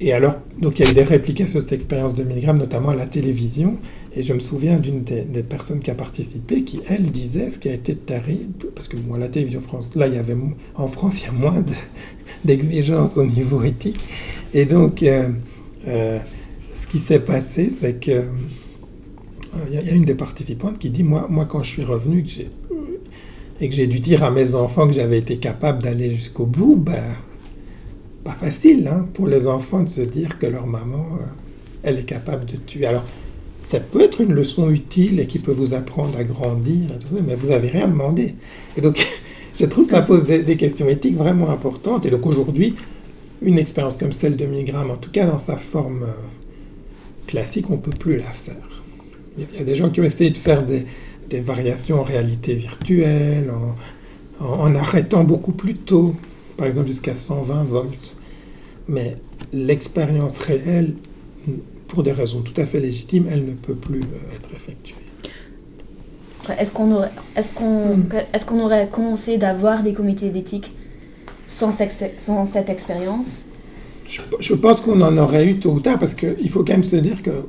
et, 0.00 0.12
alors, 0.12 0.36
donc 0.58 0.78
il 0.78 0.84
y 0.84 0.88
a 0.88 0.90
eu 0.90 0.94
des 0.94 1.04
réplications 1.04 1.58
de 1.58 1.64
cette 1.64 1.74
expérience 1.74 2.14
de 2.14 2.22
Milgram, 2.24 2.56
notamment 2.56 2.90
à 2.90 2.94
la 2.94 3.06
télévision. 3.06 3.76
Et 4.14 4.24
je 4.24 4.32
me 4.32 4.40
souviens 4.40 4.78
d'une 4.78 5.04
des, 5.04 5.42
personnes 5.42 5.78
qui 5.78 5.90
a 5.90 5.94
participé 5.94 6.64
qui, 6.64 6.80
elle, 6.88 7.10
disait 7.12 7.48
ce 7.48 7.60
qui 7.60 7.68
a 7.68 7.74
été 7.74 7.94
terrible, 7.94 8.66
parce 8.74 8.88
que 8.88 8.96
moi, 8.96 9.18
la 9.18 9.28
télévision 9.28 9.60
France, 9.60 9.94
là, 9.94 10.08
il 10.08 10.14
y 10.14 10.18
avait, 10.18 10.36
en 10.74 10.88
France, 10.88 11.22
il 11.22 11.26
y 11.26 11.28
a 11.28 11.32
moins 11.32 11.64
d'exigences 12.44 13.16
au 13.16 13.24
niveau 13.24 13.62
éthique. 13.62 14.00
Et 14.52 14.64
donc, 14.64 15.04
euh, 15.04 15.28
euh, 15.86 16.18
ce 16.74 16.88
qui 16.88 16.98
s'est 16.98 17.20
passé, 17.20 17.68
c'est 17.80 18.00
que 18.00 18.10
euh, 18.10 18.24
il 19.68 19.74
y, 19.74 19.90
a 19.90 19.92
une 19.92 20.04
des 20.04 20.14
participantes 20.14 20.80
qui 20.80 20.90
dit, 20.90 21.04
moi, 21.04 21.28
moi 21.30 21.46
quand 21.46 21.62
je 21.62 21.70
suis 21.70 21.84
revenu 21.84 22.24
et 23.60 23.68
que 23.68 23.74
j'ai 23.74 23.86
dû 23.86 24.00
dire 24.00 24.24
à 24.24 24.30
mes 24.30 24.54
enfants 24.54 24.88
que 24.88 24.94
j'avais 24.94 25.18
été 25.18 25.36
capable 25.36 25.82
d'aller 25.82 26.14
jusqu'au 26.14 26.46
bout, 26.46 26.76
ben, 26.76 27.16
pas 28.24 28.32
facile 28.32 28.88
hein, 28.88 29.08
pour 29.12 29.28
les 29.28 29.46
enfants 29.46 29.82
de 29.82 29.88
se 29.88 30.00
dire 30.00 30.38
que 30.38 30.46
leur 30.46 30.66
maman, 30.66 31.06
elle 31.82 31.98
est 31.98 32.04
capable 32.04 32.46
de 32.46 32.56
tuer. 32.56 32.86
Alors, 32.86 33.04
ça 33.60 33.78
peut 33.78 34.00
être 34.00 34.20
une 34.20 34.32
leçon 34.32 34.70
utile 34.70 35.20
et 35.20 35.26
qui 35.26 35.38
peut 35.38 35.52
vous 35.52 35.74
apprendre 35.74 36.18
à 36.18 36.24
grandir, 36.24 36.88
mais 37.12 37.34
vous 37.34 37.48
n'avez 37.48 37.68
rien 37.68 37.88
demandé. 37.88 38.34
Et 38.76 38.80
donc, 38.80 39.06
je 39.60 39.64
trouve 39.66 39.84
que 39.84 39.90
ça 39.90 40.02
pose 40.02 40.24
des, 40.24 40.56
questions 40.56 40.88
éthiques 40.88 41.16
vraiment 41.16 41.50
importantes. 41.50 42.06
Et 42.06 42.10
donc 42.10 42.26
aujourd'hui, 42.26 42.74
une 43.42 43.58
expérience 43.58 43.96
comme 43.96 44.12
celle 44.12 44.36
de 44.36 44.46
Milgram, 44.46 44.90
en 44.90 44.96
tout 44.96 45.10
cas 45.10 45.26
dans 45.26 45.38
sa 45.38 45.56
forme 45.56 46.04
euh, 46.04 47.26
classique, 47.26 47.70
on 47.70 47.74
ne 47.74 47.80
peut 47.80 47.90
plus 47.90 48.16
la 48.16 48.32
faire. 48.32 48.82
Il 49.38 49.58
y 49.58 49.62
a 49.62 49.64
des 49.64 49.74
gens 49.74 49.90
qui 49.90 50.00
ont 50.00 50.04
essayé 50.04 50.30
de 50.30 50.38
faire 50.38 50.64
des, 50.64 50.86
variations 51.40 52.00
en 52.00 52.02
réalité 52.02 52.56
virtuelle, 52.56 53.52
en, 54.40 54.44
en, 54.44 54.74
arrêtant 54.74 55.22
beaucoup 55.22 55.52
plus 55.52 55.76
tôt, 55.76 56.16
par 56.56 56.66
exemple 56.66 56.88
jusqu'à 56.88 57.14
120 57.14 57.62
volts. 57.62 58.16
Mais 58.88 59.14
l'expérience 59.52 60.40
réelle 60.40 60.94
pour 61.90 62.02
des 62.04 62.12
raisons 62.12 62.40
tout 62.40 62.58
à 62.60 62.66
fait 62.66 62.78
légitimes, 62.80 63.26
elle 63.30 63.44
ne 63.44 63.52
peut 63.52 63.74
plus 63.74 64.00
euh, 64.00 64.36
être 64.36 64.48
effectuée. 64.54 64.94
Est-ce 66.58 66.72
qu'on 66.72 66.92
aurait, 66.92 67.10
est 67.36 67.54
qu'on, 67.54 67.96
hmm. 67.96 68.08
est 68.32 68.46
qu'on 68.46 68.60
aurait 68.60 68.88
commencé 68.90 69.36
d'avoir 69.38 69.82
des 69.82 69.92
comités 69.92 70.30
d'éthique 70.30 70.72
sans, 71.46 71.76
sans 72.18 72.44
cette 72.44 72.68
expérience? 72.68 73.46
Je, 74.08 74.54
pense 74.54 74.80
qu'on 74.80 75.00
en 75.02 75.18
aurait 75.18 75.46
eu 75.46 75.58
tôt 75.58 75.72
ou 75.72 75.80
tard, 75.80 75.98
parce 75.98 76.14
qu'il 76.14 76.48
faut 76.48 76.64
quand 76.64 76.72
même 76.72 76.84
se 76.84 76.96
dire 76.96 77.22
que 77.22 77.44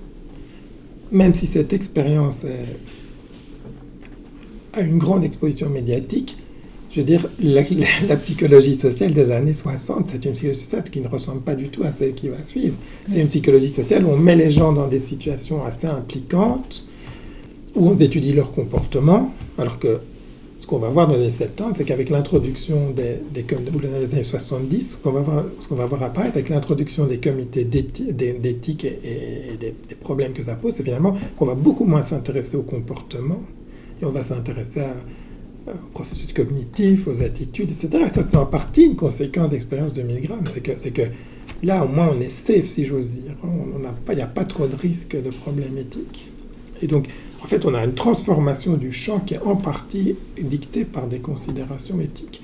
même 1.11 1.33
si 1.33 1.47
cette 1.47 1.73
expérience 1.73 2.45
a 4.73 4.81
une 4.81 4.99
grande 4.99 5.23
exposition 5.23 5.69
médiatique, 5.69 6.37
je 6.91 6.99
veux 6.99 7.05
dire, 7.05 7.25
la, 7.41 8.15
psychologie 8.17 8.75
sociale 8.75 9.13
des 9.13 9.31
années 9.31 9.53
60, 9.53 10.09
c'est 10.09 10.25
une 10.25 10.33
psychologie 10.33 10.59
sociale 10.59 10.83
qui 10.83 10.99
ne 10.99 11.07
ressemble 11.07 11.41
pas 11.41 11.55
du 11.55 11.69
tout 11.69 11.83
à 11.83 11.91
celle 11.91 12.13
qui 12.13 12.27
va 12.27 12.43
suivre. 12.43 12.75
C'est 13.07 13.21
une 13.21 13.29
psychologie 13.29 13.73
sociale 13.73 14.05
où 14.05 14.09
on 14.09 14.17
met 14.17 14.35
les 14.35 14.49
gens 14.49 14.73
dans 14.73 14.87
des 14.87 14.99
situations 14.99 15.63
assez 15.63 15.87
impliquantes, 15.87 16.85
où 17.75 17.87
on 17.87 17.95
étudie 17.95 18.33
leur 18.33 18.51
comportement, 18.51 19.33
alors 19.57 19.79
que 19.79 19.99
ce 20.59 20.67
qu'on 20.67 20.79
va 20.79 20.89
voir 20.89 21.07
dans 21.07 21.13
les 21.13 21.21
années 21.21 21.29
70, 21.29 21.77
c'est 21.77 21.85
qu'avec 21.85 22.09
l'introduction 22.09 22.91
des, 22.91 23.19
années 24.13 24.23
70, 24.23 24.91
ce 24.91 24.97
qu'on 24.97 25.11
va, 25.11 25.45
qu'on 25.69 25.75
va 25.75 25.85
voir 25.85 26.03
apparaître 26.03 26.35
avec 26.35 26.49
l'introduction 26.49 27.05
des 27.05 27.19
comités 27.19 27.63
d'éthique 27.63 28.83
et, 28.85 29.57
des, 29.57 29.73
des, 29.87 29.95
problèmes 29.95 30.33
que 30.33 30.43
ça 30.43 30.55
pose, 30.55 30.73
c'est 30.73 30.83
finalement 30.83 31.15
qu'on 31.37 31.45
va 31.45 31.55
beaucoup 31.55 31.85
moins 31.85 32.01
s'intéresser 32.01 32.57
au 32.57 32.63
comportement 32.63 33.41
et 34.01 34.05
on 34.05 34.11
va 34.11 34.23
s'intéresser 34.23 34.81
à 34.81 34.93
au 35.67 35.91
processus 35.93 36.33
cognitif, 36.33 37.07
aux 37.07 37.21
attitudes, 37.21 37.69
etc. 37.71 38.05
ça, 38.11 38.21
c'est 38.21 38.37
en 38.37 38.45
partie 38.45 38.83
une 38.83 38.95
conséquence 38.95 39.49
d'expérience 39.49 39.93
de 39.93 40.01
Milgram. 40.01 40.41
C'est 40.49 40.61
que, 40.61 40.71
c'est 40.77 40.91
que 40.91 41.03
là, 41.63 41.85
au 41.85 41.87
moins, 41.87 42.09
on 42.11 42.19
est 42.19 42.29
safe, 42.29 42.65
si 42.65 42.85
j'ose 42.85 43.11
dire. 43.11 43.35
Il 44.09 44.15
n'y 44.15 44.21
a 44.21 44.27
pas 44.27 44.45
trop 44.45 44.67
de 44.67 44.75
risques 44.75 45.21
de 45.21 45.29
problèmes 45.29 45.77
éthiques. 45.77 46.31
Et 46.81 46.87
donc, 46.87 47.07
en 47.43 47.47
fait, 47.47 47.65
on 47.65 47.73
a 47.73 47.83
une 47.83 47.93
transformation 47.93 48.73
du 48.73 48.91
champ 48.91 49.19
qui 49.19 49.35
est 49.35 49.41
en 49.41 49.55
partie 49.55 50.15
dictée 50.39 50.85
par 50.85 51.07
des 51.07 51.19
considérations 51.19 51.99
éthiques. 51.99 52.41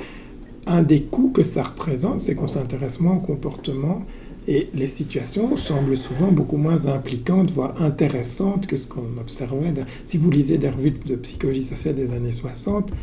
Un 0.65 0.84
des 0.84 1.03
coûts 1.03 1.32
que 1.32 1.43
ça 1.43 1.63
représente, 1.63 2.22
c'est 2.22 2.36
qu'on 2.36 2.47
s'intéresse 2.47 2.99
moins 2.99 3.15
au 3.15 3.20
comportement 3.20 4.05
Et 4.47 4.69
les 4.73 4.87
situations 4.87 5.57
semblent 5.57 5.97
souvent 5.97 6.31
beaucoup 6.31 6.55
moins 6.55 6.87
impliquantes, 6.87 7.51
voire 7.51 7.81
intéressantes 7.81 8.65
que 8.65 8.77
ce 8.77 8.87
qu'on 8.87 9.17
observait. 9.19 9.73
Si 10.05 10.17
vous 10.17 10.31
lisez 10.31 10.57
des 10.57 10.69
revues 10.69 10.91
de 10.91 11.15
psychologie 11.17 11.65
sociale 11.65 11.95
des 11.95 12.13
années 12.13 12.31
60, 12.31 12.93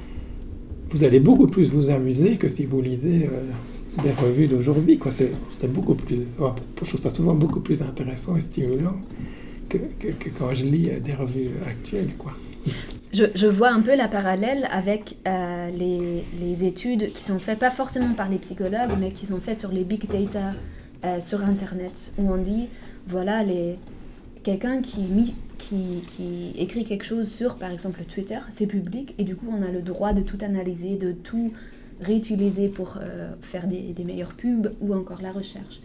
vous 0.88 1.04
allez 1.04 1.20
beaucoup 1.20 1.46
plus 1.46 1.70
vous 1.70 1.90
amuser 1.90 2.36
que 2.36 2.48
si 2.48 2.64
vous 2.64 2.80
lisez 2.80 3.26
euh, 3.26 4.02
des 4.02 4.12
revues 4.12 4.46
d'aujourd'hui. 4.46 4.98
C'est 5.10 5.70
beaucoup 5.70 5.94
plus, 5.94 6.16
je 6.16 6.86
trouve 6.88 7.00
ça 7.00 7.10
souvent 7.10 7.34
beaucoup 7.34 7.60
plus 7.60 7.82
intéressant 7.82 8.36
et 8.36 8.40
stimulant 8.40 8.96
que, 9.68 9.78
quand 10.38 10.54
je 10.54 10.64
lis 10.64 10.88
euh, 10.90 11.00
des 11.00 11.12
revues 11.12 11.50
actuelles. 11.66 12.10
Je, 13.12 13.46
vois 13.46 13.68
un 13.68 13.80
peu 13.80 13.94
la 13.94 14.08
parallèle 14.08 14.66
avec 14.70 15.16
euh, 15.28 15.70
les, 15.70 16.24
les, 16.40 16.64
études 16.64 17.12
qui 17.12 17.22
sont 17.22 17.38
faites, 17.38 17.58
pas 17.58 17.70
forcément 17.70 18.14
par 18.14 18.28
les 18.28 18.38
psychologues, 18.38 18.90
mais 18.98 19.12
qui 19.12 19.26
sont 19.26 19.40
faites 19.40 19.60
sur 19.60 19.70
les 19.70 19.84
big 19.84 20.08
data 20.08 20.52
euh, 21.04 21.20
sur 21.20 21.42
Internet, 21.44 22.12
où 22.18 22.30
on 22.30 22.36
dit, 22.36 22.68
voilà, 23.06 23.42
les... 23.42 23.76
quelqu'un 24.42 24.80
qui, 24.80 25.34
écrit 26.58 26.84
quelque 26.84 27.04
chose 27.04 27.28
sur, 27.28 27.56
par 27.56 27.70
exemple, 27.70 28.00
Twitter, 28.04 28.38
c'est 28.52 28.66
public, 28.66 29.14
et 29.18 29.24
du 29.24 29.36
coup, 29.36 29.46
on 29.50 29.62
a 29.62 29.70
le 29.70 29.82
droit 29.82 30.12
de 30.12 30.22
tout 30.22 30.38
analyser, 30.42 30.96
de 30.96 31.12
tout 31.12 31.52
réutiliser 32.00 32.68
pour 32.68 32.98
euh, 33.00 33.32
faire 33.40 33.66
des, 33.66 33.94
meilleures 34.04 34.34
pubs 34.34 34.72
ou 34.80 34.94
encore 34.94 35.22
la 35.22 35.32
recherche. 35.32 35.80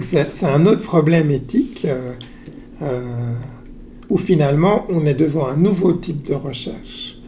C'est 0.00 0.44
un 0.44 0.66
autre 0.66 0.82
problème 0.82 1.32
éthique 1.32 1.84
où 4.08 4.16
finalement 4.16 4.86
on 4.88 5.04
est 5.04 5.14
devant 5.14 5.46
un 5.46 5.56
nouveau 5.56 5.94
type 5.94 6.22
de 6.26 6.34
recherche 6.34 7.18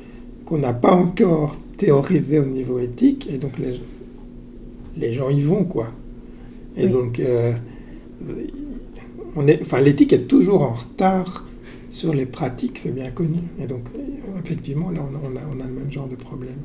qu'on 0.44 0.58
n'a 0.58 0.72
pas 0.72 0.92
encore 0.92 1.56
théorisé 1.76 2.38
au 2.38 2.44
niveau 2.44 2.78
éthique, 2.78 3.28
et 3.28 3.38
donc 3.38 3.58
les, 3.58 3.80
les 4.96 5.12
gens 5.12 5.30
y 5.30 5.40
vont, 5.40 5.64
quoi. 5.64 5.92
Et 6.76 6.88
donc, 6.88 7.20
euh, 7.20 7.52
on 9.36 9.46
est, 9.46 9.60
enfin, 9.62 9.80
l'éthique 9.80 10.12
est 10.12 10.26
toujours 10.26 10.62
en 10.62 10.72
retard 10.72 11.46
sur 11.90 12.14
les 12.14 12.26
pratiques, 12.26 12.78
c'est 12.78 12.92
bien 12.92 13.10
connu. 13.10 13.38
Et 13.58 13.66
donc, 13.66 13.84
effectivement, 14.42 14.90
là, 14.90 15.00
on 15.02 15.14
a, 15.14 15.40
on 15.54 15.60
a, 15.60 15.66
le 15.66 15.72
même 15.72 15.90
genre 15.90 16.08
de 16.08 16.16
problème. 16.16 16.58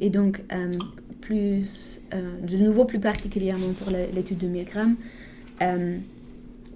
Et 0.00 0.10
donc, 0.10 0.42
euh, 0.52 0.70
plus, 1.20 2.00
euh, 2.12 2.38
de 2.40 2.56
nouveau, 2.56 2.84
plus 2.84 3.00
particulièrement 3.00 3.72
pour 3.72 3.90
l'étude 3.90 4.38
de 4.38 4.46
Milgram, 4.46 4.96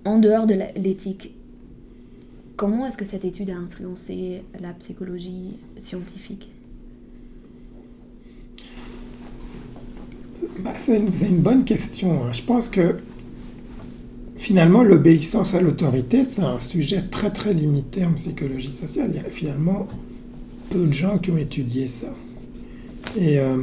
en 0.05 0.19
dehors 0.19 0.47
de 0.47 0.55
l'éthique, 0.77 1.35
comment 2.57 2.87
est-ce 2.87 2.99
que 2.99 3.07
cette 3.07 3.25
étude 3.25 3.49
a 3.49 3.57
influencé 3.57 4.43
la 4.61 4.75
psychologie 4.75 5.57
scientifique? 5.79 6.54
Bah, 10.61 10.73
C'est 10.75 10.99
une, 10.99 11.39
bonne 11.39 11.65
question. 11.65 12.25
Hein. 12.25 12.33
Je 12.33 12.43
pense 12.43 12.69
que 12.69 12.97
finalement, 14.37 14.83
l'obéissance 14.83 15.55
à 15.55 15.61
l'autorité, 15.61 16.25
c'est 16.25 16.43
un 16.43 16.61
sujet 16.61 17.03
très 17.11 17.31
très 17.31 17.53
limité 17.53 18.05
en 18.05 18.13
psychologie 18.13 18.73
sociale. 18.73 19.11
Il 19.15 19.17
y 19.17 19.25
a 19.25 19.31
finalement 19.31 19.89
peu 20.71 20.87
de 20.87 20.93
gens 20.93 21.19
qui 21.19 21.31
ont 21.31 21.37
étudié 21.37 21.87
ça. 21.87 22.13
Et 23.19 23.39
euh, 23.39 23.57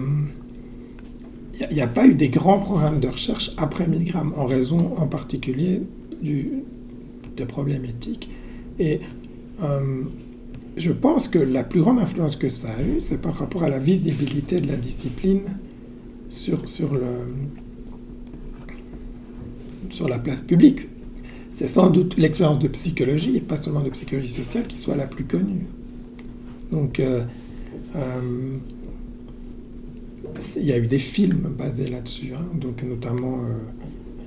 il 1.70 1.76
n'y 1.76 1.82
a, 1.82 1.88
pas 1.88 2.08
eu 2.08 2.16
des 2.16 2.30
grands 2.30 2.60
programmes 2.60 3.00
de 3.00 3.08
recherche 3.08 3.52
après 3.58 3.88
Milgram, 3.88 4.34
en 4.38 4.46
raison 4.46 4.94
en 4.98 5.08
particulier 5.08 5.82
du, 6.22 6.64
des 7.38 7.46
problèmes 7.46 7.86
éthiques. 7.86 8.30
Et 8.80 9.02
euh, 9.62 10.04
je 10.78 10.92
pense 10.92 11.28
que 11.28 11.40
la 11.40 11.64
plus 11.64 11.82
grande 11.82 12.00
influence 12.00 12.36
que 12.36 12.50
ça 12.50 12.70
a 12.70 12.82
eu, 12.82 13.00
c'est 13.00 13.22
par 13.22 13.36
rapport 13.36 13.64
à 13.64 13.70
la 13.70 13.80
visibilité 13.80 14.60
de 14.60 14.68
la 14.68 14.78
discipline 14.78 15.42
sur, 16.32 16.68
sur, 16.68 16.94
le, 16.96 17.02
sur 19.92 20.10
la 20.10 20.18
place 20.18 20.42
publique. 20.42 20.88
C'est 21.52 21.68
sans 21.68 21.92
doute 21.92 22.18
l'expérience 22.18 22.58
de 22.58 22.68
psychologie, 22.70 23.38
et 23.38 23.42
pas 23.42 23.58
seulement 23.58 23.82
de 23.82 23.90
psychologie 23.92 24.30
sociale, 24.30 24.66
qui 24.66 24.80
soit 24.80 24.96
la 24.96 25.06
plus 25.06 25.26
connue. 25.26 25.68
Donc, 26.72 27.00
euh, 27.00 27.24
euh, 27.96 28.58
il 30.56 30.66
y 30.66 30.72
a 30.72 30.78
eu 30.78 30.88
des 30.88 30.98
films 30.98 31.54
basés 31.56 31.88
là-dessus, 31.88 32.34
hein. 32.34 32.46
donc 32.60 32.82
notamment 32.82 33.46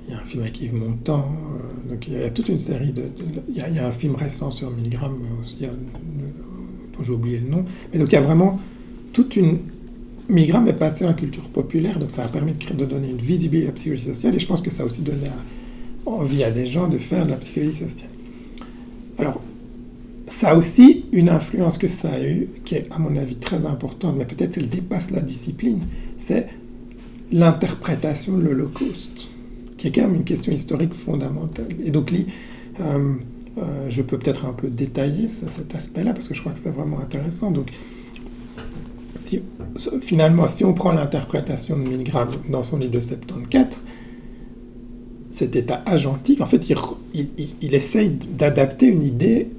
il 0.07 0.13
y 0.13 0.17
a 0.17 0.19
un 0.19 0.23
film 0.23 0.43
avec 0.43 0.61
Yves 0.61 0.75
Montand, 0.75 1.33
euh, 1.33 1.89
donc 1.89 2.07
il 2.07 2.13
y, 2.13 2.23
a, 2.23 2.29
toute 2.29 2.49
une 2.49 2.59
série 2.59 2.91
de. 2.91 3.03
il, 3.49 3.55
y 3.55 3.79
a, 3.79 3.87
un 3.87 3.91
film 3.91 4.15
récent 4.15 4.51
sur 4.51 4.69
Milgram 4.69 5.17
aussi, 5.41 5.65
euh, 5.65 5.69
dont 6.95 7.03
j'ai 7.03 7.11
oublié 7.11 7.39
le 7.39 7.49
nom. 7.49 7.65
Mais 7.91 7.99
donc 7.99 8.09
il 8.11 8.13
y 8.13 8.17
a 8.17 8.21
vraiment 8.21 8.59
toute 9.13 9.35
une. 9.35 9.59
Milgram 10.29 10.67
est 10.67 10.73
passé 10.73 11.05
en 11.05 11.13
culture 11.13 11.47
populaire, 11.49 11.99
donc 11.99 12.09
ça 12.09 12.23
a 12.23 12.27
permis 12.27 12.53
de, 12.53 12.85
donner 12.85 13.09
une 13.09 13.17
visibilité 13.17 13.67
à 13.67 13.69
la 13.69 13.75
psychologie 13.75 14.05
sociale, 14.05 14.35
et 14.35 14.39
je 14.39 14.47
pense 14.47 14.61
que 14.61 14.71
ça 14.71 14.83
a 14.83 14.85
aussi 14.85 15.01
donné 15.01 15.27
envie 16.05 16.43
à 16.43 16.51
des 16.51 16.65
gens 16.65 16.87
de 16.87 16.97
faire 16.97 17.25
de 17.25 17.31
la 17.31 17.37
psychologie 17.37 17.77
sociale. 17.77 18.09
Alors, 19.17 19.41
ça 20.27 20.49
a 20.49 20.55
aussi 20.55 21.05
une 21.11 21.29
influence 21.29 21.77
que 21.77 21.87
ça 21.87 22.09
a 22.09 22.23
eu, 22.23 22.49
qui 22.65 22.75
est 22.75 22.87
à 22.91 22.97
mon 22.97 23.15
avis 23.15 23.35
très 23.35 23.65
importante, 23.65 24.15
mais 24.17 24.25
peut-être 24.25 24.57
elle 24.57 24.69
dépasse 24.69 25.11
la 25.11 25.21
discipline, 25.21 25.81
c'est 26.17 26.47
l'interprétation 27.31 28.37
de 28.37 28.43
l'Holocauste 28.43 29.29
qui 29.77 29.87
est 29.87 29.91
quand 29.91 30.07
même 30.07 30.15
une 30.15 30.23
question 30.23 30.51
historique 30.51 30.93
fondamentale. 30.93 31.67
Et 31.83 31.91
donc, 31.91 32.11
euh, 32.13 33.13
euh, 33.57 33.89
je 33.89 34.01
peux 34.01 34.17
peut-être 34.17 34.45
un 34.45 34.53
peu 34.53 34.69
détailler 34.69 35.29
cet 35.29 35.75
aspect-là, 35.75 36.13
parce 36.13 36.27
que 36.27 36.33
je 36.33 36.39
crois 36.39 36.53
que 36.53 36.59
c'est 36.61 36.71
vraiment 36.71 36.99
intéressant. 36.99 37.51
Donc, 37.51 37.67
si, 39.25 39.41
finalement, 40.01 40.47
si 40.47 40.63
on 40.63 40.73
prend 40.73 40.91
l'interprétation 40.91 41.77
de 41.77 41.83
Milgram 41.83 42.29
dans 42.49 42.63
son 42.63 42.77
livre 42.77 42.91
de 42.91 43.01
74, 43.01 43.77
cet 45.31 45.55
état 45.55 45.81
agentique, 45.85 46.39
en 46.41 46.45
fait, 46.45 46.69
il, 47.13 47.27
il, 47.61 47.75
essaye 47.75 48.09
d'adapter 48.09 48.87
une 48.87 49.03
idée 49.03 49.49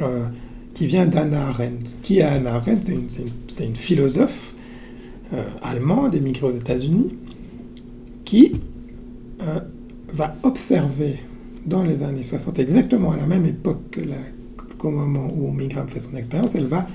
euh, 0.00 0.24
qui 0.72 0.86
vient 0.86 1.06
d'Anna 1.06 1.48
Arendt. 1.48 1.96
Qui 2.02 2.20
est 2.20 2.22
Anna 2.22 2.54
Arendt? 2.54 2.80
C'est 3.48 3.64
une, 3.64 3.76
philosophe 3.76 4.54
allemande 5.62 6.14
émigrée 6.14 6.46
aux 6.46 6.56
États-Unis 6.56 7.16
qui 8.24 8.52
euh, 9.42 9.60
va 10.12 10.34
observer 10.42 11.18
dans 11.66 11.82
les 11.82 12.02
années 12.02 12.22
60, 12.22 12.58
exactement 12.58 13.12
à 13.12 13.16
la 13.16 13.26
même 13.26 13.46
époque 13.46 13.90
que 13.90 14.00
qu'au 14.78 14.90
moment 14.90 15.28
où 15.34 15.50
Milgram 15.50 15.88
fait 15.88 16.00
son 16.00 16.14
expérience, 16.16 16.54
elle 16.54 16.66
va, 16.66 16.86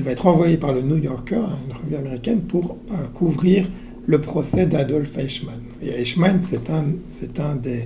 elle 0.00 0.06
va 0.06 0.12
être 0.12 0.26
envoyée 0.26 0.56
par 0.56 0.72
le 0.72 0.80
New 0.80 0.96
Yorker, 0.96 1.42
une 1.68 1.76
revue 1.76 1.94
américaine, 1.94 2.40
pour 2.40 2.78
euh, 2.90 3.06
couvrir 3.12 3.68
le 4.06 4.18
procès 4.18 4.64
d'Adolf 4.64 5.18
Eichmann. 5.18 5.60
Eichmann, 5.82 6.40
c'est 6.40 6.70
un, 6.70 6.86
c'est 7.10 7.38
un 7.38 7.54
des, 7.54 7.84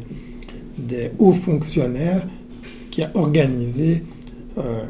des, 0.79 1.11
hauts 1.19 1.33
fonctionnaires 1.33 2.25
qui 2.93 3.03
a 3.03 3.11
organisé 3.15 4.05
euh, 4.59 4.85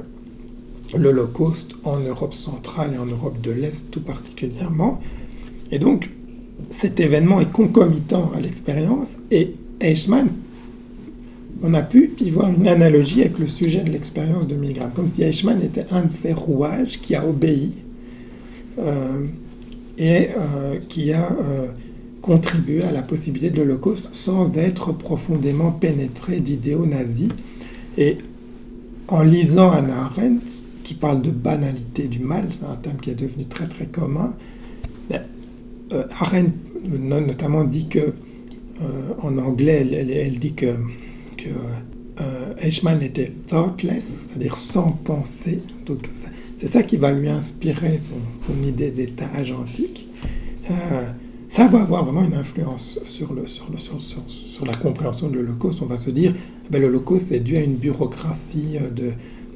l'Holocauste 0.94 1.76
en 1.84 1.98
Europe 2.00 2.34
centrale 2.34 2.92
et 2.92 2.98
en 2.98 3.06
Europe 3.06 3.40
de 3.40 3.52
l'Est 3.52 3.90
tout 3.90 4.02
particulièrement. 4.02 5.00
Et 5.72 5.78
donc, 5.78 6.10
cet 6.68 7.00
événement 7.00 7.40
est 7.40 7.50
concomitant 7.50 8.32
à 8.36 8.40
l'expérience 8.40 9.16
et 9.30 9.54
Eichmann, 9.80 10.28
on 11.66 11.72
a 11.72 11.82
pu 11.82 12.12
y 12.20 12.28
voir 12.28 12.50
une 12.50 12.68
analogie 12.68 13.22
avec 13.22 13.38
le 13.38 13.48
sujet 13.48 13.80
de 13.80 13.90
l'expérience 13.90 14.46
de 14.46 14.54
Milgram, 14.54 14.90
comme 14.94 15.08
si 15.08 15.22
Eichmann 15.22 15.62
était 15.62 15.86
un 15.90 16.02
de 16.02 16.10
ces 16.10 16.34
rouages 16.34 17.00
qui 17.00 17.14
a 17.14 17.26
obéi 17.26 17.72
euh, 18.78 19.24
et 19.96 20.28
euh, 20.36 20.78
qui 20.90 21.10
a 21.14 21.32
euh, 21.32 21.68
contribué 22.20 22.82
à 22.82 22.92
la 22.92 23.00
possibilité 23.00 23.48
de 23.48 23.62
l'Holocauste 23.62 24.14
sans 24.14 24.58
être 24.58 24.92
profondément 24.92 25.72
pénétré 25.72 26.40
d'idéaux 26.40 26.84
nazis. 26.84 27.30
Et 27.96 28.18
en 29.08 29.22
lisant 29.22 29.70
Anna 29.70 30.02
Arendt, 30.02 30.44
qui 30.82 30.92
parle 30.92 31.22
de 31.22 31.30
banalité 31.30 32.08
du 32.08 32.18
mal, 32.18 32.48
c'est 32.50 32.66
un 32.66 32.76
thème 32.76 32.98
qui 33.00 33.08
est 33.08 33.14
devenu 33.14 33.46
très 33.46 33.68
très 33.68 33.86
commun, 33.86 34.34
Arendt 36.10 36.52
notamment 36.82 37.64
dit 37.64 37.86
que, 37.88 38.12
en 39.22 39.38
anglais, 39.38 39.86
elle, 39.92 40.38
dit 40.38 40.54
que, 40.54 40.74
que 41.36 41.48
euh, 42.20 42.54
Eichmann 42.58 43.02
était 43.02 43.32
thoughtless, 43.48 44.26
c'est-à-dire 44.28 44.56
sans 44.56 44.92
pensée. 44.92 45.60
Donc 45.86 46.08
c'est 46.56 46.68
ça 46.68 46.82
qui 46.82 46.96
va 46.96 47.12
lui 47.12 47.28
inspirer 47.28 47.98
son, 47.98 48.62
idée 48.62 48.90
d'état 48.90 49.28
agentique. 49.34 50.08
ça 51.48 51.66
va 51.68 51.82
avoir 51.82 52.04
vraiment 52.04 52.24
une 52.24 52.34
influence 52.34 53.00
sur, 53.04 53.34
la 54.64 54.74
compréhension 54.74 55.28
de 55.28 55.34
l'Holocauste. 55.34 55.82
On 55.82 55.86
va 55.86 55.98
se 55.98 56.10
dire, 56.10 56.34
ben, 56.70 56.80
l'Holocauste 56.80 57.32
est 57.32 57.40
dû 57.40 57.56
à 57.56 57.60
une 57.60 57.76
bureaucratie 57.76 58.78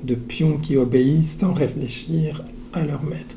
de, 0.04 0.14
pions 0.14 0.58
qui 0.58 0.76
obéissent 0.76 1.38
sans 1.38 1.54
réfléchir 1.54 2.44
à 2.72 2.84
leur 2.84 3.02
maître. 3.04 3.36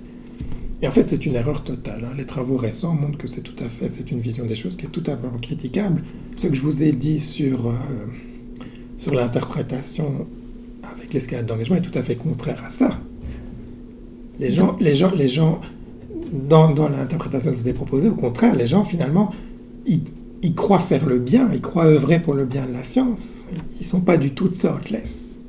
Et 0.82 0.88
en 0.88 0.92
fait, 0.92 1.08
c'est 1.08 1.26
une 1.26 1.36
erreur 1.36 1.64
totale. 1.64 2.08
Hein. 2.10 2.16
Les 2.18 2.26
travaux 2.26 2.58
récents 2.58 2.96
montrent 2.96 3.18
que 3.18 3.28
c'est 3.28 3.42
tout 3.42 3.64
à 3.64 3.70
fait, 3.70 3.88
c'est 3.88 4.10
une 4.10 4.20
vision 4.20 4.46
des 4.46 4.56
choses 4.56 4.78
qui 4.78 4.86
est 4.86 4.90
tout 4.90 5.04
à 5.06 5.12
fait 5.12 5.42
critiquable. 5.42 6.04
Ce 6.36 6.48
que 6.48 6.56
je 6.56 6.62
vous 6.62 6.82
ai 6.82 6.92
dit 6.92 7.20
sur, 7.20 7.68
euh, 7.68 7.74
sur 9.02 9.16
l'interprétation 9.16 10.28
avec 10.84 11.12
l'escalade 11.12 11.48
d'engagement 11.48 11.78
est 11.78 11.82
tout 11.82 11.98
à 11.98 12.04
fait 12.04 12.16
contraire 12.16 12.64
à 12.64 12.70
ça. 12.70 13.00
Les 14.40 14.52
gens, 14.52 14.78
les 14.80 14.94
gens, 14.94 15.12
les 15.12 15.28
gens 15.28 15.60
dans, 16.32 16.70
dans 16.70 16.88
l'interprétation 16.88 17.52
que 17.52 17.58
vous 17.58 17.68
ai 17.68 17.74
proposée, 17.74 18.10
au 18.10 18.16
contraire, 18.16 18.56
les 18.56 18.68
gens, 18.68 18.84
finalement, 18.84 19.34
ils, 19.88 20.04
ils, 20.44 20.54
croient 20.54 20.80
faire 20.80 21.08
le 21.08 21.18
bien, 21.18 21.50
ils 21.52 21.62
croient 21.62 21.86
œuvrer 21.86 22.20
pour 22.20 22.36
le 22.36 22.46
bien 22.46 22.68
de 22.68 22.74
la 22.74 22.84
science. 22.84 23.48
Ils 23.80 23.84
ne 23.84 23.90
sont 23.90 24.02
pas 24.02 24.18
du 24.18 24.36
tout 24.36 24.50
thoughtless. 24.50 25.40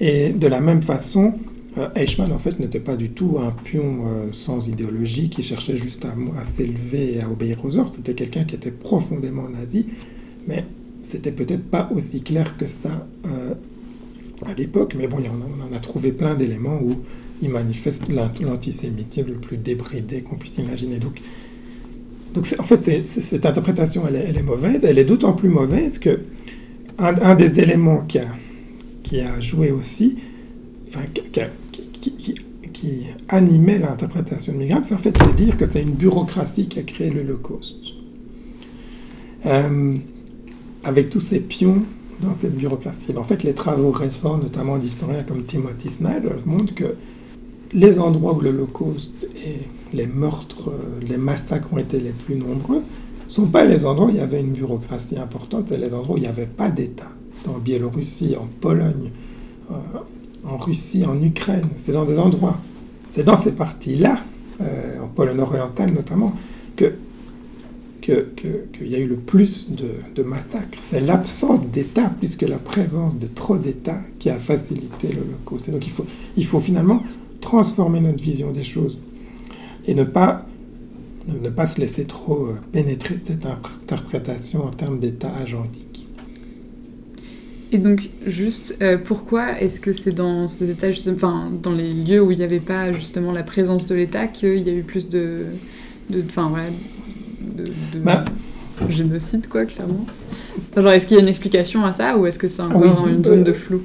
Et 0.00 0.28
de 0.30 0.46
la 0.46 0.60
même 0.60 0.82
façon, 0.82 1.32
euh, 1.78 1.88
Eichmann, 1.94 2.32
en 2.32 2.38
fait, 2.38 2.60
n'était 2.60 2.80
pas 2.80 2.96
du 2.96 3.08
tout 3.08 3.38
un 3.42 3.50
pion 3.50 4.04
euh, 4.04 4.26
sans 4.32 4.68
idéologie 4.68 5.30
qui 5.30 5.42
cherchait 5.42 5.78
juste 5.78 6.04
à, 6.04 6.14
à 6.38 6.44
s'élever 6.44 7.14
et 7.14 7.22
à 7.22 7.30
obéir 7.30 7.64
aux 7.64 7.78
ordres. 7.78 7.94
C'était 7.94 8.14
quelqu'un 8.14 8.44
qui 8.44 8.54
était 8.54 8.70
profondément 8.70 9.48
nazi, 9.48 9.86
mais 10.46 10.66
c'était 11.06 11.30
peut-être 11.30 11.62
pas 11.62 11.88
aussi 11.94 12.20
clair 12.20 12.56
que 12.56 12.66
ça 12.66 13.06
euh, 13.26 13.54
à 14.44 14.54
l'époque. 14.54 14.94
Mais 14.98 15.06
bon, 15.06 15.18
on, 15.18 15.72
en 15.72 15.76
a 15.76 15.78
trouvé 15.78 16.12
plein 16.12 16.34
d'éléments 16.34 16.80
où 16.82 16.96
il 17.42 17.50
manifeste 17.50 18.04
l'antisémitisme 18.08 19.28
le 19.28 19.34
plus 19.34 19.56
débridé 19.56 20.22
qu'on 20.22 20.36
puisse 20.36 20.58
imaginer. 20.58 20.98
Donc, 20.98 21.20
donc 22.34 22.54
en 22.58 22.64
fait, 22.64 23.06
cette 23.06 23.46
interprétation, 23.46 24.02
elle 24.08 24.36
est, 24.36 24.42
mauvaise. 24.42 24.84
Elle 24.84 24.98
est 24.98 25.04
d'autant 25.04 25.32
plus 25.32 25.48
mauvaise 25.48 25.98
que 25.98 26.20
un, 26.98 27.34
des 27.34 27.60
éléments 27.60 28.00
qui 28.00 28.18
a, 28.18 28.28
qui 29.02 29.20
a 29.20 29.40
joué 29.40 29.70
aussi, 29.70 30.16
enfin, 30.88 31.02
qui, 31.14 32.10
qui, 32.10 32.34
qui, 32.72 33.06
animait 33.28 33.78
l'interprétation 33.78 34.52
de 34.52 34.58
Milgram, 34.58 34.82
c'est 34.84 34.94
en 34.94 34.98
fait 34.98 35.12
de 35.12 35.36
dire 35.36 35.56
que 35.56 35.64
c'est 35.64 35.82
une 35.82 35.94
bureaucratie 35.94 36.68
qui 36.68 36.78
a 36.78 36.82
créé 36.82 37.10
l'Holocauste. 37.10 37.94
Euh, 39.46 39.96
avec 40.86 41.10
tous 41.10 41.20
ces 41.20 41.40
pions 41.40 41.82
dans 42.22 42.32
cette 42.32 42.54
bureaucratie. 42.54 43.12
En 43.16 43.24
fait, 43.24 43.42
les 43.42 43.54
travaux 43.54 43.90
récents, 43.90 44.38
notamment 44.38 44.78
d'historiens 44.78 45.24
comme 45.24 45.44
Timothy 45.44 45.90
Snyder, 45.90 46.36
montrent 46.46 46.74
que 46.74 46.94
les 47.72 47.98
endroits 47.98 48.34
où 48.34 48.40
l'Holocauste 48.40 49.26
et 49.44 49.66
les 49.92 50.06
meurtres, 50.06 50.72
les 51.02 51.16
massacres 51.16 51.72
ont 51.72 51.78
été 51.78 51.98
les 51.98 52.10
plus 52.12 52.36
nombreux, 52.36 52.76
ne 52.76 53.30
sont 53.30 53.48
pas 53.48 53.64
les 53.64 53.84
endroits 53.84 54.06
où 54.06 54.10
il 54.10 54.16
y 54.16 54.20
avait 54.20 54.40
une 54.40 54.52
bureaucratie 54.52 55.18
importante, 55.18 55.66
c'est 55.68 55.76
les 55.76 55.92
endroits 55.92 56.14
où 56.14 56.18
il 56.18 56.22
n'y 56.22 56.28
avait 56.28 56.46
pas 56.46 56.70
d'État. 56.70 57.10
C'est 57.34 57.48
en 57.48 57.58
Biélorussie, 57.58 58.36
en 58.40 58.46
Pologne, 58.60 59.10
euh, 59.72 59.74
en 60.48 60.56
Russie, 60.56 61.04
en 61.04 61.20
Ukraine. 61.20 61.66
C'est 61.74 61.92
dans 61.92 62.04
des 62.04 62.20
endroits, 62.20 62.58
c'est 63.08 63.24
dans 63.24 63.36
ces 63.36 63.52
parties-là, 63.52 64.20
euh, 64.60 65.02
en 65.02 65.08
Pologne 65.08 65.40
orientale 65.40 65.92
notamment, 65.92 66.32
que 66.76 66.92
qu'il 68.06 68.88
y 68.88 68.94
a 68.94 68.98
eu 68.98 69.06
le 69.06 69.16
plus 69.16 69.68
de, 69.70 70.22
massacres. 70.22 70.78
C'est 70.82 71.00
l'absence 71.00 71.66
d'État 71.66 72.12
plus 72.18 72.36
que 72.36 72.46
la 72.46 72.58
présence 72.58 73.18
de 73.18 73.26
trop 73.26 73.58
d'États 73.58 74.00
qui 74.18 74.30
a 74.30 74.38
facilité 74.38 75.08
l'Holocauste. 75.08 75.68
Et 75.68 75.72
donc 75.72 75.86
il 75.86 75.92
faut, 75.92 76.06
il 76.36 76.46
faut 76.46 76.60
finalement 76.60 77.02
transformer 77.40 78.00
notre 78.00 78.22
vision 78.22 78.50
des 78.52 78.62
choses 78.62 78.98
et 79.86 79.94
ne 79.94 80.04
pas, 80.04 80.46
ne, 81.28 81.48
pas 81.50 81.66
se 81.66 81.80
laisser 81.80 82.04
trop 82.04 82.46
euh, 82.46 82.54
pénétrer 82.72 83.16
de 83.16 83.24
cette 83.24 83.46
interprétation 83.46 84.64
en 84.64 84.70
termes 84.70 84.98
d'État 84.98 85.32
agentique. 85.34 86.08
Et 87.72 87.78
donc, 87.78 88.08
juste, 88.24 88.76
euh, 88.80 88.96
pourquoi 88.96 89.60
est-ce 89.60 89.80
que 89.80 89.92
c'est 89.92 90.12
dans 90.12 90.46
ces 90.46 90.70
États, 90.70 90.88
enfin, 91.10 91.50
dans 91.62 91.72
les 91.72 91.90
lieux 91.90 92.22
où 92.22 92.30
il 92.30 92.38
n'y 92.38 92.44
avait 92.44 92.60
pas 92.60 92.92
justement 92.92 93.32
la 93.32 93.42
présence 93.42 93.86
de 93.86 93.94
l'État 93.96 94.28
qu'il 94.28 94.62
y 94.62 94.70
a 94.70 94.72
eu 94.72 94.82
plus 94.82 95.08
de, 95.08 95.46
de, 96.10 96.24
voilà, 96.36 96.68
de, 97.54 97.98
bah. 97.98 98.24
génocide, 98.88 99.48
quoi, 99.48 99.64
clairement. 99.64 100.06
genre, 100.76 100.90
est-ce 100.90 101.06
qu'il 101.06 101.16
y 101.16 101.20
a 101.20 101.22
une 101.22 101.28
explication 101.28 101.84
à 101.84 101.92
ça 101.92 102.16
ou 102.16 102.26
est-ce 102.26 102.38
que 102.38 102.48
c'est 102.48 102.62
encore 102.62 102.82
dans 102.82 103.06
une 103.08 103.24
zone 103.24 103.44
de 103.44 103.52
flou 103.52 103.82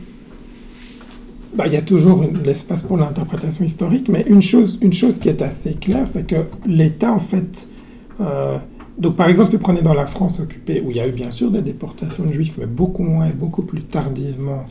bah, 1.53 1.65
il 1.67 1.73
y 1.73 1.77
a 1.77 1.81
toujours 1.81 2.23
l'espace 2.45 2.81
pour 2.81 2.95
l'interprétation 2.95 3.65
historique, 3.65 4.07
mais 4.07 4.23
une 4.25 4.41
chose, 4.41 4.77
une 4.81 4.93
chose 4.93 5.19
qui 5.19 5.27
est 5.27 5.41
assez 5.41 5.73
claire, 5.73 6.07
c'est 6.09 6.25
que 6.25 6.45
l'État, 6.65 7.11
en 7.11 7.19
fait, 7.19 7.67
euh, 8.21 8.57
donc 8.97 9.17
par 9.17 9.27
exemple, 9.27 9.49
si 9.49 9.57
vous 9.57 9.61
prenez 9.61 9.81
dans 9.81 9.93
la 9.93 10.05
France 10.05 10.39
occupée, 10.39 10.81
où 10.85 10.91
il 10.91 10.97
y 10.97 11.01
a 11.01 11.07
eu 11.07 11.11
bien 11.11 11.31
sûr 11.31 11.51
des 11.51 11.61
déportations 11.61 12.23
de 12.23 12.31
juifs, 12.31 12.53
mais 12.57 12.67
beaucoup 12.67 13.03
moins 13.03 13.27
et 13.27 13.33
beaucoup 13.33 13.63
plus 13.63 13.83
tardivement 13.83 14.65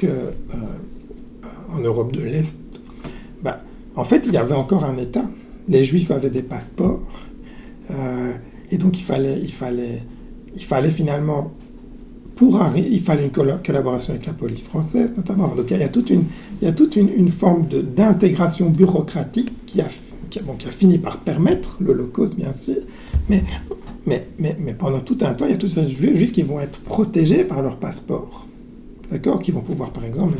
qu'en 0.00 0.06
euh, 0.06 0.30
en 1.74 1.78
Europe 1.80 2.12
de 2.12 2.22
l'Est, 2.22 2.80
bah, 3.42 3.58
en 3.94 4.04
fait, 4.04 4.24
il 4.26 4.32
y 4.32 4.36
avait 4.38 4.54
encore 4.54 4.84
un 4.84 4.96
État. 4.96 5.24
Les 5.68 5.84
juifs 5.84 6.10
avaient 6.10 6.30
des 6.30 6.42
passeports, 6.42 7.00
euh, 7.90 8.32
et 8.70 8.78
donc 8.78 8.98
il 8.98 9.02
fallait, 9.02 9.38
il 9.40 9.52
fallait, 9.52 10.02
il 10.54 10.64
fallait 10.64 10.90
finalement, 10.90 11.52
pour 12.36 12.60
arriver, 12.60 12.88
il 12.90 13.00
fallait 13.00 13.24
une 13.24 13.30
collaboration 13.30 14.14
avec 14.14 14.26
la 14.26 14.32
police 14.32 14.62
française 14.62 15.12
notamment. 15.16 15.48
Donc 15.54 15.70
il 15.70 15.78
y 15.78 15.82
a 15.82 15.88
toute 15.88 16.10
une, 16.10 16.24
il 16.60 16.64
y 16.66 16.68
a 16.68 16.72
toute 16.72 16.96
une, 16.96 17.30
forme 17.30 17.66
d'intégration 17.66 18.70
bureaucratique 18.70 19.52
qui 19.66 19.80
a, 19.80 19.88
qui, 20.30 20.40
bon, 20.40 20.54
qui 20.54 20.68
a 20.68 20.70
fini 20.70 20.98
par 20.98 21.18
permettre 21.18 21.76
l'Holocauste, 21.80 22.36
bien 22.36 22.52
sûr, 22.52 22.76
mais, 23.28 23.44
mais, 24.06 24.26
mais, 24.38 24.56
mais, 24.58 24.74
pendant 24.74 25.00
tout 25.00 25.18
un 25.22 25.34
temps, 25.34 25.46
il 25.46 25.52
y 25.52 25.54
a 25.54 25.58
tous 25.58 25.68
ces 25.68 25.88
juifs 25.88 26.32
qui 26.32 26.42
vont 26.42 26.60
être 26.60 26.80
protégés 26.80 27.44
par 27.44 27.62
leur 27.62 27.76
passeport, 27.76 28.46
d'accord, 29.10 29.40
qui 29.40 29.50
vont 29.50 29.60
pouvoir 29.60 29.90
par 29.90 30.04
exemple 30.04 30.38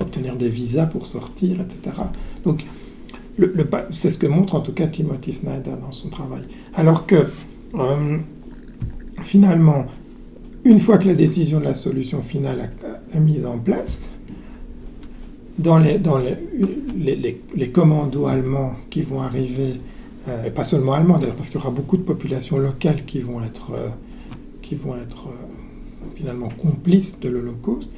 obtenir 0.00 0.36
des 0.36 0.48
visas 0.48 0.86
pour 0.86 1.06
sortir, 1.06 1.60
etc. 1.60 1.96
Donc 2.44 2.64
c'est 3.90 4.10
ce 4.10 4.18
que 4.18 4.26
montre 4.26 4.54
en 4.54 4.60
tout 4.60 4.72
cas 4.72 4.86
Timothy 4.86 5.32
Snyder 5.32 5.74
dans 5.80 5.92
son 5.92 6.08
travail. 6.08 6.42
Alors 6.74 7.06
que 7.06 7.26
euh, 7.74 8.18
finalement, 9.22 9.86
une 10.64 10.78
fois 10.78 10.98
que 10.98 11.06
la 11.06 11.14
décision 11.14 11.60
de 11.60 11.64
la 11.64 11.74
solution 11.74 12.22
finale 12.22 12.70
est 13.14 13.20
mise 13.20 13.46
en 13.46 13.58
place, 13.58 14.08
dans 15.58 15.78
les, 15.78 15.98
dans 15.98 16.18
les, 16.18 16.36
les, 17.54 17.68
commandos 17.68 18.26
allemands 18.26 18.74
qui 18.90 19.02
vont 19.02 19.20
arriver, 19.20 19.80
euh, 20.28 20.44
et 20.46 20.50
pas 20.50 20.64
seulement 20.64 20.94
allemands 20.94 21.18
d'ailleurs, 21.18 21.36
parce 21.36 21.48
qu'il 21.50 21.60
y 21.60 21.62
aura 21.62 21.70
beaucoup 21.70 21.96
de 21.96 22.02
populations 22.02 22.58
locales 22.58 23.04
qui 23.04 23.20
vont 23.20 23.42
être, 23.42 23.72
euh, 23.72 23.88
qui 24.62 24.74
vont 24.74 24.96
être 24.96 25.28
finalement 26.16 26.48
complices 26.48 27.20
de 27.20 27.28
l'Holocauste, 27.28 27.90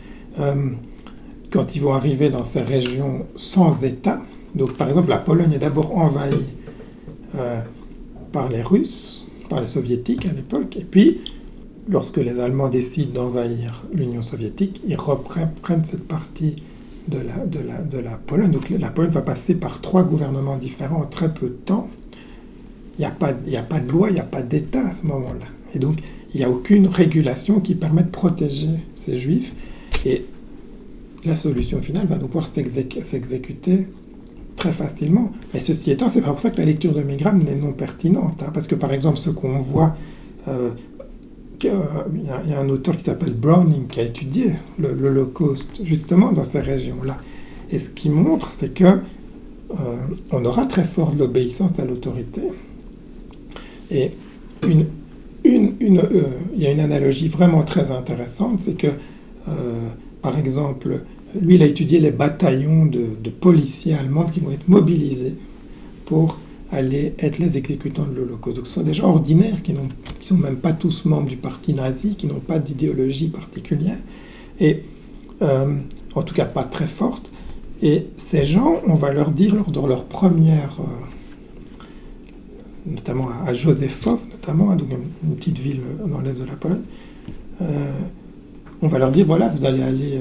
quand 1.51 1.77
ils 1.77 1.81
vont 1.81 1.95
arriver 1.95 2.31
dans 2.31 2.43
ces 2.43 2.61
régions 2.63 3.27
sans 3.37 3.85
État, 3.85 4.21
donc, 4.55 4.77
par 4.77 4.89
exemple, 4.89 5.09
la 5.09 5.19
Pologne 5.19 5.53
est 5.53 5.59
d'abord 5.59 5.97
envahie 5.97 6.37
euh, 7.37 7.61
par 8.33 8.49
les 8.49 8.63
Russes, 8.63 9.27
par 9.49 9.61
les 9.61 9.67
Soviétiques 9.67 10.27
à 10.27 10.33
l'époque, 10.33 10.77
et 10.77 10.85
puis, 10.85 11.21
lorsque 11.89 12.19
les 12.19 12.39
Allemands 12.39 12.69
décident 12.69 13.25
d'envahir 13.25 13.85
l'Union 13.93 14.23
soviétique, 14.23 14.81
ils 14.87 14.97
reprennent 14.97 15.85
cette 15.85 16.07
partie 16.07 16.57
de 17.09 17.19
la, 17.19 17.45
de, 17.45 17.59
la, 17.59 17.79
de 17.79 17.99
la 17.99 18.17
Pologne. 18.17 18.51
Donc, 18.51 18.71
la 18.71 18.91
Pologne 18.91 19.11
va 19.11 19.23
passer 19.23 19.57
par 19.57 19.81
trois 19.81 20.03
gouvernements 20.03 20.57
différents 20.57 21.03
en 21.03 21.07
très 21.07 21.33
peu 21.33 21.49
de 21.49 21.55
temps. 21.55 21.89
Il 22.99 23.01
n'y 23.01 23.07
a, 23.07 23.11
pas, 23.11 23.31
a 23.31 23.63
pas 23.63 23.81
de 23.81 23.91
loi, 23.91 24.11
il 24.11 24.15
n'y 24.15 24.21
a 24.21 24.25
pas 24.25 24.43
d'État 24.43 24.87
à 24.87 24.93
ce 24.93 25.07
moment-là. 25.09 25.47
Et 25.75 25.79
donc, 25.79 25.99
il 26.33 26.39
n'y 26.39 26.45
a 26.45 26.51
aucune 26.51 26.87
régulation 26.87 27.61
qui 27.61 27.75
permet 27.75 28.05
de 28.05 28.09
protéger 28.09 28.69
ces 28.95 29.17
juifs. 29.19 29.53
Et 30.07 30.25
la 31.25 31.37
solution 31.37 31.81
finale 31.83 32.07
va 32.07 32.17
donc 32.17 32.31
pouvoir 32.31 32.47
s'exécuter 32.47 33.89
très 34.57 34.73
facilement. 34.73 35.33
Mais 35.53 35.61
ceci 35.61 35.91
étant, 35.91 36.09
c'est 36.09 36.21
pas 36.21 36.31
pour 36.31 36.41
ça 36.41 36.51
que 36.51 36.59
la 36.59 36.65
lecture 36.65 36.93
de 36.93 37.03
Milgram 37.03 37.43
n'est 37.43 37.57
non 37.57 37.73
pertinente. 37.73 38.43
Hein, 38.43 38.51
parce 38.53 38.67
que 38.67 38.75
par 38.75 38.93
exemple, 38.93 39.19
ce 39.19 39.31
qu'on 39.31 39.59
voit, 39.59 39.97
euh, 40.49 40.71
il 41.63 41.71
y, 42.51 42.53
a 42.53 42.61
un 42.61 42.69
auteur 42.69 42.95
qui 42.95 43.05
s'appelle 43.05 43.33
Browning 43.33 43.87
qui 43.87 44.01
a 44.01 44.03
étudié 44.03 44.57
l'Holocauste 44.79 45.81
justement 45.83 46.31
dans 46.31 46.45
ces 46.45 46.61
régions-là. 46.61 47.17
Et 47.71 47.79
ce 47.79 47.89
qu'il 47.89 48.13
montre, 48.13 48.51
c'est 48.53 48.75
que 48.75 48.85
euh, 48.85 49.97
on 50.31 50.45
aura 50.45 50.67
très 50.67 50.85
fort 50.85 51.15
l'obéissance 51.17 51.79
à 51.79 51.87
l'autorité. 51.87 52.43
Et 53.91 54.11
une, 54.69 54.87
une, 55.45 55.99
euh, 56.01 56.25
il 56.55 56.63
y 56.63 56.67
a 56.67 56.71
une 56.71 56.81
analogie 56.81 57.29
vraiment 57.29 57.63
très 57.63 57.91
intéressante, 57.91 58.61
c'est 58.61 58.77
que, 58.77 58.89
par 60.21 60.39
exemple, 60.39 61.01
lui, 61.41 61.57
il 61.57 61.63
a 61.63 61.67
étudié 61.67 62.01
les 62.01 62.11
bataillons 62.11 62.87
de, 62.87 63.31
policiers 63.31 63.95
allemands 63.95 64.27
qui 64.27 64.41
vont 64.41 64.51
être 64.51 64.69
mobilisés 64.69 65.35
pour 66.07 66.39
aller 66.71 67.15
être 67.19 67.39
les 67.39 67.59
exécutants 67.59 68.07
de 68.07 68.15
l'Holocauste. 68.15 68.57
Donc 68.57 68.67
ce 68.67 68.75
sont 68.75 68.83
des 68.83 68.95
gens 68.95 69.11
ordinaires 69.11 69.63
qui 69.63 69.73
ne 69.73 69.79
sont 70.21 70.37
même 70.37 70.57
pas 70.57 70.73
tous 70.73 71.05
membres 71.05 71.29
du 71.29 71.37
parti 71.37 71.75
nazi, 71.75 72.17
qui 72.17 72.27
n'ont 72.27 72.41
pas 72.41 72.59
d'idéologie 72.59 73.29
particulière, 73.29 73.99
et 74.61 74.83
euh, 75.43 75.77
en 76.15 76.23
tout 76.23 76.35
cas 76.35 76.47
pas 76.47 76.65
très 76.65 76.87
forte. 76.87 77.31
Et 77.83 78.07
ces 78.17 78.45
gens, 78.45 78.77
on 78.87 78.95
va 78.95 79.13
leur 79.13 79.31
dire 79.31 79.55
lors 79.55 79.71
de 79.71 79.87
leur 79.87 80.05
première, 80.05 80.79
euh, 80.81 81.85
notamment 82.87 83.29
à, 83.29 83.51
à 83.51 83.53
notamment, 83.53 84.71
hein, 84.71 84.77
une, 85.23 85.37
petite 85.37 85.59
ville 85.59 85.81
dans 86.07 86.21
l'est 86.21 86.41
de 86.41 86.47
la 86.47 86.57
Pologne, 86.57 86.83
euh, 87.61 87.93
on 88.81 88.89
va 88.89 88.99
leur 88.99 89.11
dire 89.11 89.27
voilà, 89.27 89.49
vous 89.49 89.65
allez 89.65 89.83
aller 89.83 90.19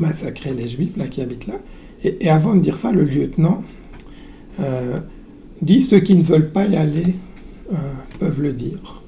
massacrer 0.00 0.54
les 0.54 0.68
juifs 0.68 0.96
là, 0.96 1.06
qui 1.08 1.22
habitent 1.22 1.46
là. 1.46 1.58
Et, 2.04 2.28
avant 2.28 2.54
de 2.54 2.60
dire 2.60 2.76
ça, 2.76 2.92
le 2.92 3.04
lieutenant 3.04 3.64
euh, 4.60 5.00
dit 5.62 5.80
ceux 5.80 6.00
qui 6.00 6.14
ne 6.14 6.22
veulent 6.22 6.50
pas 6.50 6.66
y 6.66 6.76
aller 6.76 7.14
euh, 7.72 7.76
peuvent 8.18 8.40
le 8.40 8.52
dire. 8.52 9.02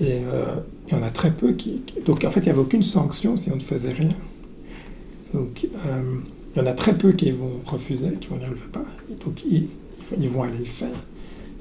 Et 0.00 0.20
euh, 0.24 0.56
il 0.86 0.94
y 0.94 0.96
en 0.96 1.02
a 1.02 1.10
très 1.10 1.32
peu 1.32 1.52
qui. 1.52 1.82
Donc 2.04 2.24
en 2.24 2.30
fait, 2.30 2.40
il 2.40 2.44
n'y 2.44 2.50
avait 2.50 2.60
aucune 2.60 2.82
sanction 2.82 3.36
si 3.36 3.50
on 3.50 3.56
ne 3.56 3.60
faisait 3.60 3.92
rien. 3.92 4.10
Donc, 5.34 5.64
Il 5.64 6.58
y 6.58 6.60
en 6.60 6.66
a 6.66 6.72
très 6.72 6.96
peu 6.96 7.12
qui 7.12 7.30
vont 7.30 7.60
refuser, 7.66 8.14
qui 8.20 8.28
vont 8.28 8.36
dire, 8.36 8.48
je 8.48 8.64
ne 8.64 8.68
pas. 8.70 8.84
Donc, 9.24 9.44
ils, 9.44 9.68
ils 10.18 10.28
vont 10.28 10.42
aller 10.42 10.58
le 10.58 10.64
faire. 10.64 10.88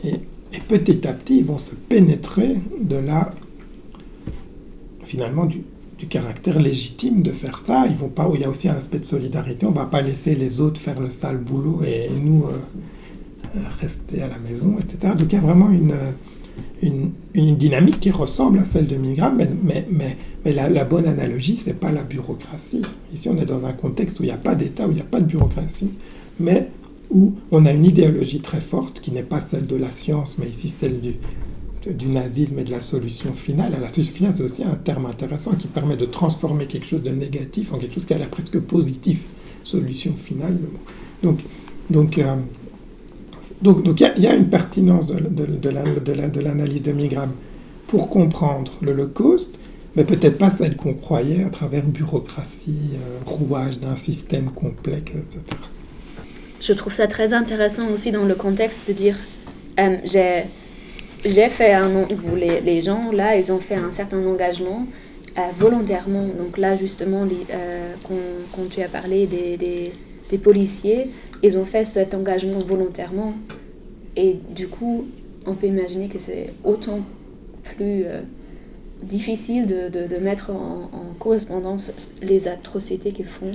Et, 0.05 0.13
et, 0.53 0.59
petit 0.67 1.05
à 1.05 1.13
petit, 1.13 1.39
ils 1.39 1.45
vont 1.45 1.57
se 1.57 1.75
pénétrer 1.75 2.55
de 2.81 2.95
la, 2.95 3.31
finalement, 5.03 5.45
du, 5.45 5.63
du 5.97 6.07
caractère 6.07 6.59
légitime 6.59 7.23
de 7.23 7.31
faire 7.31 7.59
ça. 7.59 7.85
Ils 7.87 7.95
vont 7.95 8.09
pas, 8.09 8.29
il 8.33 8.41
y 8.41 8.43
a 8.43 8.49
aussi 8.49 8.69
un 8.69 8.75
aspect 8.75 8.99
de 8.99 9.05
solidarité. 9.05 9.65
On 9.65 9.71
va 9.71 9.85
pas 9.85 10.01
laisser 10.01 10.35
les 10.35 10.61
autres 10.61 10.79
faire 10.79 10.99
le 10.99 11.09
sale 11.09 11.37
boulot 11.37 11.81
et 11.85 12.09
nous 12.09 12.45
euh, 12.45 13.59
rester 13.81 14.21
à 14.21 14.27
la 14.27 14.37
maison, 14.37 14.77
etc. 14.79 15.13
Donc 15.17 15.31
il 15.31 15.35
y 15.35 15.39
a 15.39 15.41
vraiment 15.41 15.69
une, 15.69 15.95
une, 16.81 17.11
une 17.33 17.55
dynamique 17.55 17.99
qui 17.99 18.11
ressemble 18.11 18.59
à 18.59 18.65
celle 18.65 18.87
de 18.87 18.95
Milgram, 18.95 19.35
mais, 19.35 19.49
mais, 19.63 19.87
mais, 19.89 20.17
mais 20.45 20.53
la, 20.53 20.69
la, 20.69 20.85
bonne 20.85 21.07
analogie, 21.07 21.57
c'est 21.57 21.79
pas 21.79 21.91
la 21.91 22.03
bureaucratie. 22.03 22.83
Ici, 23.13 23.29
on 23.29 23.37
est 23.37 23.45
dans 23.45 23.65
un 23.65 23.73
contexte 23.73 24.19
où 24.19 24.23
il 24.23 24.27
n'y 24.27 24.31
a 24.31 24.37
pas 24.37 24.55
d'État, 24.55 24.87
où 24.87 24.91
il 24.91 24.95
n'y 24.95 25.01
a 25.01 25.05
pas 25.05 25.19
de 25.19 25.25
bureaucratie, 25.25 25.91
mais 26.39 26.69
où 27.09 27.33
on 27.51 27.65
a 27.65 27.71
une 27.71 27.85
idéologie 27.85 28.41
très 28.41 28.59
forte 28.59 28.99
qui 28.99 29.11
n'est 29.11 29.23
pas 29.23 29.41
celle 29.41 29.65
de 29.65 29.75
la 29.75 29.91
science, 29.91 30.37
mais 30.37 30.47
ici 30.47 30.69
celle 30.69 30.99
du, 30.99 31.15
du 31.93 32.07
nazisme 32.07 32.59
et 32.59 32.63
de 32.63 32.71
la 32.71 32.81
solution 32.81 33.33
finale. 33.33 33.77
La 33.79 33.89
solution 33.89 34.13
finale, 34.13 34.33
c'est 34.35 34.43
aussi 34.43 34.63
un 34.63 34.75
terme 34.75 35.05
intéressant 35.05 35.51
qui 35.55 35.67
permet 35.67 35.97
de 35.97 36.05
transformer 36.05 36.65
quelque 36.65 36.87
chose 36.87 37.03
de 37.03 37.11
négatif 37.11 37.73
en 37.73 37.77
quelque 37.77 37.95
chose 37.95 38.05
qui 38.05 38.13
a 38.13 38.17
l'air 38.17 38.29
presque 38.29 38.59
positif. 38.59 39.21
Solution 39.63 40.15
finale. 40.15 40.57
Donc, 41.23 41.39
donc, 41.89 42.17
euh, 42.17 42.35
donc, 43.61 43.83
donc, 43.83 44.01
il 44.01 44.23
y, 44.23 44.27
a 44.27 44.35
une 44.35 44.49
pertinence 44.49 45.07
de, 45.07 45.69
l'analyse 45.69 46.83
de, 46.83 46.91
de, 46.91 46.95
Milgram 46.95 47.31
pour 47.87 48.09
comprendre 48.09 48.73
l'Holocauste, 48.81 49.59
mais 49.95 50.03
peut-être 50.03 50.37
pas 50.37 50.49
celle 50.49 50.75
qu'on 50.75 50.93
croyait 50.93 51.43
à 51.43 51.49
travers 51.49 51.83
bureaucratie, 51.83 52.91
euh, 52.93 53.19
rouage 53.25 53.79
d'un 53.79 53.95
système 53.95 54.51
complexe, 54.51 55.11
etc. 55.11 55.41
Je 56.61 56.73
trouve 56.73 56.93
ça 56.93 57.07
très 57.07 57.33
intéressant 57.33 57.89
aussi 57.89 58.11
dans 58.11 58.25
le 58.25 58.35
contexte 58.35 58.87
de 58.87 58.93
dire 58.93 59.15
euh, 59.79 59.97
j'ai 60.05 60.43
j'ai 61.25 61.49
fait 61.49 61.73
un 61.73 61.89
les, 62.35 62.61
les, 62.61 62.81
gens 62.81 63.11
là 63.11 63.37
ils 63.37 63.51
ont 63.51 63.59
fait 63.59 63.75
un 63.75 63.91
certain 63.91 64.25
engagement 64.25 64.85
euh, 65.37 65.41
volontairement. 65.57 66.25
Donc 66.27 66.57
là 66.57 66.75
justement 66.75 67.25
euh, 67.51 67.93
quand, 68.51 68.69
tu 68.69 68.81
as 68.81 68.87
parlé 68.87 69.27
des, 69.27 69.57
des, 69.57 69.91
des, 70.29 70.37
policiers 70.37 71.09
ils 71.43 71.57
ont 71.57 71.65
fait 71.65 71.83
cet 71.83 72.13
engagement 72.13 72.59
volontairement. 72.59 73.33
Et 74.15 74.37
du 74.55 74.67
coup 74.67 75.07
on 75.45 75.53
peut 75.53 75.67
imaginer 75.67 76.07
que 76.07 76.19
c'est 76.19 76.53
autant 76.63 77.01
plus 77.63 78.05
euh, 78.05 78.21
difficile 79.03 79.65
de, 79.65 79.89
de, 79.89 80.07
de 80.07 80.21
mettre 80.21 80.49
en, 80.51 80.89
en, 80.93 81.13
correspondance 81.19 81.91
les 82.21 82.47
atrocités 82.47 83.11
qu'ils 83.11 83.25
font 83.25 83.51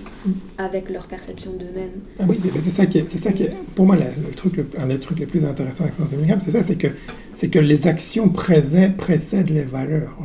avec 0.59 0.90
leur 0.90 1.07
perception 1.07 1.53
d'eux-mêmes. 1.53 2.01
Ah 2.18 2.24
oui, 2.28 2.38
c'est 2.62 2.70
ça 2.70 2.86
qui 2.86 2.99
est, 2.99 3.09
c'est 3.09 3.18
ça 3.18 3.32
qui 3.32 3.45
est, 3.45 3.53
pour 3.74 3.86
moi, 3.86 3.97
le, 3.97 4.03
le 4.26 4.34
truc, 4.34 4.57
le, 4.57 4.66
un 4.78 4.86
des 4.88 4.99
trucs 4.99 5.18
les 5.20 5.26
plus 5.26 5.45
intéressants 5.45 5.84
avec 5.84 5.95
Sens 5.95 6.11
de 6.11 6.16
c'est 6.40 6.51
ça, 6.51 6.62
c'est 6.62 6.76
que, 6.76 6.88
c'est 7.34 7.49
que 7.49 7.59
les 7.59 7.86
actions 7.86 8.28
précèdent, 8.28 8.97
précèdent 8.97 9.51
les 9.51 9.62
valeurs. 9.62 10.16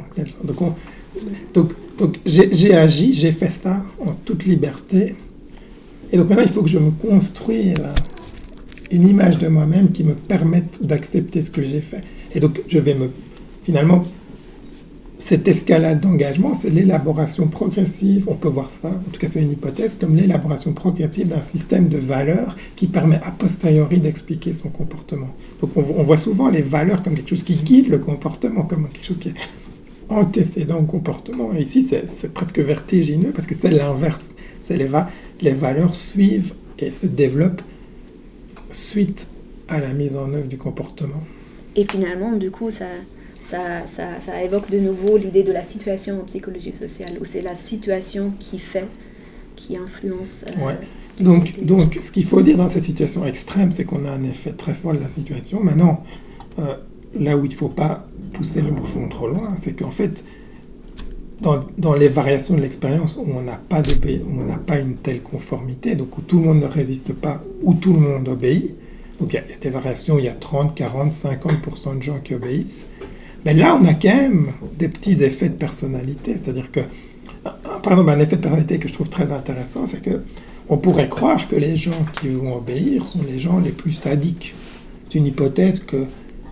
Donc, 0.43 0.61
on, 0.61 0.73
donc, 1.53 1.73
donc 1.97 2.17
j'ai, 2.25 2.49
j'ai 2.53 2.73
agi, 2.75 3.13
j'ai 3.13 3.31
fait 3.31 3.49
ça 3.49 3.83
en 3.99 4.13
toute 4.13 4.45
liberté, 4.45 5.15
et 6.11 6.17
donc 6.17 6.29
maintenant 6.29 6.43
il 6.43 6.51
faut 6.51 6.61
que 6.61 6.69
je 6.69 6.79
me 6.79 6.91
construise 6.91 7.75
une 8.91 9.07
image 9.07 9.39
de 9.39 9.47
moi-même 9.47 9.91
qui 9.91 10.03
me 10.03 10.13
permette 10.13 10.85
d'accepter 10.85 11.41
ce 11.41 11.51
que 11.51 11.63
j'ai 11.63 11.81
fait. 11.81 12.01
Et 12.33 12.39
donc 12.39 12.61
je 12.67 12.79
vais 12.79 12.93
me, 12.93 13.09
finalement, 13.63 14.03
cette 15.19 15.47
escalade 15.47 15.99
d'engagement, 15.99 16.53
c'est 16.53 16.69
l'élaboration 16.69 17.47
progressive, 17.47 18.25
on 18.27 18.35
peut 18.35 18.47
voir 18.47 18.69
ça, 18.69 18.89
en 18.89 19.11
tout 19.11 19.19
cas 19.19 19.27
c'est 19.27 19.41
une 19.41 19.51
hypothèse, 19.51 19.97
comme 19.99 20.15
l'élaboration 20.15 20.73
progressive 20.73 21.27
d'un 21.27 21.41
système 21.41 21.89
de 21.89 21.97
valeurs 21.97 22.55
qui 22.75 22.87
permet 22.87 23.19
a 23.23 23.31
posteriori 23.31 23.99
d'expliquer 23.99 24.53
son 24.53 24.69
comportement. 24.69 25.29
Donc 25.61 25.71
on, 25.75 26.03
voit 26.03 26.17
souvent 26.17 26.49
les 26.49 26.61
valeurs 26.61 27.01
comme 27.01 27.15
quelque 27.15 27.29
chose 27.29 27.43
qui 27.43 27.55
guide 27.55 27.89
le 27.89 27.99
comportement, 27.99 28.63
comme 28.63 28.89
quelque 28.89 29.05
chose 29.05 29.17
qui 29.17 29.29
est 29.29 29.35
antécédent 30.09 30.79
au 30.79 30.85
comportement. 30.85 31.51
Ici 31.53 31.87
c'est 31.89 32.33
presque 32.33 32.59
vertigineux 32.59 33.31
parce 33.31 33.47
que 33.47 33.55
c'est 33.55 33.71
l'inverse. 33.71 34.29
Les, 34.69 34.89
les 35.41 35.53
valeurs 35.53 35.95
suivent 35.95 36.53
et 36.77 36.91
se 36.91 37.07
développent 37.07 37.61
suite 38.71 39.27
à 39.67 39.79
la 39.79 39.93
mise 39.93 40.15
en 40.15 40.31
œuvre 40.33 40.47
du 40.47 40.57
comportement. 40.57 41.23
Et 41.75 41.85
finalement, 41.85 42.33
du 42.33 42.51
coup, 42.51 42.71
ça, 42.71 42.85
ça, 43.49 43.87
ça, 43.87 44.19
ça, 44.19 44.43
évoque 44.43 44.69
de 44.69 44.79
nouveau 44.79 45.17
l'idée 45.17 45.43
de 45.43 45.51
la 45.51 45.63
situation 45.63 46.21
en 46.21 46.25
psychologie 46.25 46.73
sociale, 46.77 47.11
où 47.21 47.25
c'est 47.25 47.41
la 47.41 47.55
situation 47.55 48.33
qui 48.39 48.59
fait, 48.59 48.87
qui 49.55 49.77
influence. 49.77 50.45
Euh, 50.47 50.65
ouais. 50.65 50.77
Donc, 51.19 51.63
donc, 51.63 51.97
ce 52.01 52.11
qu'il 52.11 52.25
faut 52.25 52.41
dire 52.41 52.57
dans 52.57 52.67
cette 52.67 52.83
situation 52.83 53.25
extrême, 53.25 53.71
c'est 53.71 53.85
qu'on 53.85 54.05
a 54.05 54.11
un 54.11 54.23
effet 54.23 54.51
très 54.51 54.73
fort 54.73 54.93
de 54.93 54.99
la 54.99 55.09
situation. 55.09 55.63
Maintenant, 55.63 56.03
euh, 56.59 56.75
là 57.19 57.37
où 57.37 57.45
il 57.45 57.49
ne 57.49 57.55
faut 57.55 57.69
pas 57.69 58.05
pousser 58.33 58.61
le 58.61 58.71
bouchon 58.71 59.07
trop 59.07 59.27
loin, 59.27 59.55
c'est 59.55 59.73
qu'en 59.73 59.91
fait, 59.91 60.25
dans, 61.41 61.65
dans, 61.77 61.93
les 61.93 62.09
variations 62.09 62.55
de 62.55 62.61
l'expérience 62.61 63.15
où 63.15 63.25
on 63.31 63.41
n'a 63.41 63.59
pas, 63.69 63.81
pas 64.65 64.79
une 64.79 64.95
telle 64.95 65.21
conformité, 65.21 65.95
donc 65.95 66.17
où 66.17 66.21
tout 66.21 66.39
le 66.39 66.45
monde 66.45 66.59
ne 66.59 66.67
résiste 66.67 67.13
pas, 67.13 67.43
où 67.63 67.73
tout 67.75 67.93
le 67.93 67.99
monde 67.99 68.27
obéit, 68.27 68.75
donc 69.19 69.33
il 69.33 69.35
y, 69.35 69.39
a 69.39 69.57
des 69.59 69.69
variations 69.69 70.15
où 70.15 70.19
il 70.19 70.25
y 70.25 70.29
a 70.29 70.33
30, 70.33 70.75
40, 70.75 71.13
50% 71.13 71.97
de 71.97 72.03
gens 72.03 72.19
qui 72.19 72.35
obéissent, 72.35 72.85
mais 73.47 73.53
là, 73.53 73.79
on 73.81 73.85
a 73.85 73.93
quand 73.93 74.13
même 74.13 74.51
des 74.77 74.89
petits 74.89 75.23
effets 75.23 75.47
de 75.47 75.53
personnalité. 75.53 76.35
C'est-à-dire 76.35 76.69
que, 76.69 76.81
par 77.81 77.93
exemple, 77.93 78.09
un 78.09 78.19
effet 78.19 78.35
de 78.35 78.41
personnalité 78.41 78.77
que 78.77 78.89
je 78.89 78.93
trouve 78.93 79.07
très 79.07 79.31
intéressant, 79.31 79.85
c'est 79.85 80.01
que 80.01 80.19
on 80.67 80.75
pourrait 80.75 81.07
croire 81.07 81.47
que 81.47 81.55
les 81.55 81.77
gens 81.77 82.05
qui 82.19 82.27
vont 82.27 82.57
obéir 82.57 83.05
sont 83.05 83.21
les 83.25 83.39
gens 83.39 83.59
les 83.59 83.71
plus 83.71 83.93
sadiques. 83.93 84.53
C'est 85.05 85.17
une 85.17 85.27
hypothèse 85.27 85.79
que 85.79 86.07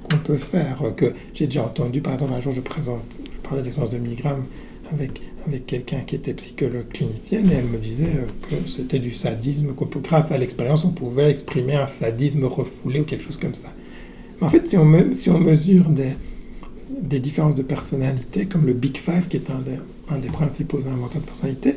qu'on 0.09 0.17
peut 0.23 0.37
faire, 0.37 0.77
que 0.95 1.13
j'ai 1.33 1.47
déjà 1.47 1.65
entendu. 1.65 1.99
Par 1.99 2.13
exemple, 2.13 2.31
un 2.31 2.39
jour, 2.39 2.53
je 2.53 2.61
présente, 2.61 3.19
je 3.25 3.39
parlais 3.41 3.59
de 3.59 3.65
l'expérience 3.65 3.93
de 3.93 3.97
Milgram 3.97 4.45
avec, 4.93 5.19
avec 5.45 5.65
quelqu'un 5.65 5.99
qui 6.07 6.15
était 6.15 6.33
psychologue 6.33 6.87
clinicienne 6.93 7.51
et 7.51 7.55
elle 7.55 7.65
me 7.65 7.77
disait 7.77 8.25
que 8.49 8.69
c'était 8.69 8.99
du 8.99 9.11
sadisme, 9.11 9.73
que 9.75 9.99
grâce 9.99 10.31
à 10.31 10.37
l'expérience, 10.37 10.85
on 10.85 10.91
pouvait 10.91 11.29
exprimer 11.29 11.75
un 11.75 11.87
sadisme 11.87 12.45
refoulé 12.45 13.01
ou 13.01 13.03
quelque 13.03 13.25
chose 13.25 13.37
comme 13.37 13.55
ça. 13.55 13.73
Mais 14.39 14.47
en 14.47 14.49
fait, 14.49 14.65
si 14.65 14.77
on, 14.77 15.13
si 15.13 15.29
on 15.29 15.39
mesure 15.39 15.89
des, 15.89 16.13
des 16.89 17.19
différences 17.19 17.55
de 17.55 17.63
personnalité, 17.63 18.45
comme 18.45 18.65
le 18.65 18.73
Big 18.73 18.97
Five, 18.97 19.27
qui 19.27 19.37
est 19.37 19.49
un 19.49 20.17
des, 20.17 20.27
principaux 20.27 20.85
inventeurs 20.87 21.21
de 21.21 21.25
personnalité, 21.25 21.75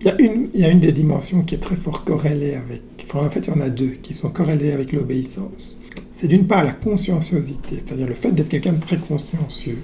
il 0.00 0.06
y, 0.06 0.10
a 0.10 0.20
une, 0.20 0.48
il 0.52 0.60
y 0.60 0.64
a 0.64 0.68
une 0.68 0.80
des 0.80 0.92
dimensions 0.92 1.42
qui 1.42 1.54
est 1.54 1.58
très 1.58 1.76
fort 1.76 2.04
corrélée 2.04 2.54
avec... 2.54 2.82
En 3.14 3.30
fait, 3.30 3.40
il 3.40 3.54
y 3.54 3.56
en 3.56 3.60
a 3.60 3.68
deux 3.68 3.92
qui 4.02 4.12
sont 4.12 4.28
corrélées 4.28 4.72
avec 4.72 4.92
l'obéissance. 4.92 5.80
C'est 6.10 6.26
d'une 6.26 6.46
part 6.46 6.64
la 6.64 6.72
conscienciosité, 6.72 7.76
c'est-à-dire 7.76 8.08
le 8.08 8.14
fait 8.14 8.32
d'être 8.32 8.48
quelqu'un 8.48 8.72
de 8.72 8.80
très 8.80 8.98
consciencieux. 8.98 9.78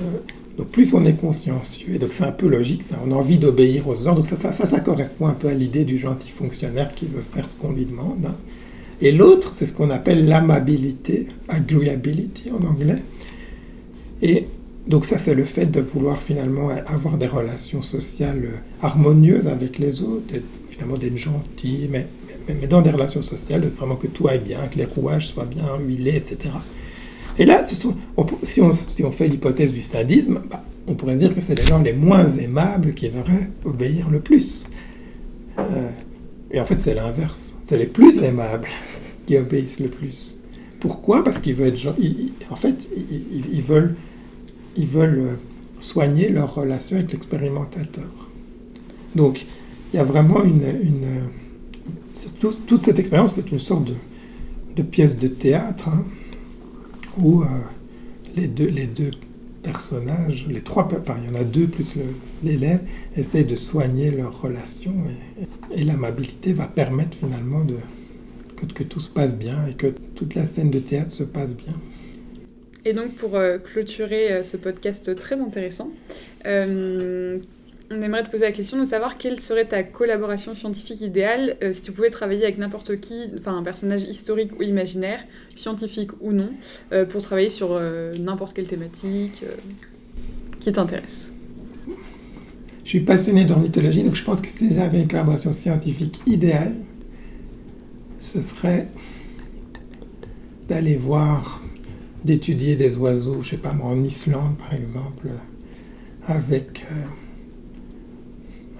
Euh, 0.00 0.04
donc 0.56 0.68
plus 0.68 0.94
on 0.94 1.04
est 1.04 1.14
consciencieux, 1.14 1.94
et 1.94 1.98
donc 1.98 2.12
c'est 2.12 2.24
un 2.24 2.32
peu 2.32 2.46
logique, 2.46 2.82
ça, 2.82 2.96
on 3.04 3.10
a 3.10 3.14
envie 3.14 3.38
d'obéir 3.38 3.88
aux 3.88 4.06
ordres, 4.06 4.22
donc 4.22 4.26
ça, 4.26 4.36
ça, 4.36 4.80
correspond 4.80 5.26
un 5.26 5.32
peu 5.32 5.48
à 5.48 5.54
l'idée 5.54 5.84
du 5.84 5.96
gentil 5.96 6.30
fonctionnaire 6.30 6.94
qui 6.94 7.06
veut 7.06 7.22
faire 7.22 7.48
ce 7.48 7.56
qu'on 7.56 7.72
lui 7.72 7.86
demande. 7.86 8.26
Hein. 8.26 8.36
Et 9.02 9.10
l'autre, 9.10 9.50
c'est 9.52 9.66
ce 9.66 9.72
qu'on 9.72 9.90
appelle 9.90 10.28
l'amabilité, 10.28 11.26
agreeability 11.48 12.52
en 12.52 12.64
anglais. 12.64 13.02
Et 14.22 14.46
donc 14.86 15.04
ça, 15.04 15.18
c'est 15.18 15.34
le 15.34 15.44
fait 15.44 15.66
de 15.66 15.80
vouloir 15.80 16.22
finalement 16.22 16.70
avoir 16.86 17.18
des 17.18 17.26
relations 17.26 17.82
sociales 17.82 18.62
harmonieuses 18.80 19.48
avec 19.48 19.80
les 19.80 20.02
autres, 20.02 20.34
finalement 20.68 20.96
d'être 20.96 21.16
gentil, 21.16 21.88
mais, 21.90 22.06
dans 22.68 22.80
des 22.80 22.90
relations 22.90 23.22
sociales, 23.22 23.68
vraiment 23.76 23.96
que 23.96 24.06
tout 24.06 24.28
aille 24.28 24.40
bien, 24.40 24.68
que 24.68 24.78
les 24.78 24.84
rouages 24.84 25.26
soient 25.28 25.46
bien 25.46 25.66
huilés, 25.84 26.16
etc. 26.16 26.50
Et 27.38 27.44
là, 27.44 27.64
si, 27.64 28.60
on, 28.60 29.10
fait 29.10 29.28
l'hypothèse 29.28 29.72
du 29.72 29.82
sadisme, 29.82 30.42
bah, 30.48 30.62
on 30.86 30.94
pourrait 30.94 31.16
dire 31.16 31.34
que 31.34 31.40
c'est 31.40 31.58
les 31.58 31.64
gens 31.64 31.80
les 31.80 31.92
moins 31.92 32.28
aimables 32.28 32.94
qui 32.94 33.08
devraient 33.08 33.48
obéir 33.64 34.10
le 34.10 34.20
plus. 34.20 34.66
Euh, 35.58 35.90
et 36.52 36.60
en 36.60 36.66
fait, 36.66 36.78
c'est 36.78 36.94
l'inverse. 36.94 37.52
C'est 37.62 37.78
les 37.78 37.86
plus 37.86 38.22
aimables 38.22 38.68
qui 39.26 39.36
obéissent 39.36 39.80
le 39.80 39.88
plus. 39.88 40.44
Pourquoi? 40.80 41.24
Parce 41.24 41.40
qu'ils 41.40 41.54
veulent 41.54 41.74
en 42.50 42.56
fait, 42.56 42.90
ils, 43.10 43.62
veulent, 43.62 43.94
ils 44.76 44.86
veulent 44.86 45.38
soigner 45.78 46.28
leur 46.28 46.54
relation 46.54 46.96
avec 46.96 47.12
l'expérimentateur. 47.12 48.10
Donc, 49.14 49.46
il 49.92 49.96
y 49.96 50.00
a 50.00 50.04
vraiment 50.04 50.42
une... 50.42 50.64
une 50.82 51.06
tout, 52.40 52.52
toute 52.66 52.82
cette 52.82 52.98
expérience, 52.98 53.34
c'est 53.34 53.50
une 53.50 53.58
sorte 53.58 53.84
de, 53.84 53.94
de, 54.76 54.82
pièce 54.82 55.18
de 55.18 55.28
théâtre 55.28 55.88
hein, 55.88 56.04
où 57.18 57.42
euh, 57.42 57.46
les, 58.36 58.48
deux, 58.48 58.68
les 58.68 58.86
deux 58.86 59.12
personnages, 59.62 60.46
les 60.48 60.60
trois, 60.60 60.88
enfin 60.98 61.16
il 61.22 61.32
y 61.32 61.36
en 61.36 61.40
a 61.40 61.44
deux 61.44 61.66
plus 61.66 61.94
l'élève, 62.42 62.80
essayent 63.16 63.44
de 63.44 63.54
soigner 63.54 64.10
leur 64.10 64.40
relation 64.40 64.92
et, 65.74 65.84
l'amabilité 65.84 66.52
va 66.52 66.66
permettre 66.66 67.16
finalement 67.16 67.64
de, 67.64 67.76
que, 68.56 68.66
que, 68.66 68.82
tout 68.82 69.00
se 69.00 69.08
passe 69.08 69.34
bien 69.34 69.66
et 69.66 69.74
que 69.74 69.88
toute 70.14 70.34
la 70.34 70.44
scène 70.46 70.70
de 70.70 70.78
théâtre 70.78 71.12
se 71.12 71.24
passe 71.24 71.54
bien. 71.54 71.74
Et 72.84 72.92
donc 72.92 73.14
pour 73.14 73.36
euh, 73.36 73.58
clôturer 73.58 74.32
euh, 74.32 74.42
ce 74.42 74.56
podcast 74.56 75.14
très 75.14 75.40
intéressant, 75.40 75.90
euh, 76.46 77.36
on 77.92 78.00
aimerait 78.00 78.22
te 78.22 78.30
poser 78.30 78.44
la 78.44 78.52
question 78.52 78.78
de 78.78 78.84
savoir 78.84 79.18
quelle 79.18 79.40
serait 79.40 79.66
ta 79.66 79.82
collaboration 79.82 80.54
scientifique 80.54 81.00
idéale 81.00 81.56
euh, 81.62 81.72
si 81.72 81.82
tu 81.82 81.92
pouvais 81.92 82.10
travailler 82.10 82.44
avec 82.44 82.58
n'importe 82.58 83.00
qui, 83.00 83.28
enfin 83.38 83.56
un 83.56 83.62
personnage 83.62 84.02
historique 84.02 84.58
ou 84.58 84.62
imaginaire, 84.62 85.20
scientifique 85.54 86.10
ou 86.20 86.32
non, 86.32 86.50
euh, 86.92 87.04
pour 87.04 87.22
travailler 87.22 87.50
sur 87.50 87.72
euh, 87.72 88.16
n'importe 88.18 88.54
quelle 88.54 88.66
thématique 88.66 89.44
qui 90.60 90.72
t'intéresse. 90.72 91.34
Je 92.84 92.88
suis 92.88 93.00
passionné 93.00 93.44
d'ornithologie, 93.44 94.02
donc 94.02 94.14
je 94.14 94.24
pense 94.24 94.40
que 94.40 94.48
si 94.48 94.74
j'avais 94.74 95.00
une 95.00 95.08
collaboration 95.08 95.52
scientifique 95.52 96.20
idéale, 96.26 96.74
ce 98.18 98.40
serait 98.40 98.88
d'aller 100.68 100.96
voir, 100.96 101.62
d'étudier 102.24 102.76
des 102.76 102.96
oiseaux, 102.96 103.42
je 103.42 103.50
sais 103.50 103.56
pas 103.56 103.72
moi, 103.72 103.88
en 103.88 104.02
Islande 104.02 104.56
par 104.58 104.74
exemple, 104.74 105.28
avec 106.26 106.84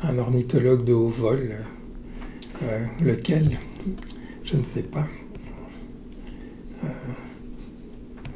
un 0.05 0.19
ornithologue 0.19 0.85
de 0.85 0.93
haut 0.93 1.09
vol, 1.09 1.57
euh, 2.63 2.85
lequel, 3.01 3.59
je 4.45 4.57
ne 4.57 4.65
sais 4.65 4.83
pas. 4.83 5.07
Euh, 6.85 6.89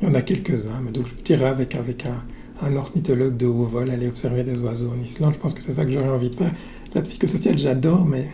il 0.00 0.08
y 0.08 0.10
en 0.10 0.14
a 0.14 0.22
quelques-uns, 0.22 0.80
mais 0.84 0.92
donc 0.92 1.06
je 1.06 1.22
dirais 1.22 1.46
avec, 1.46 1.74
avec 1.74 2.04
un, 2.06 2.76
ornithologue 2.76 3.36
de 3.36 3.46
haut 3.46 3.64
vol, 3.64 3.90
aller 3.90 4.08
observer 4.08 4.44
des 4.44 4.60
oiseaux 4.60 4.90
en 4.90 5.00
Islande. 5.00 5.34
Je 5.34 5.38
pense 5.38 5.54
que 5.54 5.62
c'est 5.62 5.72
ça 5.72 5.84
que 5.84 5.90
j'aurais 5.90 6.08
envie 6.08 6.30
de 6.30 6.36
faire. 6.36 6.52
La 6.94 7.02
psychosociale, 7.02 7.58
j'adore, 7.58 8.04
mais 8.04 8.30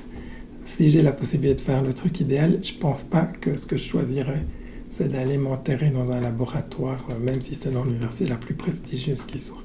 si 0.64 0.90
j'ai 0.90 1.02
la 1.02 1.12
possibilité 1.12 1.56
de 1.56 1.60
faire 1.60 1.82
le 1.82 1.92
truc 1.94 2.20
idéal, 2.20 2.60
je 2.62 2.74
pense 2.74 3.04
pas 3.04 3.24
que 3.24 3.56
ce 3.56 3.66
que 3.66 3.76
je 3.76 3.84
choisirais, 3.84 4.44
c'est 4.88 5.08
d'aller 5.08 5.38
m'enterrer 5.38 5.90
dans 5.90 6.12
un 6.12 6.20
laboratoire, 6.20 7.08
même 7.20 7.40
si 7.40 7.54
c'est 7.54 7.70
l'université 7.70 8.28
la 8.28 8.36
plus 8.36 8.54
prestigieuse 8.54 9.24
qui 9.24 9.38
soit. 9.40 9.61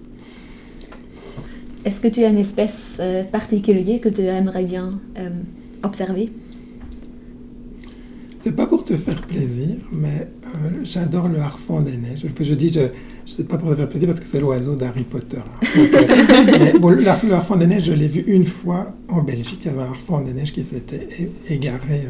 Est-ce 1.88 2.02
que 2.02 2.10
tu 2.10 2.22
as 2.26 2.28
une 2.28 2.38
espèce 2.38 2.98
euh, 3.00 3.24
particulière 3.24 4.02
que 4.02 4.10
tu 4.10 4.20
aimerais 4.20 4.66
bien 4.66 4.90
euh, 5.18 5.30
observer? 5.84 6.34
C'est 8.38 8.52
pas 8.52 8.66
pour 8.66 8.84
te 8.84 8.94
faire 8.98 9.22
plaisir, 9.22 9.78
mais 9.90 10.28
euh, 10.44 10.82
j'adore 10.84 11.30
le 11.30 11.40
harfang 11.40 11.82
des 11.82 11.96
neiges. 11.96 12.26
Je, 12.26 12.44
je 12.44 12.54
dis, 12.56 12.74
je, 12.74 12.82
je 13.26 13.32
sais 13.32 13.46
pas 13.46 13.56
pour 13.56 13.70
te 13.70 13.76
faire 13.76 13.88
plaisir 13.88 14.10
parce 14.10 14.20
que 14.20 14.28
c'est 14.28 14.42
l'oiseau 14.42 14.76
d'Harry 14.76 15.06
Potter. 15.06 15.40
mais, 16.60 16.78
bon, 16.78 16.90
le, 16.90 17.08
harfang 17.08 17.56
des 17.56 17.68
neiges, 17.68 17.86
je 17.86 17.94
l'ai 17.94 18.10
vu 18.10 18.20
une 18.28 18.44
fois 18.44 18.94
en 19.08 19.22
Belgique. 19.22 19.60
Il 19.62 19.68
y 19.68 19.70
avait 19.70 19.84
un 19.84 19.92
harfang 19.92 20.20
des 20.20 20.34
neiges 20.34 20.52
qui 20.52 20.64
s'était 20.64 21.08
égaré 21.48 22.02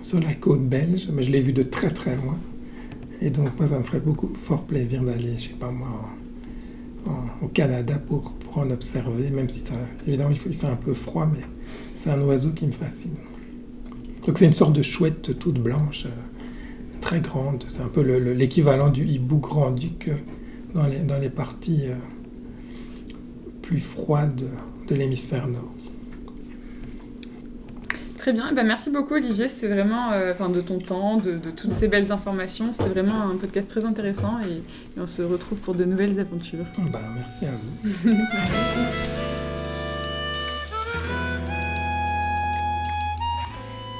sur 0.00 0.20
la 0.20 0.34
côte 0.34 0.62
belge, 0.68 1.08
mais 1.12 1.24
je 1.24 1.32
l'ai 1.32 1.40
vu 1.40 1.52
de 1.52 1.64
très 1.64 1.90
très 1.90 2.14
loin. 2.14 2.38
Et 3.20 3.30
donc, 3.30 3.58
moi, 3.58 3.68
ça 3.68 3.76
me 3.76 3.82
ferait 3.82 3.98
beaucoup 3.98 4.30
fort 4.44 4.62
plaisir 4.62 5.02
d'aller, 5.02 5.34
je 5.36 5.48
sais 5.48 5.56
pas 5.58 5.72
moi, 5.72 5.88
au 7.42 7.48
Canada 7.48 7.98
pour, 7.98 8.32
pour, 8.32 8.58
en 8.58 8.70
observer, 8.70 9.30
même 9.30 9.48
si 9.48 9.60
ça, 9.60 9.74
évidemment 10.06 10.30
il, 10.30 10.54
fait 10.54 10.66
un 10.66 10.76
peu 10.76 10.94
froid, 10.94 11.28
mais 11.32 11.44
c'est 11.94 12.10
un 12.10 12.20
oiseau 12.22 12.52
qui 12.52 12.66
me 12.66 12.72
fascine. 12.72 13.14
Donc 14.26 14.38
c'est 14.38 14.46
une 14.46 14.52
sorte 14.52 14.72
de 14.72 14.82
chouette 14.82 15.38
toute 15.38 15.58
blanche, 15.58 16.06
euh, 16.06 16.98
très 17.00 17.20
grande. 17.20 17.64
C'est 17.68 17.82
un 17.82 17.88
peu 17.88 18.02
l'équivalent 18.02 18.90
du 18.90 19.06
hibou 19.06 19.38
grand-duc 19.38 20.08
euh, 20.08 20.14
dans 20.74 20.86
les, 20.86 21.02
dans 21.02 21.18
les 21.18 21.30
parties 21.30 21.86
euh, 21.86 21.94
plus 23.62 23.80
froides 23.80 24.44
de 24.88 24.94
l'hémisphère 24.94 25.48
nord. 25.48 25.72
Très 28.28 28.34
bien, 28.34 28.52
bah, 28.52 28.62
merci 28.62 28.90
beaucoup 28.90 29.14
Olivier, 29.14 29.48
c'est 29.48 29.68
vraiment 29.68 30.12
euh, 30.12 30.34
de 30.34 30.60
ton 30.60 30.80
temps, 30.80 31.16
de, 31.16 31.38
toutes 31.38 31.72
ces 31.72 31.88
belles 31.88 32.12
informations. 32.12 32.74
C'était 32.74 32.90
vraiment 32.90 33.22
un 33.22 33.36
podcast 33.38 33.70
très 33.70 33.86
intéressant 33.86 34.38
et, 34.40 34.60
on 35.00 35.06
se 35.06 35.22
retrouve 35.22 35.58
pour 35.62 35.74
de 35.74 35.86
nouvelles 35.86 36.20
aventures. 36.20 36.66
Bah, 36.92 37.00
merci 37.14 37.46
à 37.46 37.52
vous. 37.52 37.88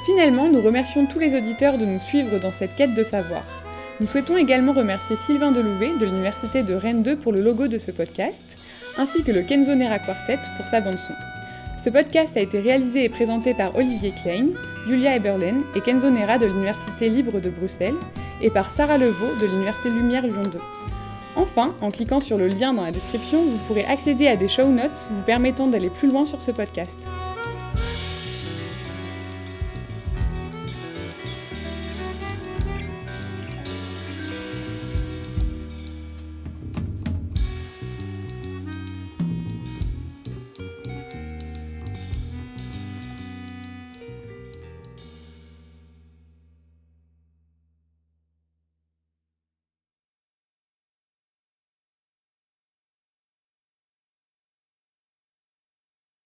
Finalement, 0.05 0.47
nous 0.47 0.61
remercions 0.61 1.07
tous 1.07 1.17
les 1.17 1.35
auditeurs 1.35 1.79
de 1.79 1.85
nous 1.85 1.97
suivre 1.97 2.39
dans 2.39 2.51
cette 2.51 2.75
quête 2.75 2.93
de 2.93 3.03
savoir. 3.03 3.41
Nous 3.99 4.05
souhaitons 4.05 4.37
également 4.37 4.73
remercier 4.73 5.15
Sylvain 5.15 5.51
Delouvet 5.51 5.97
de 5.99 6.05
l'Université 6.05 6.61
de 6.61 6.75
Rennes 6.75 7.01
2 7.01 7.15
pour 7.15 7.31
le 7.31 7.41
logo 7.41 7.67
de 7.67 7.79
ce 7.79 7.89
podcast, 7.89 8.43
ainsi 8.95 9.23
que 9.23 9.31
le 9.31 9.41
Kenzo 9.41 9.73
Nera 9.73 9.97
Quartet 9.97 10.37
pour 10.55 10.67
sa 10.67 10.81
bande-son. 10.81 11.15
Ce 11.89 11.91
podcast 11.91 12.37
a 12.37 12.41
été 12.41 12.59
réalisé 12.59 13.05
et 13.05 13.09
présenté 13.09 13.55
par 13.55 13.75
Olivier 13.75 14.11
Klein, 14.11 14.49
Julia 14.87 15.15
Eberlen 15.15 15.63
et 15.75 15.81
Kenzo 15.81 16.11
Nera 16.11 16.37
de 16.37 16.45
l'Université 16.45 17.09
libre 17.09 17.39
de 17.39 17.49
Bruxelles 17.49 17.95
et 18.43 18.51
par 18.51 18.69
Sarah 18.69 18.99
Levaux 18.99 19.33
de 19.41 19.47
l'Université 19.47 19.89
Lumière 19.89 20.27
Lyon 20.27 20.43
2. 20.53 20.59
Enfin, 21.35 21.73
en 21.81 21.89
cliquant 21.89 22.19
sur 22.19 22.37
le 22.37 22.47
lien 22.47 22.75
dans 22.75 22.83
la 22.83 22.91
description, 22.91 23.43
vous 23.43 23.57
pourrez 23.65 23.85
accéder 23.85 24.27
à 24.27 24.35
des 24.35 24.47
show 24.47 24.67
notes 24.67 25.07
vous 25.09 25.23
permettant 25.23 25.65
d'aller 25.65 25.89
plus 25.89 26.07
loin 26.07 26.25
sur 26.25 26.43
ce 26.43 26.51
podcast. 26.51 26.95